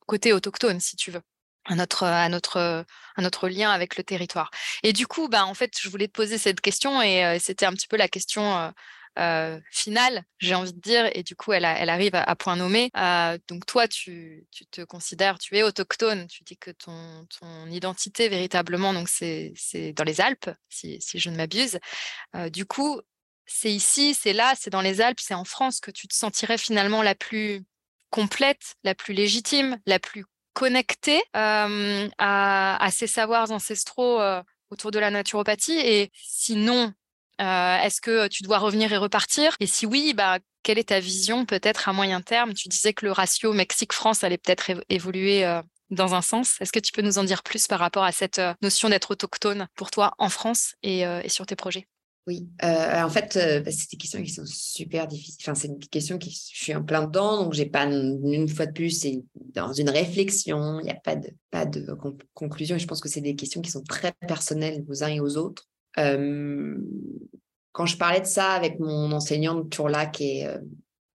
côté 0.06 0.32
autochtone, 0.32 0.80
si 0.80 0.96
tu 0.96 1.10
veux. 1.10 1.22
À 1.66 1.76
notre, 1.76 3.48
lien 3.48 3.70
avec 3.70 3.96
le 3.96 4.04
territoire. 4.04 4.50
Et 4.82 4.92
du 4.92 5.06
coup, 5.06 5.28
bah, 5.28 5.46
en 5.46 5.54
fait, 5.54 5.78
je 5.80 5.88
voulais 5.88 6.08
te 6.08 6.12
poser 6.12 6.36
cette 6.36 6.60
question 6.60 7.00
et 7.00 7.38
c'était 7.40 7.64
un 7.64 7.72
petit 7.72 7.88
peu 7.88 7.96
la 7.96 8.08
question 8.08 8.70
finale, 9.70 10.24
j'ai 10.38 10.54
envie 10.54 10.72
de 10.72 10.80
dire, 10.80 11.08
et 11.14 11.22
du 11.22 11.36
coup, 11.36 11.52
elle, 11.52 11.64
arrive 11.64 12.14
à, 12.14 12.36
point 12.36 12.56
nommé. 12.56 12.90
Euh, 12.96 13.38
donc, 13.48 13.66
toi, 13.66 13.88
tu, 13.88 14.46
te 14.70 14.82
considères, 14.82 15.38
tu 15.38 15.56
es 15.56 15.62
autochtone, 15.62 16.26
tu 16.26 16.42
dis 16.44 16.56
que 16.56 16.70
ton, 16.70 17.26
identité 17.70 18.28
véritablement, 18.28 18.92
donc 18.92 19.08
c'est 19.08 19.54
dans 19.94 20.04
les 20.04 20.20
Alpes, 20.20 20.50
si, 20.68 21.00
je 21.14 21.30
ne 21.30 21.36
m'abuse. 21.36 21.78
Euh, 22.34 22.50
du 22.50 22.66
coup, 22.66 23.00
c'est 23.46 23.72
ici, 23.72 24.14
c'est 24.14 24.32
là, 24.32 24.54
c'est 24.56 24.70
dans 24.70 24.80
les 24.80 25.00
Alpes, 25.00 25.20
c'est 25.20 25.34
en 25.34 25.44
France 25.44 25.80
que 25.80 25.90
tu 25.90 26.08
te 26.08 26.14
sentirais 26.14 26.58
finalement 26.58 27.02
la 27.02 27.14
plus 27.14 27.64
complète, 28.10 28.76
la 28.84 28.94
plus 28.94 29.14
légitime, 29.14 29.78
la 29.86 29.98
plus 29.98 30.24
connectée 30.52 31.22
à, 31.32 31.66
à, 32.18 32.90
ces 32.90 33.08
savoirs 33.08 33.50
ancestraux 33.50 34.20
autour 34.70 34.90
de 34.90 34.98
la 34.98 35.10
naturopathie? 35.10 35.78
Et 35.78 36.10
sinon, 36.14 36.92
euh, 37.40 37.76
est-ce 37.78 38.00
que 38.00 38.28
tu 38.28 38.42
dois 38.42 38.58
revenir 38.58 38.92
et 38.92 38.96
repartir? 38.96 39.56
Et 39.60 39.66
si 39.66 39.86
oui, 39.86 40.14
bah, 40.14 40.38
quelle 40.62 40.78
est 40.78 40.88
ta 40.88 41.00
vision 41.00 41.44
peut-être 41.44 41.88
à 41.88 41.92
moyen 41.92 42.20
terme? 42.20 42.54
Tu 42.54 42.68
disais 42.68 42.92
que 42.92 43.04
le 43.04 43.12
ratio 43.12 43.52
Mexique-France 43.52 44.24
allait 44.24 44.38
peut-être 44.38 44.70
évoluer 44.88 45.44
dans 45.90 46.14
un 46.14 46.22
sens. 46.22 46.56
Est-ce 46.60 46.72
que 46.72 46.80
tu 46.80 46.92
peux 46.92 47.02
nous 47.02 47.18
en 47.18 47.24
dire 47.24 47.42
plus 47.42 47.66
par 47.66 47.80
rapport 47.80 48.04
à 48.04 48.12
cette 48.12 48.40
notion 48.62 48.88
d'être 48.88 49.10
autochtone 49.10 49.68
pour 49.74 49.90
toi 49.90 50.14
en 50.18 50.28
France 50.28 50.74
et, 50.82 51.04
sur 51.28 51.44
tes 51.44 51.56
projets? 51.56 51.86
Oui, 52.26 52.48
en 52.62 53.10
fait, 53.10 53.34
bah, 53.62 53.70
c'est 53.70 53.90
des 53.90 53.98
questions 53.98 54.22
qui 54.22 54.30
sont 54.30 54.46
super 54.46 55.06
difficiles. 55.06 55.52
C'est 55.54 55.68
une 55.68 55.78
question 55.78 56.16
qui 56.16 56.30
je 56.30 56.62
suis 56.62 56.74
en 56.74 56.82
plein 56.82 57.04
dedans, 57.04 57.42
donc 57.42 57.52
j'ai 57.52 57.66
pas 57.66 57.84
une 57.84 58.48
fois 58.48 58.64
de 58.64 58.72
plus, 58.72 58.90
c'est 58.90 59.22
dans 59.34 59.74
une 59.74 59.90
réflexion. 59.90 60.80
Il 60.80 60.84
n'y 60.84 60.90
a 60.90 61.00
pas 61.50 61.66
de 61.66 61.86
conclusion. 62.32 62.78
Je 62.78 62.86
pense 62.86 63.02
que 63.02 63.10
c'est 63.10 63.20
des 63.20 63.36
questions 63.36 63.60
qui 63.60 63.70
sont 63.70 63.82
très 63.82 64.12
personnelles 64.26 64.82
aux 64.88 65.04
uns 65.04 65.08
et 65.08 65.20
aux 65.20 65.36
autres 65.36 65.68
quand 65.96 67.86
je 67.86 67.96
parlais 67.96 68.20
de 68.20 68.26
ça 68.26 68.52
avec 68.52 68.78
mon 68.78 69.12
enseignante 69.12 69.70
Tourla, 69.70 70.06
qui, 70.06 70.38
est, 70.38 70.48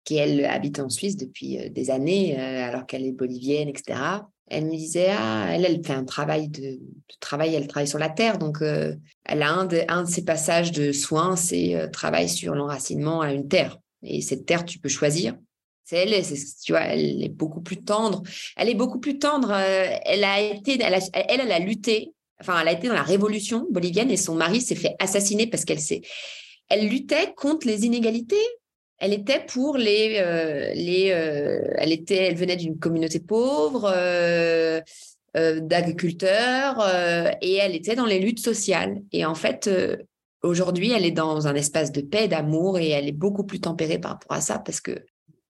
qui 0.03 0.15
elle 0.15 0.45
habite 0.45 0.79
en 0.79 0.89
Suisse 0.89 1.17
depuis 1.17 1.69
des 1.69 1.91
années, 1.91 2.38
alors 2.38 2.85
qu'elle 2.85 3.05
est 3.05 3.11
bolivienne, 3.11 3.67
etc. 3.67 3.99
Elle 4.47 4.65
me 4.65 4.71
disait, 4.71 5.09
ah, 5.09 5.47
elle, 5.49 5.65
elle 5.65 5.83
fait 5.83 5.93
un 5.93 6.05
travail 6.05 6.49
de, 6.49 6.79
travail, 7.19 7.55
elle 7.55 7.67
travaille 7.67 7.88
sur 7.88 7.99
la 7.99 8.09
terre, 8.09 8.38
donc 8.38 8.59
elle 8.61 9.41
a 9.41 9.51
un 9.51 9.65
de, 9.65 9.83
ses 10.07 10.23
passages 10.23 10.71
de 10.71 10.91
soins, 10.91 11.35
c'est 11.35 11.89
travail 11.91 12.29
sur 12.29 12.55
l'enracinement 12.55 13.21
à 13.21 13.33
une 13.33 13.47
terre. 13.47 13.77
Et 14.03 14.21
cette 14.21 14.45
terre, 14.45 14.65
tu 14.65 14.79
peux 14.79 14.89
choisir. 14.89 15.35
C'est 15.83 15.97
elle, 15.97 16.23
tu 16.63 16.71
vois, 16.71 16.81
elle 16.81 17.23
est 17.23 17.29
beaucoup 17.29 17.61
plus 17.61 17.83
tendre. 17.83 18.23
Elle 18.55 18.69
est 18.69 18.75
beaucoup 18.75 18.99
plus 18.99 19.19
tendre. 19.19 19.51
elle 19.51 20.23
a 20.23 20.41
été, 20.41 20.79
elle 20.81 21.51
a 21.51 21.59
lutté 21.59 22.13
enfin, 22.41 22.60
elle 22.62 22.67
a 22.67 22.71
été 22.71 22.88
dans 22.88 22.93
la 22.93 23.04
révolution 23.04 23.67
bolivienne 23.69 24.12
et 24.12 24.17
son 24.17 24.36
mari 24.36 24.62
s'est 24.62 24.76
fait 24.76 24.95
assassiner 25.00 25.48
parce 25.48 25.65
qu'elle 25.65 25.80
s'est, 25.80 26.02
elle 26.69 26.88
luttait 26.88 27.34
contre 27.36 27.67
les 27.67 27.86
inégalités. 27.86 28.36
Elle 28.98 29.13
était 29.13 29.45
pour 29.45 29.78
les, 29.78 30.17
euh, 30.19 30.74
les, 30.74 31.12
euh, 31.12 31.62
elle 31.78 31.91
était, 31.91 32.28
elle 32.28 32.36
venait 32.36 32.56
d'une 32.56 32.80
communauté 32.80 33.19
pauvre, 33.19 33.91
euh, 33.93 34.82
d'agriculteurs, 35.36 36.80
et 37.41 37.56
elle 37.56 37.76
était 37.76 37.95
dans 37.95 38.06
les 38.06 38.19
luttes 38.19 38.39
sociales. 38.39 39.02
Et 39.12 39.26
en 39.26 39.36
fait, 39.36 39.69
aujourd'hui, 40.43 40.93
elle 40.93 41.04
est 41.04 41.12
dans 41.12 41.48
un 41.48 41.56
espace 41.56 41.91
de 41.91 42.00
paix, 42.00 42.30
d'amour, 42.30 42.80
et 42.80 42.91
elle 42.91 43.10
est 43.10 43.12
beaucoup 43.12 43.43
plus 43.43 43.60
tempérée 43.60 44.00
par 44.00 44.12
rapport 44.12 44.32
à 44.32 44.39
ça 44.39 44.60
parce 44.60 44.80
que 44.80 45.04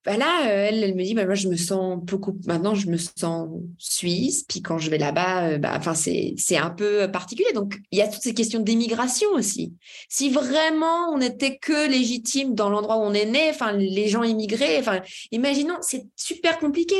bah 0.05 0.17
là, 0.17 0.47
euh, 0.47 0.67
elle, 0.69 0.93
me 0.93 1.03
dit, 1.03 1.15
bah, 1.15 1.25
moi, 1.25 1.33
je 1.33 1.47
me 1.47 1.55
sens 1.55 1.99
beaucoup, 2.03 2.37
maintenant, 2.45 2.75
je 2.75 2.87
me 2.87 2.97
sens 2.97 3.49
suisse. 3.79 4.45
Puis 4.47 4.61
quand 4.61 4.77
je 4.77 4.91
vais 4.91 4.99
là-bas, 4.99 5.47
euh, 5.47 5.57
bah, 5.57 5.73
enfin, 5.75 5.95
c'est, 5.95 6.35
un 6.55 6.69
peu 6.69 7.09
particulier. 7.11 7.51
Donc, 7.53 7.79
il 7.91 7.97
y 7.97 8.03
a 8.03 8.07
toutes 8.07 8.21
ces 8.21 8.35
questions 8.35 8.59
d'immigration 8.59 9.27
aussi. 9.33 9.73
Si 10.07 10.29
vraiment 10.29 11.09
on 11.11 11.17
n'était 11.17 11.57
que 11.57 11.89
légitime 11.89 12.53
dans 12.53 12.69
l'endroit 12.69 12.97
où 12.97 13.01
on 13.01 13.13
est 13.13 13.25
né, 13.25 13.49
enfin, 13.49 13.71
les 13.71 14.07
gens 14.07 14.21
immigrés, 14.21 14.77
enfin, 14.77 15.01
imaginons, 15.31 15.77
c'est 15.81 16.05
super 16.15 16.59
compliqué. 16.59 16.95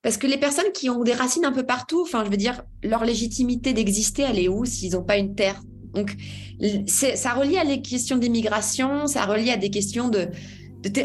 Parce 0.00 0.16
que 0.16 0.26
les 0.26 0.38
personnes 0.38 0.72
qui 0.72 0.88
ont 0.88 1.02
des 1.02 1.12
racines 1.12 1.44
un 1.44 1.52
peu 1.52 1.64
partout, 1.64 2.00
enfin, 2.02 2.24
je 2.24 2.30
veux 2.30 2.36
dire, 2.38 2.62
leur 2.82 3.04
légitimité 3.04 3.74
d'exister, 3.74 4.22
elle 4.22 4.38
est 4.38 4.48
où 4.48 4.64
s'ils 4.64 4.92
n'ont 4.92 5.04
pas 5.04 5.18
une 5.18 5.34
terre? 5.34 5.60
Donc, 5.92 6.14
ça 6.86 7.34
relie 7.34 7.58
à 7.58 7.66
des 7.66 7.82
questions 7.82 8.16
d'immigration, 8.16 9.06
ça 9.06 9.26
relie 9.26 9.50
à 9.50 9.56
des 9.56 9.70
questions 9.70 10.08
de, 10.08 10.28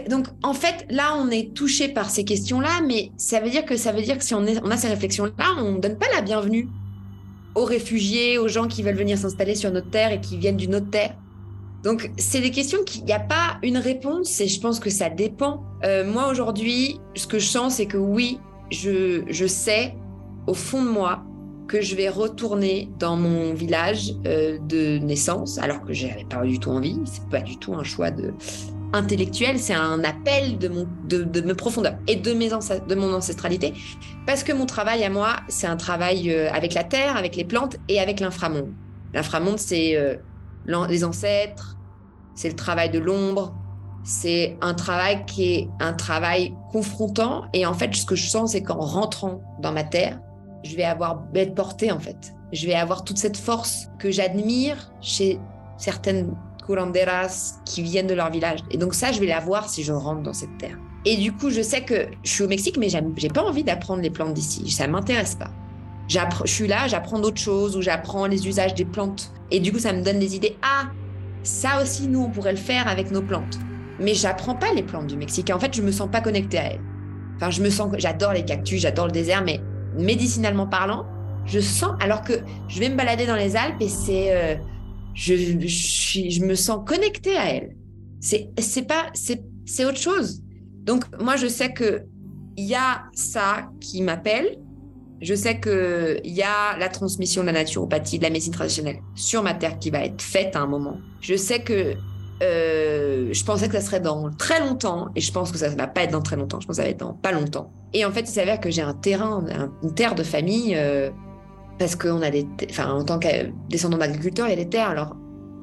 donc, 0.09 0.27
en 0.43 0.53
fait, 0.53 0.85
là, 0.89 1.15
on 1.17 1.29
est 1.29 1.53
touché 1.53 1.87
par 1.87 2.09
ces 2.09 2.23
questions-là, 2.23 2.81
mais 2.85 3.11
ça 3.17 3.39
veut 3.39 3.49
dire 3.49 3.65
que 3.65 3.77
ça 3.77 3.91
veut 3.91 4.01
dire 4.01 4.17
que 4.17 4.23
si 4.23 4.33
on, 4.33 4.45
a 4.45 4.77
ces 4.77 4.87
réflexions-là, 4.87 5.45
on 5.59 5.73
ne 5.73 5.79
donne 5.79 5.97
pas 5.97 6.07
la 6.13 6.21
bienvenue 6.21 6.67
aux 7.55 7.65
réfugiés, 7.65 8.37
aux 8.37 8.47
gens 8.47 8.67
qui 8.67 8.83
veulent 8.83 8.95
venir 8.95 9.17
s'installer 9.17 9.55
sur 9.55 9.71
notre 9.71 9.89
terre 9.89 10.11
et 10.11 10.21
qui 10.21 10.37
viennent 10.37 10.57
d'une 10.57 10.75
autre 10.75 10.89
terre. 10.89 11.15
Donc, 11.83 12.11
c'est 12.17 12.41
des 12.41 12.51
questions 12.51 12.83
qu'il 12.85 13.05
n'y 13.05 13.13
a 13.13 13.19
pas 13.19 13.57
une 13.63 13.77
réponse 13.77 14.39
et 14.39 14.47
je 14.47 14.59
pense 14.61 14.79
que 14.79 14.89
ça 14.89 15.09
dépend. 15.09 15.63
Euh, 15.83 16.05
moi, 16.09 16.29
aujourd'hui, 16.29 16.99
ce 17.15 17.25
que 17.25 17.39
je 17.39 17.47
sens, 17.47 17.75
c'est 17.75 17.87
que 17.87 17.97
oui, 17.97 18.39
je, 18.69 19.23
je, 19.27 19.47
sais 19.47 19.95
au 20.47 20.53
fond 20.53 20.83
de 20.83 20.89
moi 20.89 21.23
que 21.67 21.81
je 21.81 21.95
vais 21.95 22.09
retourner 22.09 22.89
dans 22.99 23.17
mon 23.17 23.53
village 23.53 24.13
euh, 24.27 24.59
de 24.59 24.99
naissance, 24.99 25.57
alors 25.57 25.81
que 25.81 25.93
je 25.93 26.05
n'avais 26.05 26.25
pas 26.25 26.43
du 26.43 26.59
tout 26.59 26.69
envie. 26.69 26.99
C'est 27.05 27.27
pas 27.29 27.41
du 27.41 27.57
tout 27.57 27.73
un 27.73 27.83
choix 27.83 28.11
de, 28.11 28.31
intellectuel, 28.93 29.59
c'est 29.59 29.73
un 29.73 30.03
appel 30.03 30.57
de, 30.57 30.67
mon, 30.67 30.87
de, 31.07 31.23
de 31.23 31.41
mes 31.41 31.53
profondeurs 31.53 31.95
et 32.07 32.15
de, 32.15 32.33
mes 32.33 32.49
de 32.49 32.95
mon 32.95 33.13
ancestralité, 33.13 33.73
parce 34.25 34.43
que 34.43 34.51
mon 34.51 34.65
travail 34.65 35.03
à 35.03 35.09
moi, 35.09 35.37
c'est 35.47 35.67
un 35.67 35.77
travail 35.77 36.31
euh, 36.31 36.51
avec 36.51 36.73
la 36.73 36.83
terre, 36.83 37.15
avec 37.17 37.35
les 37.35 37.45
plantes 37.45 37.77
et 37.87 37.99
avec 37.99 38.19
l'inframonde. 38.19 38.73
L'inframonde, 39.13 39.59
c'est 39.59 39.95
euh, 39.95 40.15
les 40.65 41.03
ancêtres, 41.03 41.77
c'est 42.35 42.49
le 42.49 42.55
travail 42.55 42.89
de 42.89 42.99
l'ombre, 42.99 43.53
c'est 44.03 44.57
un 44.61 44.73
travail 44.73 45.25
qui 45.25 45.53
est 45.53 45.69
un 45.79 45.93
travail 45.93 46.53
confrontant. 46.71 47.43
Et 47.53 47.65
en 47.65 47.73
fait, 47.73 47.93
ce 47.95 48.05
que 48.05 48.15
je 48.15 48.27
sens, 48.27 48.53
c'est 48.53 48.63
qu'en 48.63 48.79
rentrant 48.79 49.41
dans 49.61 49.71
ma 49.71 49.83
terre, 49.83 50.19
je 50.63 50.75
vais 50.75 50.83
avoir 50.83 51.23
être 51.35 51.55
portée 51.55 51.91
en 51.91 51.99
fait. 51.99 52.33
Je 52.51 52.65
vais 52.67 52.73
avoir 52.73 53.03
toute 53.03 53.17
cette 53.17 53.37
force 53.37 53.87
que 53.99 54.11
j'admire 54.11 54.91
chez 55.01 55.39
certaines 55.77 56.35
curanderas 56.65 57.59
qui 57.65 57.81
viennent 57.81 58.07
de 58.07 58.13
leur 58.13 58.31
village. 58.31 58.59
Et 58.71 58.77
donc 58.77 58.93
ça, 58.93 59.11
je 59.11 59.19
vais 59.19 59.27
la 59.27 59.39
voir 59.39 59.69
si 59.69 59.83
je 59.83 59.91
rentre 59.91 60.21
dans 60.21 60.33
cette 60.33 60.57
terre. 60.57 60.77
Et 61.05 61.17
du 61.17 61.31
coup, 61.31 61.49
je 61.49 61.61
sais 61.61 61.81
que 61.81 62.07
je 62.23 62.29
suis 62.29 62.43
au 62.43 62.47
Mexique, 62.47 62.77
mais 62.77 62.87
j'ai 62.89 63.29
pas 63.29 63.43
envie 63.43 63.63
d'apprendre 63.63 64.01
les 64.01 64.09
plantes 64.09 64.33
d'ici. 64.33 64.69
Ça 64.69 64.87
m'intéresse 64.87 65.35
pas. 65.35 65.49
Je 66.07 66.19
suis 66.45 66.67
là, 66.67 66.87
j'apprends 66.87 67.19
d'autres 67.19 67.41
choses 67.41 67.75
ou 67.77 67.81
j'apprends 67.81 68.27
les 68.27 68.47
usages 68.47 68.75
des 68.75 68.85
plantes. 68.85 69.31
Et 69.49 69.59
du 69.59 69.71
coup, 69.71 69.79
ça 69.79 69.93
me 69.93 70.03
donne 70.03 70.19
des 70.19 70.35
idées. 70.35 70.57
Ah, 70.61 70.89
ça 71.43 71.81
aussi, 71.81 72.07
nous, 72.07 72.21
on 72.21 72.29
pourrait 72.29 72.51
le 72.51 72.57
faire 72.57 72.87
avec 72.87 73.11
nos 73.11 73.21
plantes. 73.21 73.57
Mais 73.99 74.13
j'apprends 74.13 74.55
pas 74.55 74.73
les 74.73 74.83
plantes 74.83 75.07
du 75.07 75.17
Mexique. 75.17 75.49
en 75.49 75.59
fait, 75.59 75.75
je 75.75 75.81
me 75.81 75.91
sens 75.91 76.09
pas 76.11 76.21
connectée 76.21 76.59
à 76.59 76.73
elles. 76.73 76.81
Enfin, 77.37 77.49
je 77.49 77.63
me 77.63 77.69
sens, 77.69 77.91
j'adore 77.97 78.33
les 78.33 78.45
cactus, 78.45 78.81
j'adore 78.81 79.07
le 79.07 79.11
désert, 79.11 79.43
mais 79.43 79.61
médicinalement 79.97 80.67
parlant, 80.67 81.05
je 81.45 81.59
sens, 81.59 81.93
alors 81.99 82.21
que 82.21 82.33
je 82.67 82.79
vais 82.79 82.89
me 82.89 82.95
balader 82.95 83.25
dans 83.25 83.35
les 83.35 83.55
Alpes 83.55 83.81
et 83.81 83.89
c'est, 83.89 84.27
euh, 84.31 84.55
je, 85.13 85.35
je, 85.35 86.29
je, 86.29 86.43
me 86.43 86.55
sens 86.55 86.83
connectée 86.85 87.37
à 87.37 87.53
elle. 87.53 87.75
C'est, 88.19 88.87
pas, 88.87 89.11
c'est 89.13 89.85
autre 89.85 89.97
chose. 89.97 90.41
Donc, 90.83 91.05
moi, 91.19 91.35
je 91.35 91.47
sais 91.47 91.73
que 91.73 92.03
il 92.57 92.65
y 92.65 92.75
a 92.75 93.03
ça 93.13 93.69
qui 93.79 94.01
m'appelle. 94.01 94.57
Je 95.21 95.35
sais 95.35 95.59
que 95.59 96.19
il 96.23 96.33
y 96.33 96.41
a 96.41 96.77
la 96.77 96.89
transmission 96.89 97.41
de 97.41 97.47
la 97.47 97.53
naturopathie, 97.53 98.17
de 98.17 98.23
la 98.23 98.29
médecine 98.29 98.53
traditionnelle 98.53 98.99
sur 99.15 99.43
ma 99.43 99.53
terre 99.53 99.77
qui 99.77 99.91
va 99.91 100.03
être 100.03 100.21
faite 100.21 100.55
à 100.55 100.61
un 100.61 100.67
moment. 100.67 100.97
Je 101.21 101.35
sais 101.35 101.61
que 101.61 101.95
euh, 102.41 103.29
je 103.31 103.43
pensais 103.43 103.67
que 103.67 103.73
ça 103.73 103.81
serait 103.81 103.99
dans 103.99 104.31
très 104.31 104.59
longtemps 104.59 105.09
et 105.15 105.21
je 105.21 105.31
pense 105.31 105.51
que 105.51 105.59
ça 105.59 105.69
ne 105.69 105.75
va 105.75 105.87
pas 105.87 106.03
être 106.03 106.11
dans 106.11 106.21
très 106.21 106.35
longtemps. 106.35 106.59
Je 106.59 106.65
pense 106.65 106.77
que 106.77 106.81
ça 106.81 106.87
va 106.87 106.89
être 106.89 106.99
dans 106.99 107.13
pas 107.13 107.31
longtemps. 107.31 107.71
Et 107.93 108.03
en 108.03 108.11
fait, 108.11 108.21
il 108.21 108.27
s'avère 108.27 108.59
que 108.59 108.71
j'ai 108.71 108.81
un 108.81 108.95
terrain, 108.95 109.45
une 109.83 109.93
terre 109.93 110.15
de 110.15 110.23
famille. 110.23 110.75
Euh, 110.75 111.11
parce 111.77 111.95
qu'on 111.95 112.21
a 112.21 112.29
des, 112.29 112.47
enfin, 112.69 112.91
en 112.91 113.03
tant 113.03 113.19
que 113.19 113.27
descendant 113.69 113.97
d'agriculteurs, 113.97 114.47
il 114.47 114.51
y 114.51 114.53
a 114.53 114.63
des 114.63 114.69
terres. 114.69 114.89
Alors, 114.89 115.15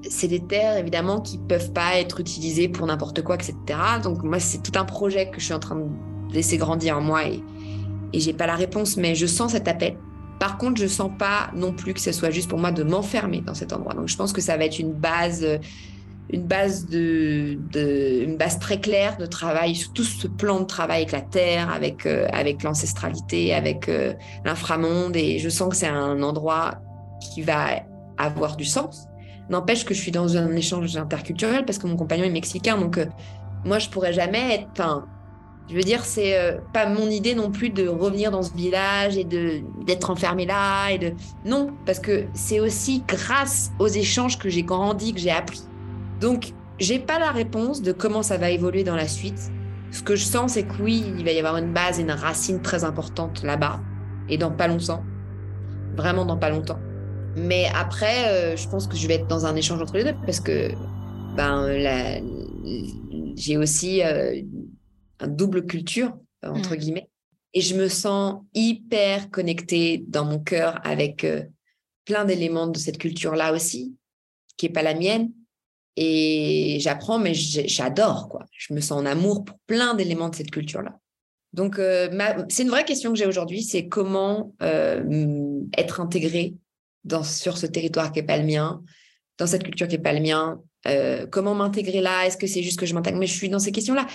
c'est 0.08 0.28
des 0.28 0.40
terres 0.40 0.76
évidemment 0.76 1.20
qui 1.20 1.38
peuvent 1.38 1.72
pas 1.72 1.96
être 1.98 2.20
utilisées 2.20 2.68
pour 2.68 2.86
n'importe 2.86 3.22
quoi, 3.22 3.34
etc. 3.36 3.54
Donc 4.02 4.22
moi, 4.22 4.38
c'est 4.40 4.62
tout 4.62 4.78
un 4.78 4.84
projet 4.84 5.30
que 5.30 5.40
je 5.40 5.46
suis 5.46 5.54
en 5.54 5.58
train 5.58 5.76
de 5.76 5.86
laisser 6.32 6.56
grandir 6.56 6.98
en 6.98 7.00
moi 7.00 7.26
et, 7.26 7.42
et 8.12 8.20
j'ai 8.20 8.32
pas 8.32 8.46
la 8.46 8.54
réponse, 8.54 8.96
mais 8.96 9.14
je 9.14 9.26
sens 9.26 9.52
cet 9.52 9.68
appel. 9.68 9.96
Par 10.38 10.56
contre, 10.56 10.80
je 10.80 10.86
sens 10.86 11.10
pas 11.18 11.50
non 11.54 11.72
plus 11.72 11.94
que 11.94 12.00
ce 12.00 12.12
soit 12.12 12.30
juste 12.30 12.48
pour 12.48 12.58
moi 12.58 12.70
de 12.70 12.84
m'enfermer 12.84 13.40
dans 13.40 13.54
cet 13.54 13.72
endroit. 13.72 13.94
Donc 13.94 14.08
je 14.08 14.16
pense 14.16 14.32
que 14.32 14.40
ça 14.40 14.56
va 14.56 14.64
être 14.64 14.78
une 14.78 14.92
base, 14.92 15.44
une 16.30 16.42
base 16.42 16.86
de, 16.86 17.58
une 18.22 18.36
base 18.36 18.58
très 18.58 18.80
claire 18.80 19.16
de 19.16 19.26
travail 19.26 19.74
sur 19.74 19.92
tout 19.92 20.04
ce 20.04 20.26
plan 20.26 20.60
de 20.60 20.66
travail 20.66 20.98
avec 20.98 21.12
la 21.12 21.22
terre, 21.22 21.72
avec 21.72 22.04
euh, 22.06 22.26
avec 22.32 22.62
l'ancestralité, 22.62 23.54
avec 23.54 23.88
euh, 23.88 24.12
l'inframonde. 24.44 25.16
Et 25.16 25.38
je 25.38 25.48
sens 25.48 25.70
que 25.70 25.76
c'est 25.76 25.86
un 25.86 26.22
endroit 26.22 26.74
qui 27.20 27.42
va 27.42 27.82
avoir 28.18 28.56
du 28.56 28.64
sens. 28.64 29.06
N'empêche 29.48 29.84
que 29.84 29.94
je 29.94 30.00
suis 30.00 30.10
dans 30.10 30.36
un 30.36 30.54
échange 30.54 30.96
interculturel 30.96 31.64
parce 31.64 31.78
que 31.78 31.86
mon 31.86 31.96
compagnon 31.96 32.24
est 32.24 32.30
mexicain, 32.30 32.76
donc 32.76 32.98
euh, 32.98 33.06
moi 33.64 33.78
je 33.78 33.88
pourrais 33.88 34.12
jamais 34.12 34.54
être. 34.54 35.06
Je 35.70 35.74
veux 35.74 35.82
dire, 35.82 36.02
c'est 36.06 36.58
pas 36.72 36.88
mon 36.88 37.10
idée 37.10 37.34
non 37.34 37.50
plus 37.50 37.68
de 37.68 37.86
revenir 37.86 38.30
dans 38.30 38.42
ce 38.42 38.54
village 38.54 39.18
et 39.18 39.24
de 39.24 39.60
d'être 39.84 40.08
enfermé 40.08 40.46
là 40.46 40.88
et 40.88 40.96
de 40.96 41.12
non, 41.44 41.74
parce 41.84 41.98
que 41.98 42.24
c'est 42.32 42.58
aussi 42.58 43.04
grâce 43.06 43.70
aux 43.78 43.86
échanges 43.86 44.38
que 44.38 44.48
j'ai 44.48 44.62
grandi, 44.62 45.12
que 45.12 45.20
j'ai 45.20 45.30
appris. 45.30 45.67
Donc 46.20 46.52
j'ai 46.78 46.98
pas 46.98 47.18
la 47.18 47.30
réponse 47.30 47.82
de 47.82 47.92
comment 47.92 48.22
ça 48.22 48.36
va 48.36 48.50
évoluer 48.50 48.84
dans 48.84 48.96
la 48.96 49.08
suite. 49.08 49.50
Ce 49.90 50.02
que 50.02 50.16
je 50.16 50.24
sens, 50.24 50.52
c'est 50.52 50.64
que 50.64 50.82
oui, 50.82 51.04
il 51.16 51.24
va 51.24 51.32
y 51.32 51.38
avoir 51.38 51.56
une 51.56 51.72
base 51.72 51.98
et 51.98 52.02
une 52.02 52.10
racine 52.10 52.60
très 52.60 52.84
importante 52.84 53.42
là-bas 53.42 53.80
et 54.28 54.36
dans 54.36 54.50
pas 54.50 54.68
longtemps, 54.68 55.02
vraiment 55.96 56.24
dans 56.24 56.36
pas 56.36 56.50
longtemps. 56.50 56.78
Mais 57.36 57.66
après, 57.74 58.28
euh, 58.28 58.56
je 58.56 58.68
pense 58.68 58.86
que 58.86 58.96
je 58.96 59.06
vais 59.06 59.14
être 59.14 59.26
dans 59.26 59.46
un 59.46 59.56
échange 59.56 59.80
entre 59.80 59.96
les 59.96 60.04
deux 60.04 60.14
parce 60.26 60.40
que 60.40 60.70
ben, 61.36 61.68
j'ai 63.36 63.56
aussi 63.56 64.02
euh, 64.02 64.34
une 65.20 65.36
double 65.36 65.66
culture, 65.66 66.12
entre 66.42 66.74
mmh. 66.74 66.76
guillemets. 66.76 67.10
Et 67.54 67.60
je 67.60 67.74
me 67.74 67.88
sens 67.88 68.42
hyper 68.54 69.30
connectée 69.30 70.04
dans 70.06 70.24
mon 70.24 70.38
cœur 70.38 70.80
avec 70.84 71.24
euh, 71.24 71.44
plein 72.04 72.24
d'éléments 72.24 72.66
de 72.66 72.78
cette 72.78 72.98
culture-là 72.98 73.52
aussi, 73.52 73.96
qui 74.56 74.66
n'est 74.66 74.72
pas 74.72 74.82
la 74.82 74.94
mienne. 74.94 75.30
Et 76.00 76.78
j'apprends, 76.80 77.18
mais 77.18 77.34
j'adore, 77.34 78.28
quoi. 78.28 78.44
Je 78.52 78.72
me 78.72 78.80
sens 78.80 79.00
en 79.00 79.04
amour 79.04 79.44
pour 79.44 79.58
plein 79.66 79.94
d'éléments 79.94 80.28
de 80.28 80.36
cette 80.36 80.52
culture-là. 80.52 80.96
Donc, 81.52 81.80
c'est 82.48 82.62
une 82.62 82.68
vraie 82.68 82.84
question 82.84 83.12
que 83.12 83.18
j'ai 83.18 83.26
aujourd'hui, 83.26 83.62
c'est 83.62 83.88
comment 83.88 84.54
être 84.60 86.00
intégré 86.00 86.54
dans, 87.02 87.24
sur 87.24 87.58
ce 87.58 87.66
territoire 87.66 88.12
qui 88.12 88.20
n'est 88.20 88.26
pas 88.26 88.36
le 88.36 88.44
mien, 88.44 88.82
dans 89.38 89.46
cette 89.46 89.64
culture 89.64 89.88
qui 89.88 89.96
n'est 89.96 90.02
pas 90.02 90.12
le 90.12 90.20
mien 90.20 90.60
euh, 90.86 91.26
Comment 91.26 91.54
m'intégrer 91.54 92.00
là? 92.00 92.26
Est-ce 92.26 92.36
que 92.36 92.46
c'est 92.46 92.62
juste 92.62 92.78
que 92.78 92.86
je 92.86 92.94
m'intègre? 92.94 93.18
Mais 93.18 93.26
je 93.26 93.34
suis 93.34 93.48
dans 93.48 93.58
ces 93.58 93.72
questions-là. 93.72 94.06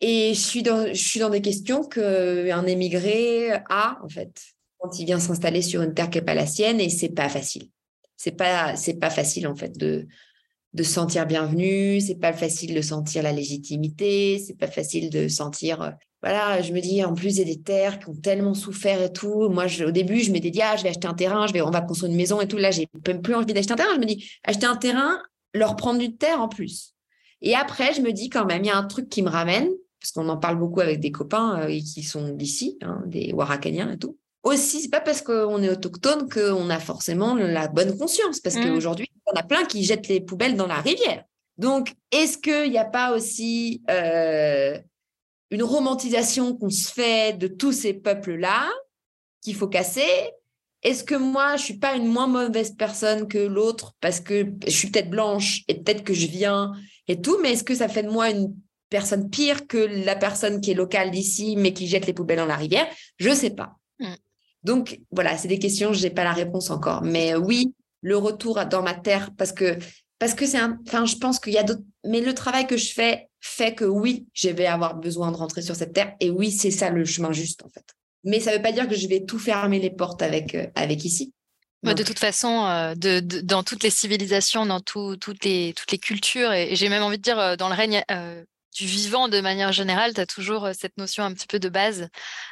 Et 0.00 0.34
je 0.34 0.40
suis 0.40 0.62
dans, 0.62 0.88
je 0.88 1.08
suis 1.08 1.20
dans 1.20 1.30
des 1.30 1.40
questions 1.40 1.84
qu'un 1.84 2.66
émigré 2.66 3.52
a, 3.68 3.98
en 4.02 4.08
fait, 4.08 4.42
quand 4.78 4.98
il 4.98 5.06
vient 5.06 5.20
s'installer 5.20 5.62
sur 5.62 5.82
une 5.82 5.94
terre 5.94 6.10
qui 6.10 6.18
n'est 6.18 6.24
pas 6.24 6.34
la 6.34 6.46
sienne, 6.46 6.80
et 6.80 6.88
c'est 6.88 7.10
pas 7.10 7.28
facile. 7.28 7.68
C'est 8.16 8.36
pas, 8.36 8.76
c'est 8.76 8.94
pas 8.94 9.10
facile, 9.10 9.46
en 9.46 9.54
fait, 9.54 9.76
de, 9.76 10.06
de 10.74 10.82
se 10.82 10.92
sentir 10.92 11.26
bienvenu, 11.26 12.00
c'est 12.00 12.16
pas 12.16 12.32
facile 12.32 12.74
de 12.74 12.82
sentir 12.82 13.22
la 13.22 13.32
légitimité, 13.32 14.38
c'est 14.38 14.58
pas 14.58 14.66
facile 14.66 15.08
de 15.08 15.28
sentir 15.28 15.82
euh, 15.82 15.90
voilà, 16.24 16.62
je 16.62 16.72
me 16.72 16.80
dis, 16.80 17.04
en 17.04 17.12
plus, 17.12 17.36
il 17.36 17.38
y 17.40 17.42
a 17.42 17.44
des 17.44 17.60
terres 17.60 17.98
qui 17.98 18.08
ont 18.08 18.14
tellement 18.14 18.54
souffert 18.54 19.02
et 19.02 19.12
tout. 19.12 19.50
Moi, 19.50 19.66
au 19.86 19.90
début, 19.90 20.20
je 20.20 20.32
m'étais 20.32 20.50
dit, 20.50 20.62
ah, 20.62 20.74
je 20.74 20.82
vais 20.82 20.88
acheter 20.88 21.06
un 21.06 21.12
terrain, 21.12 21.46
je 21.46 21.52
vais, 21.52 21.60
on 21.60 21.70
va 21.70 21.82
construire 21.82 22.10
une 22.10 22.16
maison 22.16 22.40
et 22.40 22.48
tout. 22.48 22.56
Là, 22.56 22.70
j'ai 22.70 22.88
même 23.06 23.20
plus 23.20 23.34
envie 23.34 23.52
d'acheter 23.52 23.74
un 23.74 23.76
terrain. 23.76 23.94
Je 23.94 24.00
me 24.00 24.06
dis, 24.06 24.26
acheter 24.42 24.64
un 24.64 24.76
terrain, 24.76 25.20
leur 25.52 25.76
prendre 25.76 25.98
du 25.98 26.16
terre 26.16 26.40
en 26.40 26.48
plus. 26.48 26.94
Et 27.42 27.54
après, 27.54 27.92
je 27.92 28.00
me 28.00 28.10
dis 28.10 28.30
quand 28.30 28.46
même, 28.46 28.64
il 28.64 28.68
y 28.68 28.70
a 28.70 28.76
un 28.78 28.86
truc 28.86 29.10
qui 29.10 29.20
me 29.20 29.28
ramène, 29.28 29.68
parce 30.00 30.12
qu'on 30.12 30.30
en 30.30 30.38
parle 30.38 30.58
beaucoup 30.58 30.80
avec 30.80 30.98
des 30.98 31.12
copains 31.12 31.60
euh, 31.60 31.66
qui 31.66 32.02
sont 32.02 32.30
d'ici, 32.30 32.78
hein, 32.80 33.02
des 33.04 33.34
Warakaniens 33.34 33.92
et 33.92 33.98
tout. 33.98 34.16
Aussi, 34.44 34.82
c'est 34.82 34.90
pas 34.90 35.00
parce 35.00 35.22
qu'on 35.22 35.62
est 35.62 35.70
autochtone 35.70 36.28
qu'on 36.28 36.68
a 36.68 36.78
forcément 36.78 37.34
la 37.34 37.66
bonne 37.66 37.96
conscience, 37.96 38.40
parce 38.40 38.56
mmh. 38.56 38.64
qu'aujourd'hui, 38.64 39.08
on 39.26 39.32
a 39.32 39.42
plein 39.42 39.64
qui 39.64 39.84
jettent 39.84 40.08
les 40.08 40.20
poubelles 40.20 40.56
dans 40.56 40.66
la 40.66 40.80
rivière. 40.80 41.24
Donc, 41.56 41.94
est-ce 42.10 42.36
qu'il 42.36 42.70
n'y 42.70 42.78
a 42.78 42.84
pas 42.84 43.14
aussi 43.14 43.82
euh, 43.90 44.78
une 45.50 45.62
romantisation 45.62 46.56
qu'on 46.56 46.70
se 46.70 46.92
fait 46.92 47.38
de 47.38 47.46
tous 47.46 47.72
ces 47.72 47.94
peuples-là 47.94 48.68
qu'il 49.42 49.54
faut 49.54 49.68
casser? 49.68 50.32
Est-ce 50.82 51.04
que 51.04 51.14
moi, 51.14 51.56
je 51.56 51.62
suis 51.62 51.78
pas 51.78 51.96
une 51.96 52.06
moins 52.06 52.26
mauvaise 52.26 52.74
personne 52.76 53.26
que 53.26 53.38
l'autre 53.38 53.94
parce 54.00 54.20
que 54.20 54.46
je 54.66 54.70
suis 54.70 54.90
peut-être 54.90 55.08
blanche 55.08 55.62
et 55.68 55.80
peut-être 55.80 56.04
que 56.04 56.12
je 56.12 56.26
viens 56.26 56.72
et 57.08 57.20
tout, 57.20 57.38
mais 57.40 57.52
est-ce 57.52 57.64
que 57.64 57.74
ça 57.74 57.88
fait 57.88 58.02
de 58.02 58.10
moi 58.10 58.30
une 58.30 58.54
personne 58.90 59.30
pire 59.30 59.66
que 59.66 59.78
la 59.78 60.16
personne 60.16 60.60
qui 60.60 60.72
est 60.72 60.74
locale 60.74 61.10
d'ici 61.10 61.56
mais 61.56 61.72
qui 61.72 61.86
jette 61.86 62.06
les 62.06 62.12
poubelles 62.12 62.38
dans 62.38 62.44
la 62.44 62.56
rivière? 62.56 62.86
Je 63.16 63.30
sais 63.30 63.50
pas. 63.50 63.78
Mm. 63.98 64.14
Donc 64.64 65.00
voilà, 65.10 65.36
c'est 65.36 65.48
des 65.48 65.58
questions, 65.58 65.92
je 65.92 66.02
n'ai 66.02 66.10
pas 66.10 66.24
la 66.24 66.32
réponse 66.32 66.70
encore. 66.70 67.02
Mais 67.02 67.34
oui, 67.34 67.74
le 68.00 68.16
retour 68.16 68.64
dans 68.66 68.82
ma 68.82 68.94
terre 68.94 69.30
parce 69.36 69.52
que 69.52 69.78
parce 70.18 70.34
que 70.34 70.46
c'est 70.46 70.58
un, 70.58 70.78
enfin, 70.86 71.04
je 71.04 71.16
pense 71.16 71.38
qu'il 71.38 71.52
y 71.52 71.58
a 71.58 71.62
d'autres, 71.62 71.82
mais 72.04 72.20
le 72.20 72.34
travail 72.34 72.66
que 72.66 72.76
je 72.76 72.92
fais 72.92 73.28
fait 73.40 73.74
que 73.74 73.84
oui, 73.84 74.26
je 74.32 74.48
vais 74.48 74.66
avoir 74.66 74.94
besoin 74.94 75.30
de 75.30 75.36
rentrer 75.36 75.60
sur 75.60 75.76
cette 75.76 75.92
terre. 75.92 76.14
Et 76.20 76.30
oui, 76.30 76.50
c'est 76.50 76.70
ça 76.70 76.88
le 76.88 77.04
chemin 77.04 77.32
juste, 77.32 77.62
en 77.62 77.68
fait. 77.68 77.84
Mais 78.24 78.40
ça 78.40 78.50
ne 78.52 78.56
veut 78.56 78.62
pas 78.62 78.72
dire 78.72 78.88
que 78.88 78.94
je 78.94 79.06
vais 79.06 79.24
tout 79.26 79.38
fermer 79.38 79.78
les 79.80 79.90
portes 79.90 80.22
avec, 80.22 80.54
euh, 80.54 80.66
avec 80.74 81.04
ici. 81.04 81.34
De 81.82 82.02
toute 82.02 82.18
façon, 82.18 82.64
euh, 82.64 82.94
de, 82.94 83.20
dans 83.20 83.62
toutes 83.62 83.82
les 83.82 83.90
civilisations, 83.90 84.64
dans 84.64 84.80
toutes, 84.80 85.44
les, 85.44 85.74
toutes 85.76 85.92
les 85.92 85.98
cultures, 85.98 86.50
et, 86.54 86.74
j'ai 86.74 86.88
même 86.88 87.02
envie 87.02 87.18
de 87.18 87.22
dire 87.22 87.38
euh, 87.38 87.56
dans 87.56 87.68
le 87.68 87.74
règne 87.74 88.02
du 88.74 88.86
vivant 88.86 89.28
de 89.28 89.40
manière 89.40 89.72
générale, 89.72 90.14
tu 90.14 90.20
as 90.20 90.26
toujours 90.26 90.68
cette 90.78 90.96
notion 90.98 91.24
un 91.24 91.32
petit 91.32 91.46
peu 91.46 91.58
de 91.58 91.68
base 91.68 92.08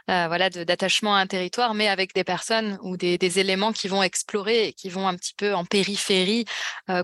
voilà, 0.06 0.50
d'attachement 0.50 1.14
à 1.14 1.20
un 1.20 1.26
territoire, 1.26 1.74
mais 1.74 1.88
avec 1.88 2.14
des 2.14 2.24
personnes 2.24 2.78
ou 2.82 2.96
des, 2.96 3.38
éléments 3.38 3.72
qui 3.72 3.88
vont 3.88 4.02
explorer 4.02 4.68
et 4.68 4.72
qui 4.72 4.90
vont 4.90 5.08
un 5.08 5.16
petit 5.16 5.34
peu 5.34 5.54
en 5.54 5.64
périphérie 5.64 6.44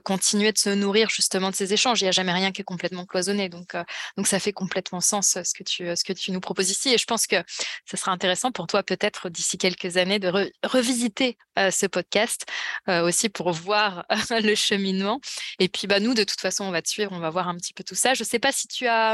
continuer 0.05 0.53
de 0.53 0.59
se 0.59 0.71
nourrir 0.71 1.09
justement 1.09 1.51
de 1.51 1.55
ces 1.55 1.73
échanges. 1.73 2.01
Il 2.01 2.05
n'y 2.05 2.09
a 2.09 2.13
jamais 2.13 2.33
rien 2.33 2.53
qui 2.53 2.61
est 2.61 2.65
complètement 2.65 3.07
cloisonné. 3.07 3.49
Donc, 3.49 3.77
donc 4.17 4.27
ça 4.27 4.39
fait 4.39 4.53
complètement 4.53 5.01
sens 5.01 5.39
ce 5.43 5.55
que, 5.55 5.63
tu, 5.63 5.85
ce 5.97 6.05
que 6.05 6.13
tu 6.13 6.33
nous 6.33 6.41
proposes 6.41 6.71
ici. 6.71 6.93
Et 6.93 6.99
je 6.99 7.07
pense 7.07 7.27
que 7.27 7.37
ce 7.91 7.97
sera 7.97 8.13
intéressant 8.13 8.53
pour 8.53 8.67
toi 8.67 8.83
peut-être 8.83 9.29
d'ici 9.31 9.59
quelques 9.59 9.97
années 9.97 10.19
de 10.19 10.51
revisiter 10.65 11.39
ce 11.57 11.87
podcast 11.87 12.45
aussi 12.87 13.29
pour 13.29 13.53
voir 13.53 14.05
le 14.31 14.55
cheminement. 14.55 15.21
Et 15.59 15.69
puis 15.69 15.87
bah, 15.87 16.01
nous, 16.01 16.15
de 16.15 16.25
toute 16.25 16.41
façon, 16.41 16.65
on 16.65 16.71
va 16.71 16.83
te 16.83 16.89
suivre, 16.89 17.13
on 17.13 17.21
va 17.21 17.31
voir 17.31 17.49
un 17.49 17.57
petit 17.57 17.73
peu 17.73 17.85
tout 17.85 17.95
ça. 17.95 18.15
Je 18.15 18.23
ne 18.23 18.27
sais 18.27 18.39
pas 18.39 18.53
si 18.53 18.69
tu 18.69 18.87
as 18.87 19.08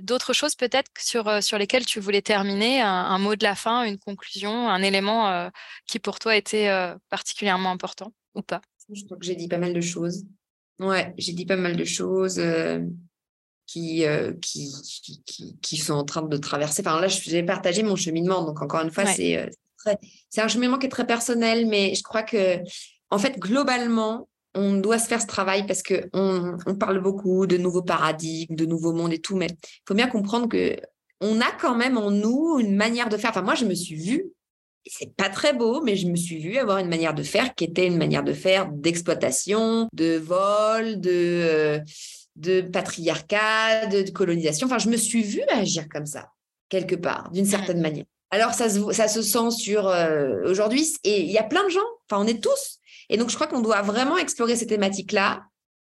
d'autres 0.00 0.32
choses 0.32 0.54
peut-être 0.54 0.90
sur, 0.98 1.28
euh, 1.28 1.40
sur 1.40 1.58
lesquelles 1.58 1.86
tu 1.86 2.00
voulais 2.00 2.22
terminer, 2.22 2.80
un, 2.80 3.18
mot 3.18 3.36
de 3.36 3.44
la 3.44 3.54
fin, 3.54 3.84
une 3.84 3.98
conclusion, 3.98 4.68
un 4.68 4.82
élément 4.82 5.28
euh, 5.28 5.48
qui 5.86 5.98
pour 5.98 6.18
toi 6.18 6.36
était 6.36 6.68
euh, 6.68 6.94
particulièrement 7.08 7.70
important 7.70 8.12
ou 8.34 8.42
pas? 8.42 8.60
Je 8.92 9.04
crois 9.04 9.16
que 9.16 9.24
j'ai 9.24 9.36
dit 9.36 9.48
pas 9.48 9.58
mal 9.58 9.72
de 9.72 9.80
choses. 9.80 10.24
Ouais, 10.78 11.14
j'ai 11.18 11.32
dit 11.32 11.46
pas 11.46 11.56
mal 11.56 11.76
de 11.76 11.84
choses 11.84 12.40
qui, 13.66 14.04
qui, 14.40 15.22
qui, 15.26 15.58
qui, 15.60 15.76
sont 15.76 15.94
en 15.94 16.04
train 16.04 16.22
de 16.22 16.36
traverser. 16.36 16.82
Enfin 16.84 17.00
là, 17.00 17.06
j'ai 17.08 17.42
partagé 17.42 17.82
mon 17.82 17.96
cheminement, 17.96 18.44
donc 18.44 18.62
encore 18.62 18.82
une 18.82 18.90
fois, 18.90 19.06
c'est 19.06 19.48
c'est 20.28 20.40
un 20.40 20.48
cheminement 20.48 20.78
qui 20.78 20.86
est 20.86 20.90
très 20.90 21.06
personnel, 21.06 21.66
mais 21.66 21.94
je 21.94 22.02
crois 22.02 22.22
que, 22.22 22.58
en 23.10 23.18
fait, 23.18 23.38
globalement, 23.38 24.28
on 24.54 24.74
doit 24.74 24.98
se 24.98 25.06
faire 25.06 25.20
ce 25.20 25.26
travail 25.26 25.66
parce 25.66 25.82
que 25.82 26.08
on, 26.12 26.56
parle 26.74 27.00
beaucoup 27.00 27.46
de 27.46 27.56
nouveaux 27.56 27.82
paradigmes, 27.82 28.54
de 28.54 28.66
nouveaux 28.66 28.92
mondes 28.92 29.12
et 29.12 29.20
tout, 29.20 29.36
mais 29.36 29.46
il 29.46 29.82
faut 29.86 29.94
bien 29.94 30.08
comprendre 30.08 30.48
que 30.48 30.76
on 31.20 31.40
a 31.40 31.52
quand 31.52 31.74
même 31.74 31.98
en 31.98 32.10
nous 32.10 32.58
une 32.58 32.74
manière 32.74 33.08
de 33.08 33.16
faire. 33.16 33.30
Enfin, 33.30 33.42
moi, 33.42 33.54
je 33.54 33.66
me 33.66 33.74
suis 33.74 33.96
vue, 33.96 34.32
c'est 34.86 35.14
pas 35.14 35.28
très 35.28 35.52
beau, 35.52 35.82
mais 35.82 35.96
je 35.96 36.06
me 36.06 36.16
suis 36.16 36.38
vue 36.38 36.56
avoir 36.56 36.78
une 36.78 36.88
manière 36.88 37.14
de 37.14 37.22
faire 37.22 37.54
qui 37.54 37.64
était 37.64 37.86
une 37.86 37.98
manière 37.98 38.24
de 38.24 38.32
faire 38.32 38.70
d'exploitation, 38.72 39.88
de 39.92 40.16
vol, 40.16 40.98
de, 41.00 41.10
euh, 41.10 41.78
de 42.36 42.62
patriarcat, 42.62 43.86
de, 43.86 44.10
colonisation. 44.10 44.66
Enfin, 44.66 44.78
je 44.78 44.88
me 44.88 44.96
suis 44.96 45.22
vue 45.22 45.42
agir 45.50 45.88
comme 45.90 46.06
ça, 46.06 46.30
quelque 46.70 46.94
part, 46.94 47.30
d'une 47.32 47.44
mmh. 47.44 47.48
certaine 47.48 47.80
manière. 47.80 48.06
Alors, 48.30 48.54
ça 48.54 48.70
se, 48.70 48.92
ça 48.92 49.08
se 49.08 49.22
sent 49.22 49.50
sur 49.50 49.88
euh, 49.88 50.42
aujourd'hui, 50.44 50.94
et 51.04 51.20
il 51.20 51.30
y 51.30 51.38
a 51.38 51.42
plein 51.42 51.64
de 51.64 51.70
gens, 51.70 51.80
enfin, 52.08 52.22
on 52.24 52.26
est 52.26 52.42
tous 52.42 52.79
et 53.10 53.16
donc, 53.16 53.28
je 53.28 53.34
crois 53.34 53.48
qu'on 53.48 53.60
doit 53.60 53.82
vraiment 53.82 54.16
explorer 54.16 54.56
ces 54.56 54.66
thématiques-là 54.66 55.44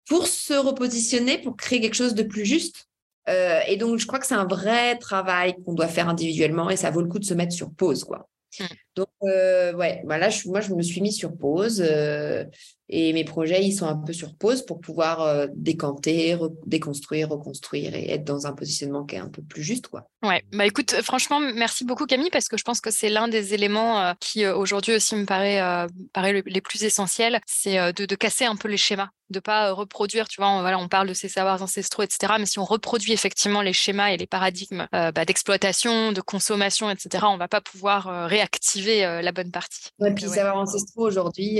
pour 0.09 0.27
se 0.27 0.53
repositionner, 0.53 1.37
pour 1.37 1.55
créer 1.55 1.79
quelque 1.79 1.93
chose 1.93 2.15
de 2.15 2.23
plus 2.23 2.43
juste. 2.43 2.87
Euh, 3.29 3.59
et 3.67 3.77
donc, 3.77 3.99
je 3.99 4.07
crois 4.07 4.19
que 4.19 4.25
c'est 4.25 4.33
un 4.33 4.47
vrai 4.47 4.97
travail 4.97 5.55
qu'on 5.63 5.73
doit 5.73 5.87
faire 5.87 6.09
individuellement 6.09 6.69
et 6.69 6.75
ça 6.75 6.89
vaut 6.91 7.01
le 7.01 7.07
coup 7.07 7.19
de 7.19 7.23
se 7.23 7.35
mettre 7.35 7.53
sur 7.53 7.71
pause, 7.71 8.03
quoi. 8.03 8.27
Hmm. 8.59 8.65
Donc, 8.95 9.07
euh, 9.23 9.73
ouais, 9.73 10.01
bah 10.05 10.17
là, 10.19 10.29
je, 10.29 10.47
moi, 10.47 10.61
je 10.61 10.73
me 10.73 10.83
suis 10.83 11.01
mis 11.01 11.11
sur 11.11 11.35
pause 11.35 11.83
euh, 11.83 12.45
et 12.89 13.11
mes 13.13 13.23
projets, 13.23 13.63
ils 13.63 13.71
sont 13.71 13.87
un 13.87 13.95
peu 13.95 14.13
sur 14.13 14.35
pause 14.35 14.63
pour 14.65 14.81
pouvoir 14.81 15.21
euh, 15.21 15.47
décanter, 15.55 16.37
déconstruire, 16.67 17.29
reconstruire 17.29 17.95
et 17.95 18.11
être 18.11 18.23
dans 18.23 18.45
un 18.45 18.53
positionnement 18.53 19.03
qui 19.03 19.15
est 19.15 19.19
un 19.19 19.29
peu 19.29 19.41
plus 19.41 19.63
juste, 19.63 19.87
quoi. 19.87 20.07
Ouais, 20.21 20.43
bah 20.51 20.67
écoute, 20.67 20.91
franchement, 21.01 21.39
merci 21.39 21.85
beaucoup 21.85 22.05
Camille 22.05 22.29
parce 22.29 22.47
que 22.47 22.57
je 22.57 22.63
pense 22.63 22.81
que 22.81 22.91
c'est 22.91 23.09
l'un 23.09 23.27
des 23.27 23.55
éléments 23.55 24.13
qui 24.19 24.45
aujourd'hui 24.45 24.95
aussi 24.95 25.15
me 25.15 25.25
paraît, 25.25 25.87
paraît 26.13 26.43
les 26.45 26.61
plus 26.61 26.83
essentiels, 26.83 27.41
c'est 27.45 27.93
de, 27.93 28.15
casser 28.15 28.45
un 28.45 28.55
peu 28.55 28.67
les 28.67 28.77
schémas 28.77 29.09
de 29.29 29.39
pas 29.39 29.71
reproduire, 29.71 30.27
tu 30.27 30.39
vois, 30.39 30.49
on, 30.49 30.61
voilà, 30.61 30.77
on 30.77 30.87
parle 30.87 31.07
de 31.07 31.13
ces 31.13 31.27
savoirs 31.27 31.59
ancestraux, 31.63 32.03
etc. 32.03 32.33
Mais 32.37 32.45
si 32.45 32.59
on 32.59 32.65
reproduit 32.65 33.13
effectivement 33.13 33.63
les 33.63 33.73
schémas 33.73 34.09
et 34.09 34.17
les 34.17 34.27
paradigmes 34.27 34.87
bah, 34.91 35.25
d'exploitation, 35.25 36.11
de 36.11 36.21
consommation, 36.21 36.91
etc., 36.91 37.25
on 37.27 37.37
va 37.37 37.47
pas 37.47 37.61
pouvoir 37.61 38.29
réactiver 38.29 38.82
euh, 38.87 39.21
la 39.21 39.31
bonne 39.31 39.51
partie. 39.51 39.89
Ouais, 39.99 40.13
puis 40.13 40.25
les 40.25 40.29
savoirs 40.29 40.57
ancestraux 40.57 41.07
aujourd'hui, 41.07 41.59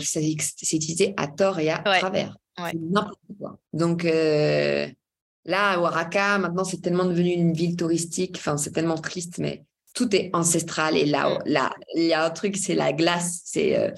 c'est 0.00 0.22
utilisé 0.22 1.14
à 1.16 1.28
tort 1.28 1.58
et 1.58 1.70
à 1.70 1.78
travers. 1.78 2.36
N'importe 2.74 3.18
quoi. 3.38 3.58
Donc 3.72 4.04
là, 4.04 5.70
à 5.70 5.78
Oaxaca, 5.78 6.38
maintenant, 6.38 6.64
c'est 6.64 6.80
tellement 6.80 7.06
devenu 7.06 7.30
une 7.30 7.52
ville 7.52 7.76
touristique. 7.76 8.36
Enfin, 8.38 8.56
c'est 8.56 8.72
tellement 8.72 8.98
triste, 8.98 9.38
mais 9.38 9.64
tout 9.94 10.14
est 10.14 10.30
ancestral. 10.34 10.96
Et 10.96 11.06
là, 11.06 11.30
mm. 11.30 11.38
là, 11.46 11.72
il 11.94 12.04
y 12.04 12.12
a 12.12 12.24
un 12.24 12.30
truc, 12.30 12.56
c'est 12.56 12.74
la 12.74 12.92
glace, 12.92 13.42
c'est 13.44 13.92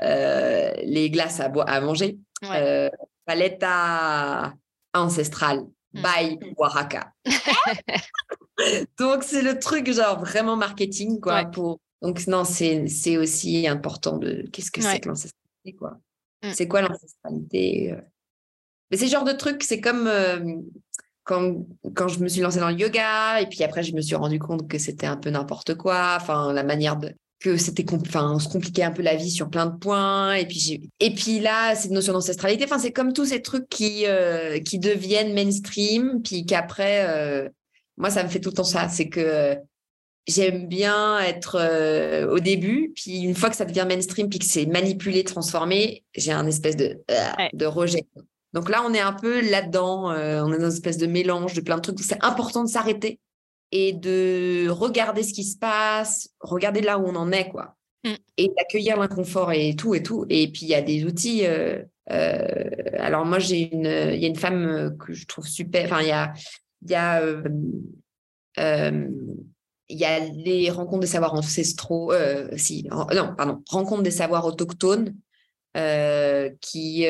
les 0.00 1.10
glaces 1.10 1.40
à, 1.40 1.46
à 1.66 1.80
manger 1.80 2.18
ouais. 2.42 2.90
euh, 3.32 4.48
ancestrale 4.94 5.60
hmm. 5.92 6.02
by 6.02 6.38
Oaxaca. 6.56 7.12
Donc, 8.98 9.24
c'est 9.24 9.42
le 9.42 9.58
truc, 9.58 9.90
genre, 9.90 10.20
vraiment 10.20 10.56
marketing, 10.56 11.20
quoi. 11.20 11.44
Pour... 11.46 11.80
Donc, 12.02 12.26
non, 12.26 12.44
c'est 12.44 13.16
aussi 13.16 13.66
important 13.66 14.18
de 14.18 14.44
qu'est-ce 14.52 14.70
que 14.70 14.82
c'est 14.82 15.00
que 15.00 15.08
l'ancestralité, 15.08 15.76
quoi. 15.78 15.98
Hmm. 16.42 16.50
C'est 16.52 16.68
quoi 16.68 16.82
l'ancestralité 16.82 17.92
euh? 17.92 18.00
Mais 18.90 18.98
c'est 18.98 19.08
genre 19.08 19.24
de 19.24 19.32
truc, 19.32 19.62
c'est 19.62 19.80
comme 19.80 20.06
euh, 20.06 20.56
quand, 21.24 21.64
quand 21.94 22.08
je 22.08 22.20
me 22.20 22.28
suis 22.28 22.42
lancée 22.42 22.60
dans 22.60 22.68
le 22.68 22.76
yoga, 22.76 23.40
et 23.40 23.46
puis 23.46 23.64
après, 23.64 23.82
je 23.82 23.94
me 23.94 24.02
suis 24.02 24.16
rendu 24.16 24.38
compte 24.38 24.68
que 24.68 24.76
c'était 24.78 25.06
un 25.06 25.16
peu 25.16 25.30
n'importe 25.30 25.76
quoi. 25.76 26.18
Enfin, 26.20 26.52
la 26.52 26.62
manière 26.62 26.96
de, 26.96 27.14
que 27.42 27.56
c'était 27.56 27.84
enfin 27.94 28.32
on 28.34 28.38
se 28.38 28.48
compliquait 28.48 28.84
un 28.84 28.92
peu 28.92 29.02
la 29.02 29.16
vie 29.16 29.30
sur 29.30 29.50
plein 29.50 29.66
de 29.66 29.76
points 29.76 30.34
et 30.34 30.46
puis 30.46 30.58
j'ai 30.58 30.80
et 31.00 31.12
puis 31.12 31.40
là 31.40 31.74
cette 31.74 31.90
notion 31.90 32.12
d'ancestralité 32.12 32.64
enfin 32.64 32.78
c'est 32.78 32.92
comme 32.92 33.12
tous 33.12 33.26
ces 33.26 33.42
trucs 33.42 33.68
qui 33.68 34.06
euh, 34.06 34.60
qui 34.60 34.78
deviennent 34.78 35.34
mainstream 35.34 36.22
puis 36.22 36.46
qu'après 36.46 37.04
euh, 37.08 37.48
moi 37.96 38.10
ça 38.10 38.22
me 38.22 38.28
fait 38.28 38.40
tout 38.40 38.50
le 38.50 38.54
temps 38.54 38.64
ça 38.64 38.88
c'est 38.88 39.08
que 39.08 39.56
j'aime 40.26 40.68
bien 40.68 41.18
être 41.20 41.56
euh, 41.60 42.30
au 42.30 42.38
début 42.38 42.92
puis 42.94 43.22
une 43.22 43.34
fois 43.34 43.50
que 43.50 43.56
ça 43.56 43.64
devient 43.64 43.86
mainstream 43.88 44.28
puis 44.28 44.38
que 44.38 44.44
c'est 44.44 44.66
manipulé 44.66 45.24
transformé 45.24 46.04
j'ai 46.14 46.32
un 46.32 46.46
espèce 46.46 46.76
de 46.76 47.02
de 47.52 47.66
rejet 47.66 48.06
donc 48.52 48.70
là 48.70 48.84
on 48.86 48.94
est 48.94 49.00
un 49.00 49.12
peu 49.12 49.40
là-dedans 49.50 50.10
on 50.10 50.52
est 50.52 50.58
dans 50.58 50.70
une 50.70 50.76
espèce 50.76 50.98
de 50.98 51.06
mélange 51.06 51.54
de 51.54 51.60
plein 51.60 51.76
de 51.76 51.82
trucs 51.82 51.98
c'est 52.00 52.22
important 52.22 52.62
de 52.62 52.68
s'arrêter 52.68 53.18
et 53.72 53.94
de 53.94 54.68
regarder 54.68 55.22
ce 55.22 55.32
qui 55.32 55.44
se 55.44 55.58
passe, 55.58 56.28
regarder 56.40 56.82
là 56.82 56.98
où 56.98 57.06
on 57.06 57.16
en 57.16 57.32
est, 57.32 57.48
quoi. 57.48 57.76
Mm. 58.04 58.12
Et 58.36 58.48
d'accueillir 58.56 58.98
l'inconfort 58.98 59.50
et 59.52 59.74
tout 59.74 59.94
et 59.94 60.02
tout. 60.02 60.26
Et 60.28 60.48
puis, 60.48 60.62
il 60.62 60.68
y 60.68 60.74
a 60.74 60.82
des 60.82 61.04
outils. 61.04 61.46
Euh, 61.46 61.82
euh, 62.10 62.70
alors, 62.98 63.24
moi, 63.24 63.38
j'ai 63.38 63.72
une, 63.72 63.86
il 63.86 64.20
y 64.20 64.26
a 64.26 64.28
une 64.28 64.36
femme 64.36 64.96
que 64.98 65.14
je 65.14 65.26
trouve 65.26 65.46
super. 65.46 65.86
Enfin, 65.86 66.02
il 66.02 66.08
y 66.08 66.12
a, 66.12 66.32
il 66.82 66.90
y 66.90 66.94
a, 66.94 67.22
euh, 68.58 69.08
il 69.92 69.98
y 69.98 70.04
a 70.04 70.18
les 70.18 70.70
rencontres 70.70 71.00
des 71.00 71.06
savoirs 71.06 71.34
ancestraux, 71.34 72.12
si, 72.56 72.88
non, 72.90 73.06
pardon, 73.36 73.62
rencontres 73.68 74.02
des 74.02 74.10
savoirs 74.10 74.46
autochtones 74.46 75.14
qui 76.60 77.06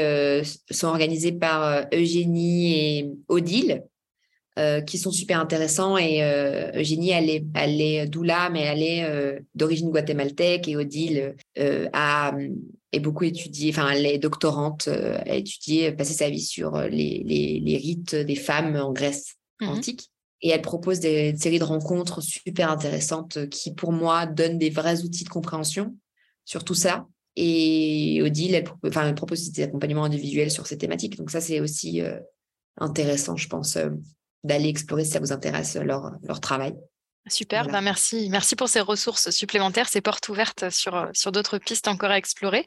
sont 0.70 0.88
organisées 0.88 1.32
par 1.32 1.86
Eugénie 1.92 2.72
et 2.74 3.10
Odile. 3.28 3.82
Euh, 4.58 4.82
qui 4.82 4.98
sont 4.98 5.10
super 5.10 5.40
intéressants. 5.40 5.96
Et 5.96 6.22
euh, 6.22 6.70
Eugénie, 6.74 7.08
elle 7.08 7.30
est, 7.30 7.42
elle 7.54 7.80
est 7.80 8.06
doula, 8.06 8.50
mais 8.50 8.60
elle 8.60 8.82
est 8.82 9.02
euh, 9.02 9.40
d'origine 9.54 9.88
guatémaltèque. 9.88 10.68
Et 10.68 10.76
Odile 10.76 11.36
a 11.56 12.34
est 12.94 13.00
beaucoup 13.00 13.24
étudié, 13.24 13.70
enfin, 13.70 13.88
elle 13.88 14.04
est 14.04 14.18
doctorante, 14.18 14.88
elle 14.88 15.30
a 15.30 15.36
étudié, 15.36 15.92
passé 15.92 16.12
sa 16.12 16.28
vie 16.28 16.42
sur 16.42 16.78
les, 16.82 17.22
les, 17.24 17.58
les 17.64 17.76
rites 17.78 18.14
des 18.14 18.34
femmes 18.34 18.76
en 18.76 18.92
Grèce 18.92 19.36
mmh 19.62 19.68
antique. 19.68 20.11
Et 20.42 20.50
elle 20.50 20.62
propose 20.62 21.00
des, 21.00 21.30
une 21.30 21.38
série 21.38 21.58
de 21.58 21.64
rencontres 21.64 22.20
super 22.20 22.70
intéressantes 22.70 23.48
qui, 23.48 23.72
pour 23.72 23.92
moi, 23.92 24.26
donnent 24.26 24.58
des 24.58 24.70
vrais 24.70 25.02
outils 25.02 25.24
de 25.24 25.28
compréhension 25.28 25.96
sur 26.44 26.64
tout 26.64 26.74
ça. 26.74 27.06
Et 27.36 28.20
Odile, 28.22 28.54
elle, 28.54 28.68
enfin, 28.86 29.06
elle 29.06 29.14
propose 29.14 29.50
des 29.52 29.62
accompagnements 29.62 30.04
individuels 30.04 30.50
sur 30.50 30.66
ces 30.66 30.76
thématiques. 30.76 31.16
Donc 31.16 31.30
ça, 31.30 31.40
c'est 31.40 31.60
aussi 31.60 32.02
intéressant, 32.76 33.36
je 33.36 33.48
pense, 33.48 33.78
d'aller 34.44 34.68
explorer 34.68 35.04
si 35.04 35.12
ça 35.12 35.20
vous 35.20 35.32
intéresse 35.32 35.76
leur, 35.76 36.12
leur 36.22 36.40
travail. 36.40 36.74
Super, 37.28 37.68
ben 37.68 37.80
merci. 37.80 38.28
Merci 38.30 38.56
pour 38.56 38.68
ces 38.68 38.80
ressources 38.80 39.30
supplémentaires, 39.30 39.88
ces 39.88 40.00
portes 40.00 40.28
ouvertes 40.28 40.70
sur, 40.70 41.08
sur 41.12 41.30
d'autres 41.30 41.58
pistes 41.58 41.86
encore 41.86 42.10
à 42.10 42.18
explorer. 42.18 42.66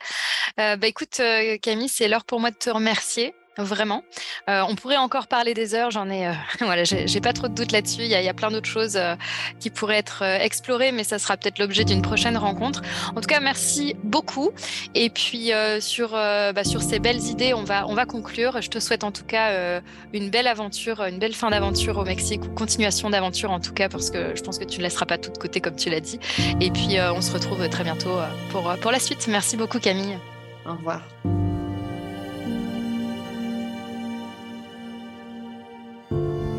Euh, 0.60 0.78
bah, 0.78 0.88
écoute, 0.88 1.20
euh, 1.20 1.58
Camille, 1.62 1.90
c'est 1.90 2.08
l'heure 2.08 2.24
pour 2.24 2.40
moi 2.40 2.52
de 2.52 2.56
te 2.56 2.70
remercier 2.70 3.34
vraiment. 3.58 4.04
Euh, 4.50 4.64
on 4.68 4.76
pourrait 4.76 4.98
encore 4.98 5.28
parler 5.28 5.54
des 5.54 5.74
heures, 5.74 5.92
j'en 5.92 6.10
ai, 6.10 6.28
euh, 6.28 6.34
voilà, 6.62 6.84
j'ai 6.84 7.22
pas 7.22 7.34
trop 7.34 7.48
de 7.48 7.54
doutes 7.54 7.72
là-dessus. 7.72 8.04
Il 8.04 8.10
y, 8.10 8.16
a 8.16 8.34
plein 8.34 8.52
d'autres 8.52 8.70
choses 8.70 8.96
euh, 8.98 9.16
qui 9.60 9.70
pourraient 9.70 9.98
être 9.98 10.24
explorées, 10.24 10.92
mais 10.92 11.04
ça 11.04 11.20
sera 11.20 11.38
peut-être 11.38 11.60
l'objet 11.60 11.86
d'une 11.86 12.02
prochaine 12.02 12.38
rencontre. 12.38 12.82
En 13.16 13.22
tout 13.22 13.28
cas, 13.28 13.40
merci 13.40 13.96
beaucoup. 14.04 14.52
Et 14.94 15.10
puis 15.10 15.52
sur, 15.80 16.12
bah, 16.12 16.64
sur 16.64 16.82
ces 16.82 17.00
belles 17.00 17.24
idées, 17.24 17.54
on 17.54 17.64
va, 17.64 17.88
on 17.88 17.94
va 17.94 18.06
conclure. 18.06 18.62
Je 18.62 18.70
te 18.70 18.80
souhaite 18.80 19.04
en 19.04 19.12
tout 19.12 19.24
cas 19.24 19.82
une 20.14 20.30
belle 20.30 20.48
aventure, 20.48 21.02
une 21.02 21.20
belle 21.20 21.34
fin 21.34 21.50
d'aventure 21.50 21.98
au 21.98 22.04
Mexique, 22.04 22.44
ou 22.46 22.50
continuation 22.50 23.10
d'aventure 23.10 23.52
en 23.52 23.60
tout 23.60 23.74
cas, 23.74 23.90
parce 23.90 24.10
que 24.10 24.36
je 24.36 24.42
pense 24.42 24.58
que 24.58 24.66
tu 24.66 24.80
ne 24.80 24.84
laisseras 24.84 25.06
pas 25.06 25.18
tout 25.18 25.32
de 25.32 25.38
côté 25.38 25.62
comme 25.62 25.76
tu 25.76 25.90
l'as 25.90 26.00
dit. 26.00 26.20
Et 26.62 26.72
puis 26.72 26.98
on 27.00 27.22
se 27.22 27.32
retrouve 27.32 27.68
très 27.70 27.84
bientôt 27.84 28.18
pour, 28.52 28.74
pour 28.82 28.92
la 28.92 29.00
suite. 29.00 29.28
Merci 29.28 29.58
beaucoup 29.58 29.80
Camille. 29.80 30.18
Au 30.66 30.74
revoir. 30.74 31.02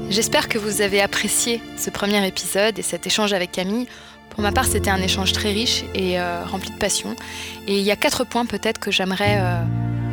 J'espère 0.09 0.49
que 0.49 0.57
vous 0.57 0.83
avez 0.83 1.03
apprécié 1.03 1.61
ce 1.77 1.91
premier 1.91 2.25
épisode 2.27 2.79
et 2.79 2.83
cet 2.83 3.07
échange 3.07 3.33
avec 3.33 3.51
Camille. 3.51 3.89
Pour 4.31 4.41
ma 4.41 4.53
part, 4.53 4.65
c'était 4.65 4.91
un 4.91 5.03
échange 5.03 5.33
très 5.33 5.51
riche 5.51 5.85
et 5.95 6.21
euh, 6.21 6.45
rempli 6.45 6.71
de 6.71 6.77
passion. 6.77 7.17
Et 7.67 7.79
il 7.79 7.85
y 7.85 7.91
a 7.91 7.97
quatre 7.97 8.25
points 8.25 8.47
peut-être 8.47 8.79
que 8.79 8.93
j'aimerais 8.93 9.39
euh, 9.41 9.61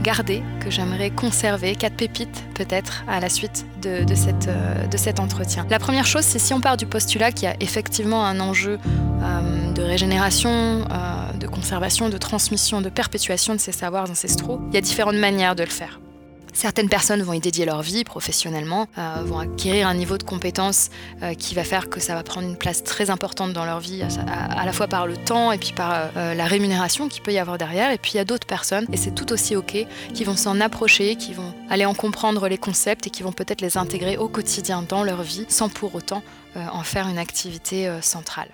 garder, 0.01 0.41
que 0.61 0.71
j'aimerais 0.71 1.11
conserver, 1.11 1.75
quatre 1.75 1.95
pépites 1.95 2.43
peut-être 2.55 3.03
à 3.07 3.19
la 3.19 3.29
suite 3.29 3.67
de, 3.83 4.03
euh, 4.03 4.87
de 4.87 4.97
cet 4.97 5.19
entretien. 5.19 5.67
La 5.69 5.79
première 5.79 6.07
chose, 6.07 6.23
c'est 6.23 6.39
si 6.39 6.53
on 6.55 6.59
part 6.59 6.75
du 6.75 6.87
postulat 6.87 7.31
qu'il 7.31 7.43
y 7.43 7.51
a 7.51 7.55
effectivement 7.59 8.25
un 8.25 8.39
enjeu 8.39 8.79
de 9.75 9.81
régénération, 9.81 10.85
de 11.39 11.47
conservation, 11.47 12.09
de 12.09 12.17
transmission, 12.17 12.81
de 12.81 12.89
perpétuation 12.89 13.53
de 13.53 13.59
ces 13.59 13.71
savoirs 13.71 14.09
ancestraux, 14.09 14.59
il 14.69 14.75
y 14.75 14.77
a 14.77 14.81
différentes 14.81 15.15
manières 15.15 15.55
de 15.55 15.63
le 15.63 15.69
faire. 15.69 15.99
Certaines 16.53 16.87
personnes 16.87 17.23
vont 17.23 17.33
y 17.33 17.39
dédier 17.39 17.65
leur 17.65 17.81
vie 17.81 18.03
professionnellement, 18.03 18.87
euh, 18.97 19.23
vont 19.25 19.39
acquérir 19.39 19.87
un 19.87 19.95
niveau 19.95 20.19
de 20.19 20.23
compétence 20.23 20.91
euh, 21.23 21.33
qui 21.33 21.55
va 21.55 21.63
faire 21.63 21.89
que 21.89 21.99
ça 21.99 22.13
va 22.13 22.23
prendre 22.23 22.47
une 22.47 22.57
place 22.57 22.83
très 22.83 23.09
importante 23.09 23.53
dans 23.53 23.65
leur 23.65 23.79
vie, 23.79 24.03
à, 24.03 24.65
la 24.65 24.71
fois 24.71 24.87
par 24.87 25.07
le 25.07 25.17
temps 25.17 25.51
et 25.51 25.57
puis 25.57 25.73
par 25.73 26.11
euh, 26.15 26.35
la 26.35 26.45
rémunération 26.45 27.09
qu'il 27.09 27.23
peut 27.23 27.33
y 27.33 27.39
avoir 27.39 27.57
derrière. 27.57 27.91
Et 27.91 27.97
puis 27.97 28.11
il 28.13 28.17
y 28.17 28.19
a 28.19 28.25
d'autres 28.25 28.45
personnes, 28.45 28.85
et 28.93 28.97
c'est 28.97 29.15
tout 29.15 29.33
aussi 29.33 29.55
OK, 29.55 29.75
qui 30.13 30.23
vont 30.23 30.37
s'en 30.37 30.61
approcher, 30.61 31.15
qui 31.15 31.33
vont 31.33 31.53
aller 31.69 31.85
en 31.85 31.95
comprendre 31.95 32.47
les 32.47 32.59
concepts 32.59 33.07
et 33.07 33.09
qui 33.09 33.23
vont 33.23 33.31
peut-être 33.31 33.61
les 33.61 33.77
intégrer 33.77 34.17
au 34.17 34.27
quotidien 34.27 34.83
dans 34.87 35.03
leur 35.03 35.23
vie 35.23 35.45
sans 35.49 35.69
pour 35.69 35.95
autant 35.95 36.21
en 36.55 36.83
faire 36.83 37.07
une 37.07 37.17
activité 37.17 37.91
centrale. 38.01 38.47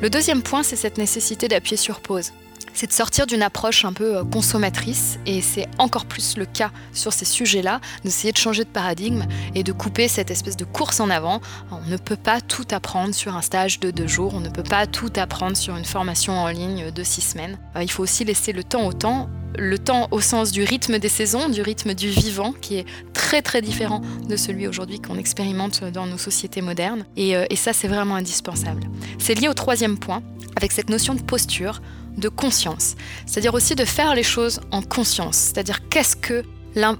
Le 0.00 0.08
deuxième 0.08 0.42
point, 0.42 0.62
c'est 0.62 0.76
cette 0.76 0.96
nécessité 0.96 1.48
d'appuyer 1.48 1.76
sur 1.76 1.98
pause 1.98 2.30
c'est 2.76 2.86
de 2.86 2.92
sortir 2.92 3.26
d'une 3.26 3.42
approche 3.42 3.84
un 3.84 3.92
peu 3.92 4.18
euh, 4.18 4.24
consommatrice, 4.24 5.18
et 5.24 5.40
c'est 5.40 5.66
encore 5.78 6.04
plus 6.04 6.36
le 6.36 6.44
cas 6.44 6.70
sur 6.92 7.12
ces 7.12 7.24
sujets-là, 7.24 7.80
d'essayer 8.04 8.32
de 8.32 8.36
changer 8.36 8.64
de 8.64 8.68
paradigme 8.68 9.24
et 9.54 9.62
de 9.62 9.72
couper 9.72 10.08
cette 10.08 10.30
espèce 10.30 10.56
de 10.56 10.64
course 10.64 11.00
en 11.00 11.08
avant. 11.08 11.40
On 11.70 11.80
ne 11.88 11.96
peut 11.96 12.16
pas 12.16 12.40
tout 12.40 12.66
apprendre 12.70 13.14
sur 13.14 13.34
un 13.34 13.42
stage 13.42 13.80
de 13.80 13.90
deux 13.90 14.06
jours, 14.06 14.34
on 14.34 14.40
ne 14.40 14.50
peut 14.50 14.62
pas 14.62 14.86
tout 14.86 15.10
apprendre 15.16 15.56
sur 15.56 15.76
une 15.76 15.86
formation 15.86 16.34
en 16.34 16.48
ligne 16.48 16.90
de 16.90 17.02
six 17.02 17.22
semaines. 17.22 17.58
Euh, 17.76 17.82
il 17.82 17.90
faut 17.90 18.02
aussi 18.02 18.24
laisser 18.24 18.52
le 18.52 18.62
temps 18.62 18.86
au 18.86 18.92
temps 18.92 19.28
le 19.58 19.78
temps 19.78 20.08
au 20.10 20.20
sens 20.20 20.52
du 20.52 20.64
rythme 20.64 20.98
des 20.98 21.08
saisons, 21.08 21.48
du 21.48 21.62
rythme 21.62 21.94
du 21.94 22.10
vivant, 22.10 22.52
qui 22.52 22.76
est 22.76 22.84
très 23.14 23.40
très 23.40 23.62
différent 23.62 24.02
de 24.28 24.36
celui 24.36 24.66
aujourd'hui 24.66 25.00
qu'on 25.00 25.16
expérimente 25.16 25.82
dans 25.82 26.04
nos 26.04 26.18
sociétés 26.18 26.60
modernes. 26.60 27.06
Et, 27.16 27.36
euh, 27.36 27.46
et 27.48 27.56
ça, 27.56 27.72
c'est 27.72 27.88
vraiment 27.88 28.16
indispensable. 28.16 28.82
C'est 29.18 29.32
lié 29.32 29.48
au 29.48 29.54
troisième 29.54 29.98
point, 29.98 30.22
avec 30.56 30.72
cette 30.72 30.90
notion 30.90 31.14
de 31.14 31.22
posture 31.22 31.80
de 32.16 32.28
conscience. 32.28 32.94
C'est-à-dire 33.26 33.54
aussi 33.54 33.74
de 33.74 33.84
faire 33.84 34.14
les 34.14 34.22
choses 34.22 34.60
en 34.70 34.82
conscience. 34.82 35.36
C'est-à-dire 35.36 35.88
qu'est-ce 35.88 36.16
que 36.16 36.44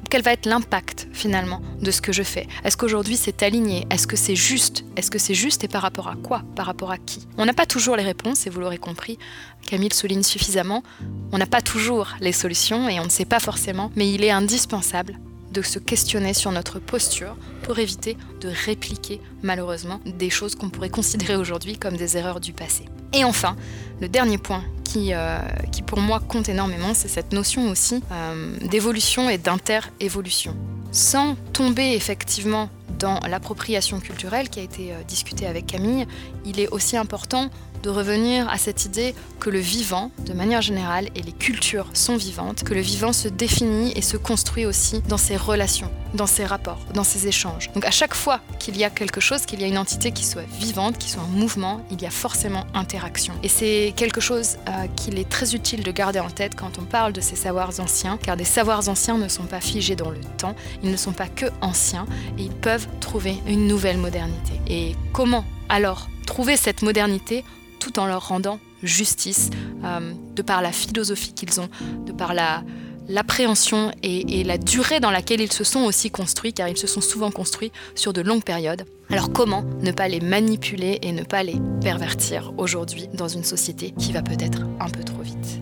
quel 0.08 0.22
va 0.22 0.32
être 0.32 0.46
l'impact 0.46 1.06
finalement 1.12 1.60
de 1.82 1.90
ce 1.90 2.00
que 2.00 2.10
je 2.10 2.22
fais? 2.22 2.46
Est-ce 2.64 2.78
qu'aujourd'hui 2.78 3.16
c'est 3.16 3.42
aligné? 3.42 3.86
Est-ce 3.90 4.06
que 4.06 4.16
c'est 4.16 4.34
juste? 4.36 4.84
Est-ce 4.96 5.10
que 5.10 5.18
c'est 5.18 5.34
juste 5.34 5.64
et 5.64 5.68
par 5.68 5.82
rapport 5.82 6.08
à 6.08 6.16
quoi? 6.16 6.42
Par 6.54 6.64
rapport 6.64 6.90
à 6.90 6.96
qui? 6.96 7.28
On 7.36 7.44
n'a 7.44 7.52
pas 7.52 7.66
toujours 7.66 7.94
les 7.96 8.02
réponses 8.02 8.46
et 8.46 8.50
vous 8.50 8.60
l'aurez 8.60 8.78
compris, 8.78 9.18
Camille 9.66 9.92
souligne 9.92 10.22
suffisamment, 10.22 10.82
on 11.30 11.36
n'a 11.36 11.46
pas 11.46 11.60
toujours 11.60 12.14
les 12.20 12.32
solutions 12.32 12.88
et 12.88 12.98
on 13.00 13.04
ne 13.04 13.10
sait 13.10 13.26
pas 13.26 13.38
forcément, 13.38 13.92
mais 13.96 14.10
il 14.10 14.24
est 14.24 14.30
indispensable 14.30 15.18
de 15.56 15.62
se 15.62 15.78
questionner 15.78 16.34
sur 16.34 16.52
notre 16.52 16.78
posture 16.78 17.34
pour 17.62 17.78
éviter 17.78 18.18
de 18.42 18.50
répliquer 18.66 19.22
malheureusement 19.42 20.00
des 20.04 20.28
choses 20.28 20.54
qu'on 20.54 20.68
pourrait 20.68 20.90
considérer 20.90 21.34
aujourd'hui 21.34 21.78
comme 21.78 21.96
des 21.96 22.18
erreurs 22.18 22.40
du 22.40 22.52
passé. 22.52 22.84
Et 23.14 23.24
enfin, 23.24 23.56
le 24.02 24.08
dernier 24.08 24.36
point 24.36 24.62
qui, 24.84 25.14
euh, 25.14 25.38
pour 25.86 26.00
moi 26.00 26.20
compte 26.20 26.50
énormément, 26.50 26.92
c'est 26.92 27.08
cette 27.08 27.32
notion 27.32 27.70
aussi 27.70 28.02
euh, 28.12 28.58
d'évolution 28.68 29.30
et 29.30 29.38
d'inter-évolution. 29.38 30.54
Sans 30.92 31.36
tomber 31.54 31.92
effectivement 31.94 32.68
dans 32.98 33.18
l'appropriation 33.20 33.98
culturelle 33.98 34.50
qui 34.50 34.60
a 34.60 34.62
été 34.62 34.92
euh, 34.92 35.02
discutée 35.08 35.46
avec 35.46 35.66
Camille, 35.66 36.06
il 36.44 36.60
est 36.60 36.68
aussi 36.68 36.98
important 36.98 37.50
de 37.86 37.90
revenir 37.90 38.48
à 38.48 38.58
cette 38.58 38.84
idée 38.84 39.14
que 39.38 39.48
le 39.48 39.60
vivant, 39.60 40.10
de 40.26 40.32
manière 40.32 40.60
générale, 40.60 41.08
et 41.14 41.22
les 41.22 41.30
cultures 41.30 41.86
sont 41.92 42.16
vivantes, 42.16 42.64
que 42.64 42.74
le 42.74 42.80
vivant 42.80 43.12
se 43.12 43.28
définit 43.28 43.92
et 43.94 44.02
se 44.02 44.16
construit 44.16 44.66
aussi 44.66 45.02
dans 45.02 45.18
ses 45.18 45.36
relations, 45.36 45.88
dans 46.12 46.26
ses 46.26 46.44
rapports, 46.44 46.80
dans 46.94 47.04
ses 47.04 47.28
échanges. 47.28 47.70
Donc 47.74 47.84
à 47.84 47.92
chaque 47.92 48.14
fois 48.14 48.40
qu'il 48.58 48.76
y 48.76 48.82
a 48.82 48.90
quelque 48.90 49.20
chose, 49.20 49.46
qu'il 49.46 49.60
y 49.60 49.64
a 49.64 49.68
une 49.68 49.78
entité 49.78 50.10
qui 50.10 50.24
soit 50.24 50.48
vivante, 50.58 50.98
qui 50.98 51.10
soit 51.10 51.22
en 51.22 51.28
mouvement, 51.28 51.80
il 51.92 52.02
y 52.02 52.06
a 52.06 52.10
forcément 52.10 52.66
interaction. 52.74 53.34
Et 53.44 53.48
c'est 53.48 53.94
quelque 53.94 54.20
chose 54.20 54.56
euh, 54.68 54.88
qu'il 54.96 55.16
est 55.20 55.28
très 55.28 55.54
utile 55.54 55.84
de 55.84 55.92
garder 55.92 56.18
en 56.18 56.30
tête 56.30 56.56
quand 56.56 56.80
on 56.80 56.84
parle 56.84 57.12
de 57.12 57.20
ces 57.20 57.36
savoirs 57.36 57.78
anciens, 57.78 58.18
car 58.20 58.36
des 58.36 58.44
savoirs 58.44 58.88
anciens 58.88 59.16
ne 59.16 59.28
sont 59.28 59.46
pas 59.46 59.60
figés 59.60 59.94
dans 59.94 60.10
le 60.10 60.20
temps, 60.38 60.56
ils 60.82 60.90
ne 60.90 60.96
sont 60.96 61.12
pas 61.12 61.28
que 61.28 61.46
anciens, 61.60 62.06
et 62.36 62.42
ils 62.42 62.56
peuvent 62.56 62.88
trouver 62.98 63.36
une 63.46 63.68
nouvelle 63.68 63.98
modernité. 63.98 64.54
Et 64.66 64.96
comment 65.12 65.44
alors 65.68 66.08
trouver 66.26 66.56
cette 66.56 66.82
modernité 66.82 67.44
tout 67.86 67.98
en 68.00 68.06
leur 68.06 68.28
rendant 68.28 68.58
justice, 68.82 69.50
euh, 69.84 70.12
de 70.34 70.42
par 70.42 70.60
la 70.60 70.72
philosophie 70.72 71.32
qu'ils 71.32 71.60
ont, 71.60 71.68
de 72.04 72.12
par 72.12 72.34
la, 72.34 72.62
l'appréhension 73.08 73.92
et, 74.02 74.42
la 74.44 74.58
durée 74.58 75.00
dans 75.00 75.10
laquelle 75.10 75.40
ils 75.40 75.52
se 75.52 75.64
sont 75.64 75.80
aussi 75.80 76.10
construits, 76.10 76.52
car 76.52 76.68
ils 76.68 76.76
se 76.76 76.86
sont 76.86 77.00
souvent 77.00 77.30
construits 77.30 77.72
sur 77.94 78.12
de 78.12 78.22
longues 78.22 78.42
périodes. 78.42 78.84
Alors 79.10 79.32
comment 79.32 79.62
ne 79.80 79.92
pas 79.92 80.08
les 80.08 80.20
manipuler 80.20 80.98
et 81.02 81.12
ne 81.12 81.22
pas 81.22 81.44
les 81.44 81.60
pervertir 81.80 82.52
aujourd'hui 82.58 83.08
dans 83.14 83.28
une 83.28 83.44
société 83.44 83.92
qui 83.92 84.12
va 84.12 84.22
peut-être 84.22 84.62
un 84.80 84.88
peu 84.88 85.04
trop 85.04 85.22
vite? 85.22 85.60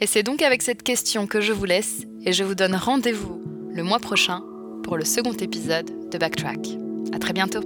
Et 0.00 0.06
c'est 0.06 0.22
donc 0.22 0.42
avec 0.42 0.62
cette 0.62 0.82
question 0.82 1.26
que 1.26 1.40
je 1.40 1.52
vous 1.52 1.64
laisse 1.64 2.04
et 2.24 2.32
je 2.32 2.44
vous 2.44 2.54
donne 2.54 2.76
rendez-vous 2.76 3.42
le 3.72 3.82
mois 3.82 3.98
prochain 3.98 4.42
pour 4.84 4.96
le 4.96 5.04
second 5.04 5.32
épisode 5.32 5.90
de 6.10 6.18
Backtrack. 6.18 6.84
À 7.12 7.18
très 7.18 7.32
bientôt. 7.32 7.60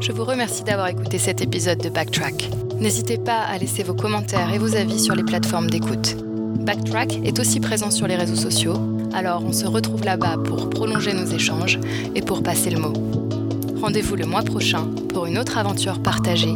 Je 0.00 0.10
vous 0.10 0.24
remercie 0.24 0.64
d'avoir 0.64 0.88
écouté 0.88 1.18
cet 1.18 1.40
épisode 1.42 1.78
de 1.78 1.88
Backtrack. 1.88 2.50
N'hésitez 2.80 3.18
pas 3.18 3.42
à 3.42 3.56
laisser 3.56 3.84
vos 3.84 3.94
commentaires 3.94 4.52
et 4.52 4.58
vos 4.58 4.74
avis 4.74 4.98
sur 4.98 5.14
les 5.14 5.22
plateformes 5.22 5.70
d'écoute. 5.70 6.16
Backtrack 6.64 7.20
est 7.24 7.38
aussi 7.38 7.60
présent 7.60 7.92
sur 7.92 8.08
les 8.08 8.16
réseaux 8.16 8.34
sociaux, 8.34 8.74
alors 9.14 9.44
on 9.44 9.52
se 9.52 9.64
retrouve 9.64 10.04
là-bas 10.04 10.38
pour 10.44 10.70
prolonger 10.70 11.12
nos 11.12 11.26
échanges 11.26 11.78
et 12.16 12.22
pour 12.22 12.42
passer 12.42 12.70
le 12.70 12.80
mot. 12.80 12.92
Rendez-vous 13.80 14.16
le 14.16 14.26
mois 14.26 14.42
prochain 14.42 14.88
pour 15.08 15.26
une 15.26 15.38
autre 15.38 15.56
aventure 15.56 16.02
partagée 16.02 16.54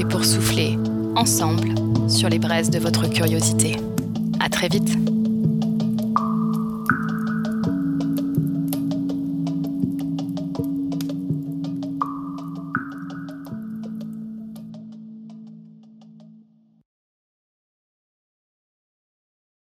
et 0.00 0.04
pour 0.04 0.24
souffler 0.24 0.76
ensemble 1.14 1.74
sur 2.08 2.28
les 2.28 2.38
braises 2.38 2.70
de 2.70 2.78
votre 2.80 3.08
curiosité. 3.08 3.76
Très 4.58 4.66
vite 4.66 5.17